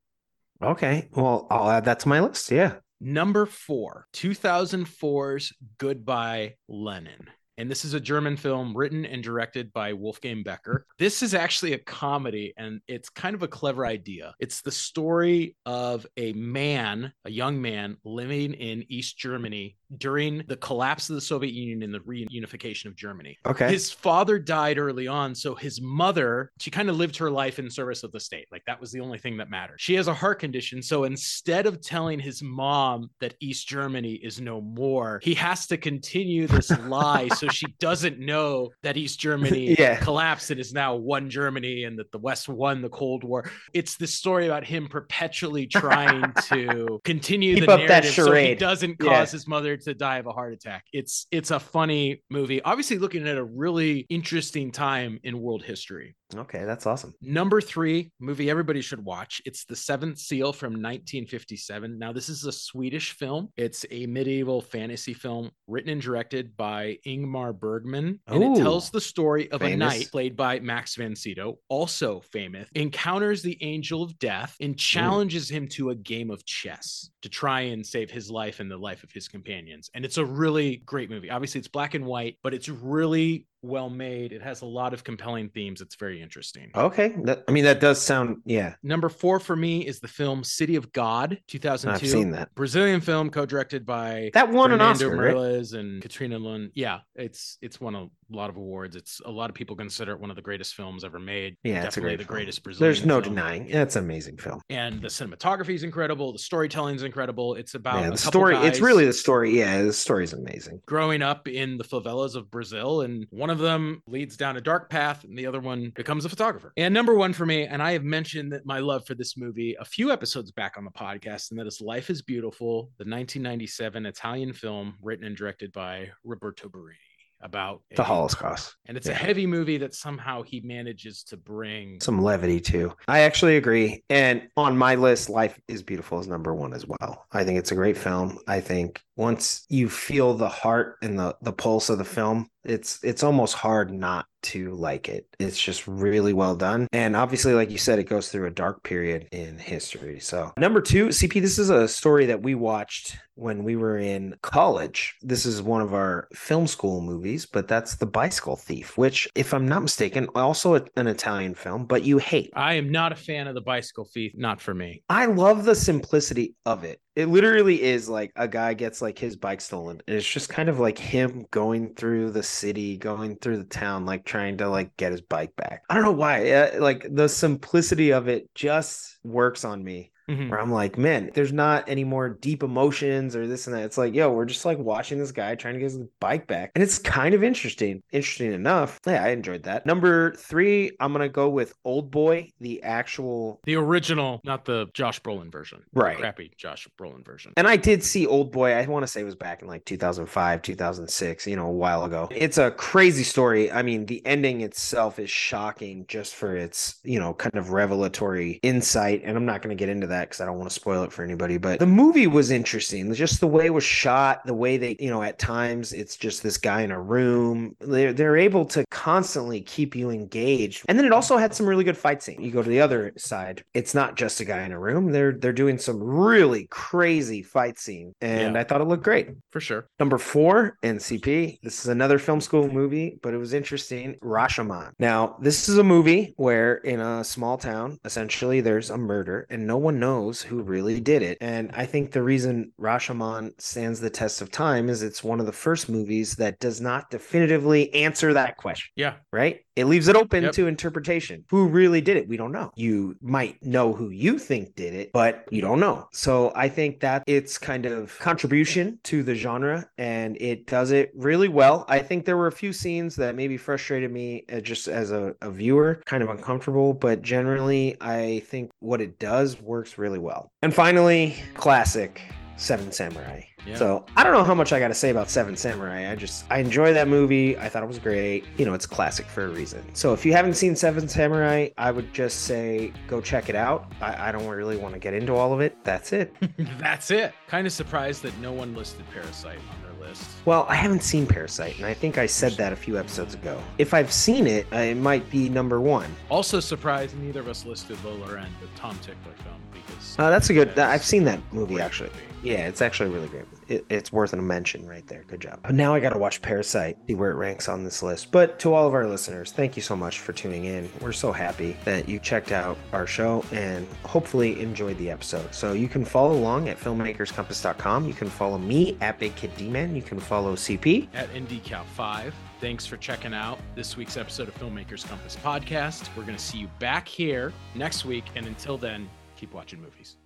okay. 0.61 1.09
Well, 1.11 1.47
I'll 1.49 1.69
add 1.69 1.85
that 1.85 1.99
to 2.01 2.09
my 2.09 2.19
list. 2.19 2.51
Yeah. 2.51 2.77
Number 3.01 3.45
four, 3.45 4.07
2004's 4.13 5.53
Goodbye 5.77 6.55
Lenin. 6.67 7.27
And 7.57 7.71
this 7.71 7.85
is 7.85 7.93
a 7.93 7.99
German 7.99 8.35
film 8.35 8.75
written 8.75 9.05
and 9.05 9.23
directed 9.23 9.71
by 9.71 9.93
Wolfgang 9.93 10.43
Becker. 10.43 10.85
This 10.97 11.21
is 11.21 11.33
actually 11.33 11.73
a 11.73 11.77
comedy, 11.79 12.53
and 12.57 12.81
it's 12.87 13.09
kind 13.09 13.35
of 13.35 13.43
a 13.43 13.47
clever 13.47 13.85
idea. 13.85 14.33
It's 14.39 14.61
the 14.61 14.71
story 14.71 15.55
of 15.65 16.05
a 16.17 16.33
man, 16.33 17.13
a 17.25 17.31
young 17.31 17.61
man 17.61 17.97
living 18.03 18.53
in 18.53 18.85
East 18.89 19.17
Germany 19.17 19.77
during 19.97 20.43
the 20.47 20.57
collapse 20.57 21.09
of 21.09 21.15
the 21.15 21.21
Soviet 21.21 21.53
Union 21.53 21.83
and 21.83 21.93
the 21.93 21.99
reunification 21.99 22.85
of 22.85 22.95
Germany. 22.95 23.37
Okay. 23.45 23.69
His 23.71 23.91
father 23.91 24.39
died 24.39 24.77
early 24.77 25.07
on. 25.07 25.35
So 25.35 25.55
his 25.55 25.81
mother, 25.81 26.51
she 26.59 26.71
kind 26.71 26.89
of 26.89 26.95
lived 26.97 27.17
her 27.17 27.29
life 27.29 27.59
in 27.59 27.69
service 27.69 28.03
of 28.03 28.11
the 28.11 28.19
state. 28.19 28.47
Like 28.51 28.63
that 28.67 28.79
was 28.81 28.91
the 28.91 28.99
only 28.99 29.17
thing 29.17 29.37
that 29.37 29.49
mattered. 29.49 29.79
She 29.79 29.95
has 29.95 30.07
a 30.07 30.13
heart 30.13 30.39
condition. 30.39 30.81
So 30.81 31.03
instead 31.03 31.65
of 31.65 31.81
telling 31.81 32.19
his 32.19 32.41
mom 32.41 33.09
that 33.19 33.35
East 33.39 33.67
Germany 33.67 34.13
is 34.15 34.39
no 34.41 34.61
more, 34.61 35.19
he 35.23 35.33
has 35.35 35.67
to 35.67 35.77
continue 35.77 36.47
this 36.47 36.69
lie. 36.87 37.27
So 37.29 37.47
she 37.47 37.67
doesn't 37.79 38.19
know 38.19 38.71
that 38.83 38.97
East 38.97 39.19
Germany 39.19 39.75
Yeah. 39.79 39.97
collapsed 39.97 40.51
and 40.51 40.59
is 40.59 40.73
now 40.73 40.95
one 40.95 41.29
Germany 41.29 41.83
and 41.83 41.99
that 41.99 42.11
the 42.11 42.17
West 42.19 42.47
won 42.49 42.81
the 42.81 42.89
Cold 42.89 43.23
War. 43.23 43.49
It's 43.73 43.97
this 43.97 44.13
story 44.15 44.45
about 44.47 44.63
him 44.65 44.87
perpetually 44.87 45.67
trying 45.67 46.33
to 46.49 46.99
continue 47.03 47.55
Keep 47.55 47.65
the 47.67 47.77
narrative 47.77 48.13
so 48.13 48.33
he 48.33 48.55
doesn't 48.55 48.95
Yeah. 49.01 49.19
cause 49.19 49.31
his 49.31 49.47
mother 49.47 49.74
to 49.77 49.93
die 49.93 50.17
of 50.17 50.27
a 50.27 50.31
heart 50.31 50.53
attack. 50.53 50.85
It's 50.93 51.27
it's 51.31 51.51
a 51.51 51.59
funny 51.59 52.23
movie. 52.29 52.61
Obviously 52.61 52.97
looking 52.97 53.27
at 53.27 53.37
a 53.37 53.43
really 53.43 54.05
interesting 54.09 54.71
time 54.71 55.19
in 55.23 55.39
world 55.39 55.63
history. 55.63 56.15
Okay, 56.33 56.65
that's 56.65 56.85
awesome. 56.85 57.13
Number 57.21 57.61
three 57.61 58.11
movie 58.19 58.49
everybody 58.49 58.81
should 58.81 59.03
watch. 59.03 59.41
It's 59.45 59.65
The 59.65 59.75
Seventh 59.75 60.17
Seal 60.17 60.53
from 60.53 60.73
1957. 60.73 61.99
Now, 61.99 62.11
this 62.11 62.29
is 62.29 62.45
a 62.45 62.51
Swedish 62.51 63.11
film. 63.11 63.49
It's 63.57 63.85
a 63.91 64.05
medieval 64.07 64.61
fantasy 64.61 65.13
film 65.13 65.51
written 65.67 65.91
and 65.91 66.01
directed 66.01 66.57
by 66.57 66.97
Ingmar 67.05 67.57
Bergman. 67.57 68.19
And 68.27 68.43
Ooh. 68.43 68.53
it 68.53 68.57
tells 68.57 68.89
the 68.89 69.01
story 69.01 69.51
of 69.51 69.61
a 69.61 69.75
knight 69.75 70.09
played 70.11 70.35
by 70.35 70.59
Max 70.59 70.95
von 70.95 71.15
Sydow, 71.15 71.59
also 71.69 72.21
famous, 72.31 72.69
encounters 72.75 73.41
the 73.41 73.57
angel 73.61 74.03
of 74.03 74.17
death 74.19 74.55
and 74.59 74.75
mm. 74.75 74.79
challenges 74.79 75.49
him 75.49 75.67
to 75.69 75.91
a 75.91 75.95
game 75.95 76.31
of 76.31 76.45
chess 76.45 77.09
to 77.21 77.29
try 77.29 77.61
and 77.61 77.85
save 77.85 78.09
his 78.09 78.29
life 78.29 78.59
and 78.59 78.69
the 78.69 78.77
life 78.77 79.03
of 79.03 79.11
his 79.11 79.27
companions. 79.65 79.89
And 79.93 80.05
it's 80.05 80.17
a 80.17 80.25
really 80.25 80.77
great 80.77 81.09
movie. 81.09 81.29
Obviously, 81.29 81.59
it's 81.59 81.67
black 81.67 81.93
and 81.93 82.05
white, 82.05 82.37
but 82.43 82.53
it's 82.53 82.69
really 82.69 83.45
well 83.65 83.89
made. 83.89 84.31
It 84.31 84.41
has 84.41 84.61
a 84.61 84.65
lot 84.65 84.93
of 84.93 85.03
compelling 85.03 85.49
themes. 85.49 85.81
It's 85.81 85.95
very 85.95 86.21
interesting. 86.21 86.69
Okay. 86.75 87.15
That, 87.23 87.43
I 87.47 87.51
mean, 87.51 87.63
that 87.65 87.79
does 87.79 88.01
sound, 88.01 88.37
yeah, 88.45 88.75
Number 88.83 89.09
four 89.09 89.39
for 89.39 89.55
me 89.55 89.85
is 89.85 89.99
the 89.99 90.07
film 90.07 90.43
City 90.43 90.75
of 90.75 90.91
God, 90.91 91.39
2002. 91.47 92.05
I've 92.05 92.11
seen 92.11 92.31
that. 92.31 92.53
Brazilian 92.55 93.01
film 93.01 93.29
co-directed 93.29 93.85
by 93.85 94.31
That 94.33 94.51
won 94.51 94.71
an 94.71 94.79
Fernando 94.79 95.05
Oscar, 95.07 95.15
right? 95.15 95.71
And 95.79 96.01
Katrina 96.01 96.37
Lund. 96.39 96.71
Yeah, 96.75 96.99
it's 97.15 97.57
it's 97.61 97.79
won 97.81 97.95
a 97.95 98.07
lot 98.29 98.49
of 98.49 98.57
awards. 98.57 98.95
It's 98.95 99.21
a 99.25 99.31
lot 99.31 99.49
of 99.49 99.55
people 99.55 99.75
consider 99.75 100.13
it 100.13 100.19
one 100.19 100.29
of 100.29 100.35
the 100.35 100.41
greatest 100.41 100.75
films 100.75 101.03
ever 101.03 101.19
made. 101.19 101.57
Yeah, 101.63 101.83
definitely 101.83 102.15
the 102.15 102.23
film. 102.23 102.35
greatest 102.35 102.63
Brazilian. 102.63 102.93
There's 102.93 103.05
no 103.05 103.21
film. 103.21 103.35
denying. 103.35 103.67
That's 103.71 103.95
an 103.95 104.03
amazing 104.03 104.37
film. 104.37 104.61
And 104.69 105.01
the 105.01 105.07
cinematography 105.07 105.75
is 105.75 105.83
incredible. 105.83 106.31
The 106.33 106.39
storytelling 106.39 106.95
is 106.95 107.03
incredible. 107.03 107.55
It's 107.55 107.75
about 107.75 108.01
Yeah, 108.01 108.09
the 108.11 108.17
story, 108.17 108.55
it's 108.57 108.79
really 108.79 109.05
the 109.05 109.13
story. 109.13 109.57
Yeah, 109.57 109.83
the 109.83 109.93
story 109.93 110.23
is 110.23 110.33
amazing. 110.33 110.81
growing 110.85 111.21
up 111.21 111.47
in 111.47 111.77
the 111.77 111.83
favelas 111.83 112.35
of 112.35 112.49
Brazil, 112.49 113.01
and 113.01 113.25
one 113.29 113.49
of 113.49 113.54
them 113.59 114.01
leads 114.07 114.37
down 114.37 114.57
a 114.57 114.61
dark 114.61 114.89
path, 114.89 115.23
and 115.23 115.37
the 115.37 115.45
other 115.47 115.59
one 115.59 115.91
becomes 115.95 116.25
a 116.25 116.29
photographer. 116.29 116.71
And 116.77 116.93
number 116.93 117.13
one 117.15 117.33
for 117.33 117.45
me, 117.45 117.63
and 117.65 117.81
I 117.81 117.91
have 117.93 118.03
mentioned 118.03 118.51
that 118.53 118.65
my 118.65 118.79
love 118.79 119.05
for 119.05 119.15
this 119.15 119.37
movie 119.37 119.75
a 119.79 119.85
few 119.85 120.11
episodes 120.11 120.51
back 120.51 120.77
on 120.77 120.85
the 120.85 120.91
podcast, 120.91 121.51
and 121.51 121.59
that 121.59 121.67
is 121.67 121.81
Life 121.81 122.09
is 122.09 122.21
Beautiful, 122.21 122.91
the 122.97 123.05
1997 123.05 124.05
Italian 124.05 124.53
film 124.53 124.95
written 125.01 125.25
and 125.25 125.35
directed 125.35 125.71
by 125.71 126.09
Roberto 126.23 126.67
Benigni 126.69 126.93
about 127.41 127.81
The 127.95 128.01
a- 128.01 128.05
Holocaust. 128.05 128.75
And 128.87 128.95
it's 128.97 129.07
Yeah. 129.07 129.13
a 129.13 129.15
heavy 129.17 129.45
movie 129.45 129.77
that 129.79 129.93
somehow 129.93 130.41
he 130.41 130.61
manages 130.61 131.21
to 131.25 131.37
bring. 131.37 131.99
Some 132.01 132.21
levity 132.21 132.59
to. 132.61 132.93
I 133.07 133.19
actually 133.19 133.57
agree. 133.57 134.03
And 134.09 134.47
on 134.55 134.77
my 134.77 134.95
list, 134.95 135.29
Life 135.29 135.59
is 135.67 135.83
Beautiful 135.83 136.19
is 136.19 136.27
number 136.27 136.55
one 136.55 136.73
as 136.73 136.85
well. 136.87 137.25
I 137.31 137.43
think 137.43 137.59
it's 137.59 137.71
a 137.73 137.75
great 137.75 137.97
film. 137.97 138.39
I 138.47 138.61
think 138.61 139.01
once 139.17 139.65
you 139.69 139.89
feel 139.89 140.33
the 140.33 140.49
heart 140.49 140.95
and 141.03 141.19
the, 141.19 141.35
the 141.41 141.53
pulse 141.53 141.89
of 141.89 141.97
the 141.97 142.05
film, 142.05 142.47
it's 142.65 143.03
it's 143.03 143.23
almost 143.23 143.55
hard 143.55 143.91
not 143.91 144.25
to 144.43 144.71
like 144.75 145.09
it. 145.09 145.27
It's 145.39 145.59
just 145.59 145.87
really 145.87 146.33
well 146.33 146.55
done. 146.55 146.87
And 146.93 147.15
obviously, 147.15 147.53
like 147.53 147.71
you 147.71 147.79
said, 147.79 147.97
it 147.97 148.03
goes 148.03 148.29
through 148.29 148.45
a 148.45 148.51
dark 148.51 148.83
period 148.83 149.27
in 149.31 149.57
history. 149.57 150.19
So 150.19 150.53
number 150.57 150.81
two, 150.81 151.07
CP, 151.07 151.41
this 151.41 151.57
is 151.57 151.71
a 151.71 151.87
story 151.87 152.27
that 152.27 152.43
we 152.43 152.53
watched 152.53 153.17
when 153.33 153.63
we 153.63 153.75
were 153.75 153.97
in 153.97 154.35
college. 154.41 155.15
This 155.21 155.45
is 155.45 155.61
one 155.61 155.81
of 155.81 155.93
our 155.93 156.27
film 156.33 156.67
school 156.67 157.01
movies, 157.01 157.45
but 157.45 157.67
that's 157.67 157.95
The 157.95 158.05
Bicycle 158.05 158.55
Thief, 158.55 158.97
which, 158.97 159.27
if 159.35 159.53
I'm 159.53 159.67
not 159.67 159.81
mistaken, 159.81 160.27
also 160.35 160.75
an 160.95 161.07
Italian 161.07 161.55
film, 161.55 161.85
but 161.85 162.03
you 162.03 162.17
hate. 162.17 162.51
I 162.55 162.75
am 162.75 162.91
not 162.91 163.11
a 163.11 163.15
fan 163.15 163.47
of 163.47 163.55
the 163.55 163.61
bicycle 163.61 164.07
thief. 164.13 164.33
Not 164.35 164.61
for 164.61 164.73
me. 164.73 165.03
I 165.09 165.25
love 165.25 165.65
the 165.65 165.75
simplicity 165.75 166.55
of 166.65 166.83
it. 166.83 167.01
It 167.15 167.29
literally 167.29 167.81
is 167.81 168.09
like 168.09 168.31
a 168.35 168.47
guy 168.47 168.73
gets 168.73 169.01
like 169.01 169.17
his 169.17 169.35
bike 169.35 169.61
stolen. 169.61 170.01
And 170.07 170.17
it's 170.17 170.29
just 170.29 170.49
kind 170.49 170.67
of 170.67 170.79
like 170.79 170.97
him 170.97 171.45
going 171.51 171.93
through 171.95 172.31
the 172.31 172.43
city, 172.43 172.97
going 172.97 173.37
through 173.37 173.57
the 173.57 173.63
town, 173.63 174.05
like 174.05 174.25
trying 174.25 174.57
to 174.57 174.67
like 174.69 174.95
get 174.97 175.11
his 175.11 175.21
bike 175.21 175.55
back. 175.55 175.83
I 175.89 175.95
don't 175.95 176.03
know 176.03 176.11
why. 176.11 176.51
Uh, 176.51 176.79
like 176.79 177.05
the 177.09 177.29
simplicity 177.29 178.11
of 178.11 178.27
it 178.27 178.53
just 178.53 179.17
works 179.23 179.63
on 179.63 179.83
me. 179.83 180.11
Mhm. 180.29 180.49
where 180.49 180.59
I'm 180.59 180.71
like, 180.71 180.97
man, 180.97 181.29
there's 181.33 181.53
not 181.53 181.87
any 181.87 182.03
more 182.03 182.29
deep 182.29 182.63
emotions 182.63 183.35
or 183.35 183.45
this 183.47 183.67
and 183.67 183.75
that. 183.75 183.83
It's 183.83 183.97
like, 183.97 184.15
yo, 184.15 184.31
we're 184.31 184.45
just 184.45 184.65
like 184.65 184.77
watching 184.79 185.19
this 185.19 185.31
guy 185.31 185.53
trying 185.55 185.75
to 185.75 185.79
get 185.79 185.91
his 185.91 185.99
bike 186.19 186.47
back. 186.47 186.71
And 186.75 186.83
it's 186.83 186.97
kind 186.97 187.35
of 187.35 187.43
interesting. 187.43 188.01
Interesting 188.11 188.51
enough. 188.53 188.99
Yeah, 189.05 189.23
I 189.23 189.29
enjoyed 189.29 189.63
that. 189.63 189.85
Number 189.85 190.33
three, 190.33 190.91
I'm 190.99 191.11
going 191.13 191.21
to 191.21 191.29
go 191.29 191.49
with 191.49 191.73
Old 191.83 192.09
Boy, 192.11 192.49
the 192.59 192.81
actual. 192.83 193.59
The 193.65 193.75
original, 193.75 194.41
not 194.43 194.65
the 194.65 194.87
Josh 194.93 195.21
Brolin 195.21 195.51
version. 195.51 195.83
The 195.93 195.99
Right. 196.01 196.17
Crappy 196.17 196.51
Josh 196.57 196.87
Brolin 196.99 197.23
version. 197.23 197.53
And 197.57 197.67
I 197.67 197.75
did 197.75 198.03
see 198.03 198.25
Old 198.25 198.51
Boy. 198.51 198.71
I 198.73 198.85
want 198.87 199.03
to 199.03 199.07
say 199.07 199.21
it 199.21 199.25
was 199.25 199.35
back 199.35 199.61
in 199.61 199.67
like 199.67 199.85
2005, 199.85 200.61
2006, 200.61 201.45
you 201.45 201.55
know, 201.55 201.67
a 201.67 201.71
while 201.71 202.03
ago. 202.03 202.27
It's 202.31 202.57
a 202.57 202.71
crazy 202.71 203.23
story. 203.23 203.71
I 203.71 203.81
mean, 203.83 204.05
the 204.05 204.25
ending 204.25 204.61
itself 204.61 205.19
is 205.19 205.29
shocking 205.29 206.05
just 206.07 206.33
for 206.35 206.55
its, 206.55 206.95
you 207.03 207.19
know, 207.19 207.33
kind 207.33 207.55
of 207.55 207.71
revelatory 207.71 208.59
insight. 208.63 209.21
And 209.23 209.37
I'm 209.37 209.45
not 209.45 209.61
going 209.61 209.75
to 209.75 209.79
get 209.79 209.89
into 209.89 210.07
that 210.07 210.14
because 210.21 210.41
I 210.41 210.45
don't 210.45 210.57
want 210.57 210.69
to 210.69 210.73
spoil 210.75 211.03
it 211.03 211.11
for 211.11 211.23
anybody. 211.23 211.57
But 211.57 211.79
the 211.79 211.85
movie 211.85 212.27
was 212.27 212.51
interesting. 212.51 213.13
Just 213.13 213.39
the 213.39 213.47
way 213.47 213.65
it 213.65 213.73
was 213.73 213.83
shot, 213.83 214.45
the 214.45 214.53
way 214.53 214.77
they, 214.77 214.95
you 214.99 215.09
know, 215.09 215.21
at 215.21 215.37
times 215.39 215.93
it's 215.93 216.15
just 216.17 216.43
this 216.43 216.57
guy 216.57 216.81
in 216.81 216.91
a 216.91 217.01
room. 217.01 217.75
They're, 217.79 218.13
they're 218.13 218.37
able 218.37 218.65
to 218.65 218.85
constantly 218.91 219.61
keep 219.61 219.95
you 219.95 220.09
engaged. 220.09 220.85
And 220.87 220.97
then 220.97 221.05
it 221.05 221.11
also 221.13 221.37
had 221.37 221.53
some 221.53 221.65
really 221.67 221.83
good 221.83 221.97
fight 221.97 222.21
scene. 222.23 222.41
You 222.41 222.51
go 222.51 222.63
to 222.63 222.69
the 222.69 222.81
other 222.81 223.13
side, 223.17 223.63
it's 223.73 223.93
not 223.93 224.15
just 224.15 224.39
a 224.39 224.45
guy 224.45 224.63
in 224.63 224.71
a 224.71 224.79
room. 224.79 225.11
They're 225.11 225.33
they're 225.33 225.53
doing 225.53 225.77
some 225.77 226.01
really 226.01 226.67
crazy 226.69 227.41
fight 227.41 227.77
scene. 227.79 228.13
And 228.21 228.53
Yeah. 228.55 228.59
I 228.59 228.63
thought 228.63 228.81
it 228.81 228.85
looked 228.85 229.03
great. 229.03 229.29
For 229.51 229.59
sure. 229.59 229.87
Number 229.99 230.17
four, 230.17 230.77
NCP. 230.83 231.59
This 231.63 231.79
is 231.79 231.87
another 231.87 232.19
film 232.19 232.41
school 232.41 232.67
movie, 232.71 233.19
but 233.21 233.33
it 233.33 233.37
was 233.37 233.53
interesting. 233.53 234.15
Rashomon. 234.23 234.91
Now, 234.99 235.37
this 235.41 235.69
is 235.69 235.77
a 235.77 235.83
movie 235.83 236.33
where 236.37 236.75
in 236.75 236.99
a 236.99 237.23
small 237.23 237.57
town, 237.57 237.97
essentially, 238.05 238.61
there's 238.61 238.89
a 238.89 238.97
murder 238.97 239.45
and 239.49 239.65
no 239.67 239.77
one 239.77 239.99
knows 239.99 240.04
who 240.41 240.61
really 240.61 240.99
did 240.99 241.21
it. 241.21 241.37
And 241.41 241.71
I 241.73 241.85
think 241.85 242.11
the 242.11 242.21
reason 242.21 242.71
Rashomon 242.79 243.59
stands 243.59 243.99
the 243.99 244.09
test 244.09 244.41
of 244.41 244.51
time 244.51 244.89
is 244.89 245.01
it's 245.01 245.23
one 245.23 245.39
of 245.39 245.45
the 245.45 245.51
first 245.51 245.89
movies 245.89 246.35
that 246.35 246.59
does 246.59 246.79
not 246.79 247.09
definitively 247.09 247.93
answer 247.93 248.33
that 248.33 248.57
question 248.57 248.91
Yeah. 248.95 249.15
right? 249.31 249.64
It 249.75 249.85
leaves 249.85 250.07
it 250.07 250.15
open 250.15 250.43
Yep. 250.43 250.53
to 250.53 250.67
interpretation. 250.67 251.43
Who 251.49 251.67
really 251.67 252.01
did 252.01 252.17
it? 252.17 252.27
We 252.27 252.37
don't 252.37 252.51
know. 252.51 252.71
You 252.75 253.15
might 253.21 253.61
know 253.63 253.93
who 253.93 254.09
you 254.09 254.39
think 254.39 254.75
did 254.75 254.93
it, 254.93 255.11
but 255.11 255.45
you 255.51 255.61
don't 255.61 255.79
know. 255.79 256.07
So 256.11 256.51
I 256.55 256.69
think 256.69 257.01
that 257.01 257.23
it's 257.27 257.57
kind 257.57 257.85
of 257.85 258.17
contribution 258.19 258.99
to 259.03 259.21
the 259.23 259.35
genre 259.35 259.87
and 259.97 260.37
it 260.39 260.65
does 260.67 260.91
it 260.91 261.11
really 261.15 261.47
well. 261.49 261.85
I 261.89 261.99
think 261.99 262.25
there 262.25 262.37
were 262.37 262.47
a 262.47 262.51
few 262.51 262.71
scenes 262.71 263.15
that 263.17 263.35
maybe 263.35 263.57
frustrated 263.57 264.11
me 264.11 264.45
uh, 264.51 264.61
just 264.61 264.87
as 264.87 265.11
a, 265.11 265.35
a 265.41 265.51
viewer, 265.51 266.01
kind 266.05 266.23
of 266.23 266.29
uncomfortable, 266.29 266.93
but 266.93 267.21
generally 267.21 267.97
I 267.99 268.43
think 268.47 268.71
what 268.79 269.01
it 269.01 269.19
does 269.19 269.59
works 269.61 269.97
really 269.97 270.19
well. 270.19 270.49
And 270.61 270.73
finally, 270.73 271.35
classic 271.55 272.21
Seven 272.57 272.91
Samurai. 272.91 273.41
Yeah. 273.65 273.75
So 273.75 274.05
I 274.15 274.23
don't 274.23 274.33
know 274.33 274.43
how 274.43 274.53
much 274.53 274.71
I 274.71 274.79
got 274.79 274.89
to 274.89 274.93
say 274.93 275.09
about 275.09 275.29
Seven 275.29 275.57
Samurai. 275.57 276.11
I 276.11 276.15
just 276.15 276.45
I 276.51 276.59
enjoy 276.59 276.93
that 276.93 277.07
movie. 277.07 277.57
I 277.57 277.67
thought 277.67 277.83
it 277.83 277.87
was 277.87 277.99
great. 277.99 278.45
You 278.57 278.65
know, 278.65 278.73
it's 278.73 278.85
classic 278.85 279.25
for 279.25 279.45
a 279.45 279.49
reason. 279.49 279.83
So 279.95 280.13
if 280.13 280.25
you 280.25 280.31
haven't 280.33 280.53
seen 280.53 280.75
Seven 280.75 281.07
Samurai, 281.07 281.69
I 281.77 281.91
would 281.91 282.13
just 282.13 282.41
say 282.43 282.93
go 283.07 283.21
check 283.21 283.49
it 283.49 283.55
out. 283.55 283.91
I, 284.01 284.29
I 284.29 284.31
don't 284.31 284.47
really 284.47 284.77
want 284.77 284.93
to 284.93 284.99
get 284.99 285.13
into 285.13 285.33
all 285.35 285.51
of 285.51 285.61
it. 285.61 285.75
That's 285.83 286.13
it. 286.13 286.35
That's 286.79 287.11
it. 287.11 287.33
Kind 287.47 287.65
of 287.67 287.73
surprised 287.73 288.21
that 288.23 288.37
no 288.39 288.51
one 288.53 288.75
listed 288.75 289.03
Parasite 289.11 289.57
on 289.57 289.81
their 289.99 290.07
list. 290.07 290.23
Well, 290.45 290.65
I 290.69 290.75
haven't 290.75 291.01
seen 291.01 291.25
Parasite, 291.25 291.77
and 291.77 291.85
I 291.87 291.93
think 291.95 292.17
I 292.19 292.27
said 292.27 292.53
that 292.53 292.71
a 292.71 292.75
few 292.75 292.97
episodes 292.99 293.33
ago. 293.33 293.59
If 293.79 293.93
I've 293.95 294.13
seen 294.13 294.45
it, 294.45 294.67
uh, 294.71 294.77
it 294.77 294.95
might 294.95 295.27
be 295.31 295.49
number 295.49 295.81
one. 295.81 296.13
Also 296.29 296.59
surprised 296.59 297.17
neither 297.17 297.39
of 297.39 297.47
us 297.47 297.65
listed 297.65 297.97
Lola 298.05 298.35
rennt, 298.35 298.51
the 298.61 298.67
Tom 298.79 298.95
Tykwer 298.97 299.35
film, 299.43 299.55
because 299.73 300.15
Uh, 300.19 300.29
that's 300.29 300.49
a 300.51 300.53
good. 300.53 300.77
I've 300.77 301.03
seen 301.03 301.23
that 301.23 301.39
movie 301.51 301.81
actually. 301.81 302.09
movie. 302.09 302.21
Yeah, 302.45 302.67
it's 302.67 302.81
actually 302.81 303.09
really 303.09 303.27
great. 303.27 303.45
It, 303.67 303.85
it's 303.89 304.11
worth 304.11 304.33
a 304.33 304.37
mention 304.37 304.87
right 304.87 305.05
there. 305.07 305.23
Good 305.27 305.41
job. 305.41 305.59
Now 305.71 305.95
I 305.95 305.99
got 305.99 306.11
to 306.11 306.19
watch 306.19 306.41
Parasite, 306.41 306.97
see 307.07 307.15
where 307.15 307.31
it 307.31 307.35
ranks 307.35 307.67
on 307.67 307.83
this 307.83 308.03
list. 308.03 308.31
But 308.31 308.59
to 308.59 308.73
all 308.73 308.87
of 308.87 308.93
our 308.93 309.07
listeners, 309.07 309.51
thank 309.51 309.75
you 309.75 309.81
so 309.81 309.95
much 309.95 310.19
for 310.19 310.33
tuning 310.33 310.65
in. 310.65 310.89
We're 311.01 311.11
so 311.11 311.31
happy 311.31 311.77
that 311.85 312.07
you 312.07 312.19
checked 312.19 312.51
out 312.51 312.77
our 312.93 313.07
show 313.07 313.43
and 313.51 313.87
hopefully 314.03 314.59
enjoyed 314.61 314.97
the 314.97 315.09
episode. 315.09 315.53
So 315.53 315.73
you 315.73 315.87
can 315.87 316.05
follow 316.05 316.33
along 316.33 316.69
at 316.69 316.79
filmmakerscompass.com. 316.79 318.07
You 318.07 318.13
can 318.13 318.29
follow 318.29 318.57
me 318.57 318.97
at 319.01 319.19
Big 319.19 319.35
Kid. 319.35 319.51
You 319.59 320.01
can 320.01 320.19
follow 320.19 320.55
CP. 320.55 321.07
at 321.13 321.29
IndyCal5. 321.33 322.33
Thanks 322.59 322.85
for 322.85 322.97
checking 322.97 323.33
out 323.33 323.59
this 323.75 323.95
week's 323.97 324.17
episode 324.17 324.47
of 324.47 324.55
Filmmakers 324.55 325.07
Compass 325.07 325.35
podcast. 325.35 326.09
We're 326.15 326.23
going 326.23 326.37
to 326.37 326.43
see 326.43 326.57
you 326.57 326.67
back 326.79 327.07
here 327.07 327.53
next 327.73 328.05
week. 328.05 328.25
And 328.35 328.47
until 328.47 328.77
then, 328.77 329.09
keep 329.35 329.53
watching 329.53 329.81
movies. 329.81 330.17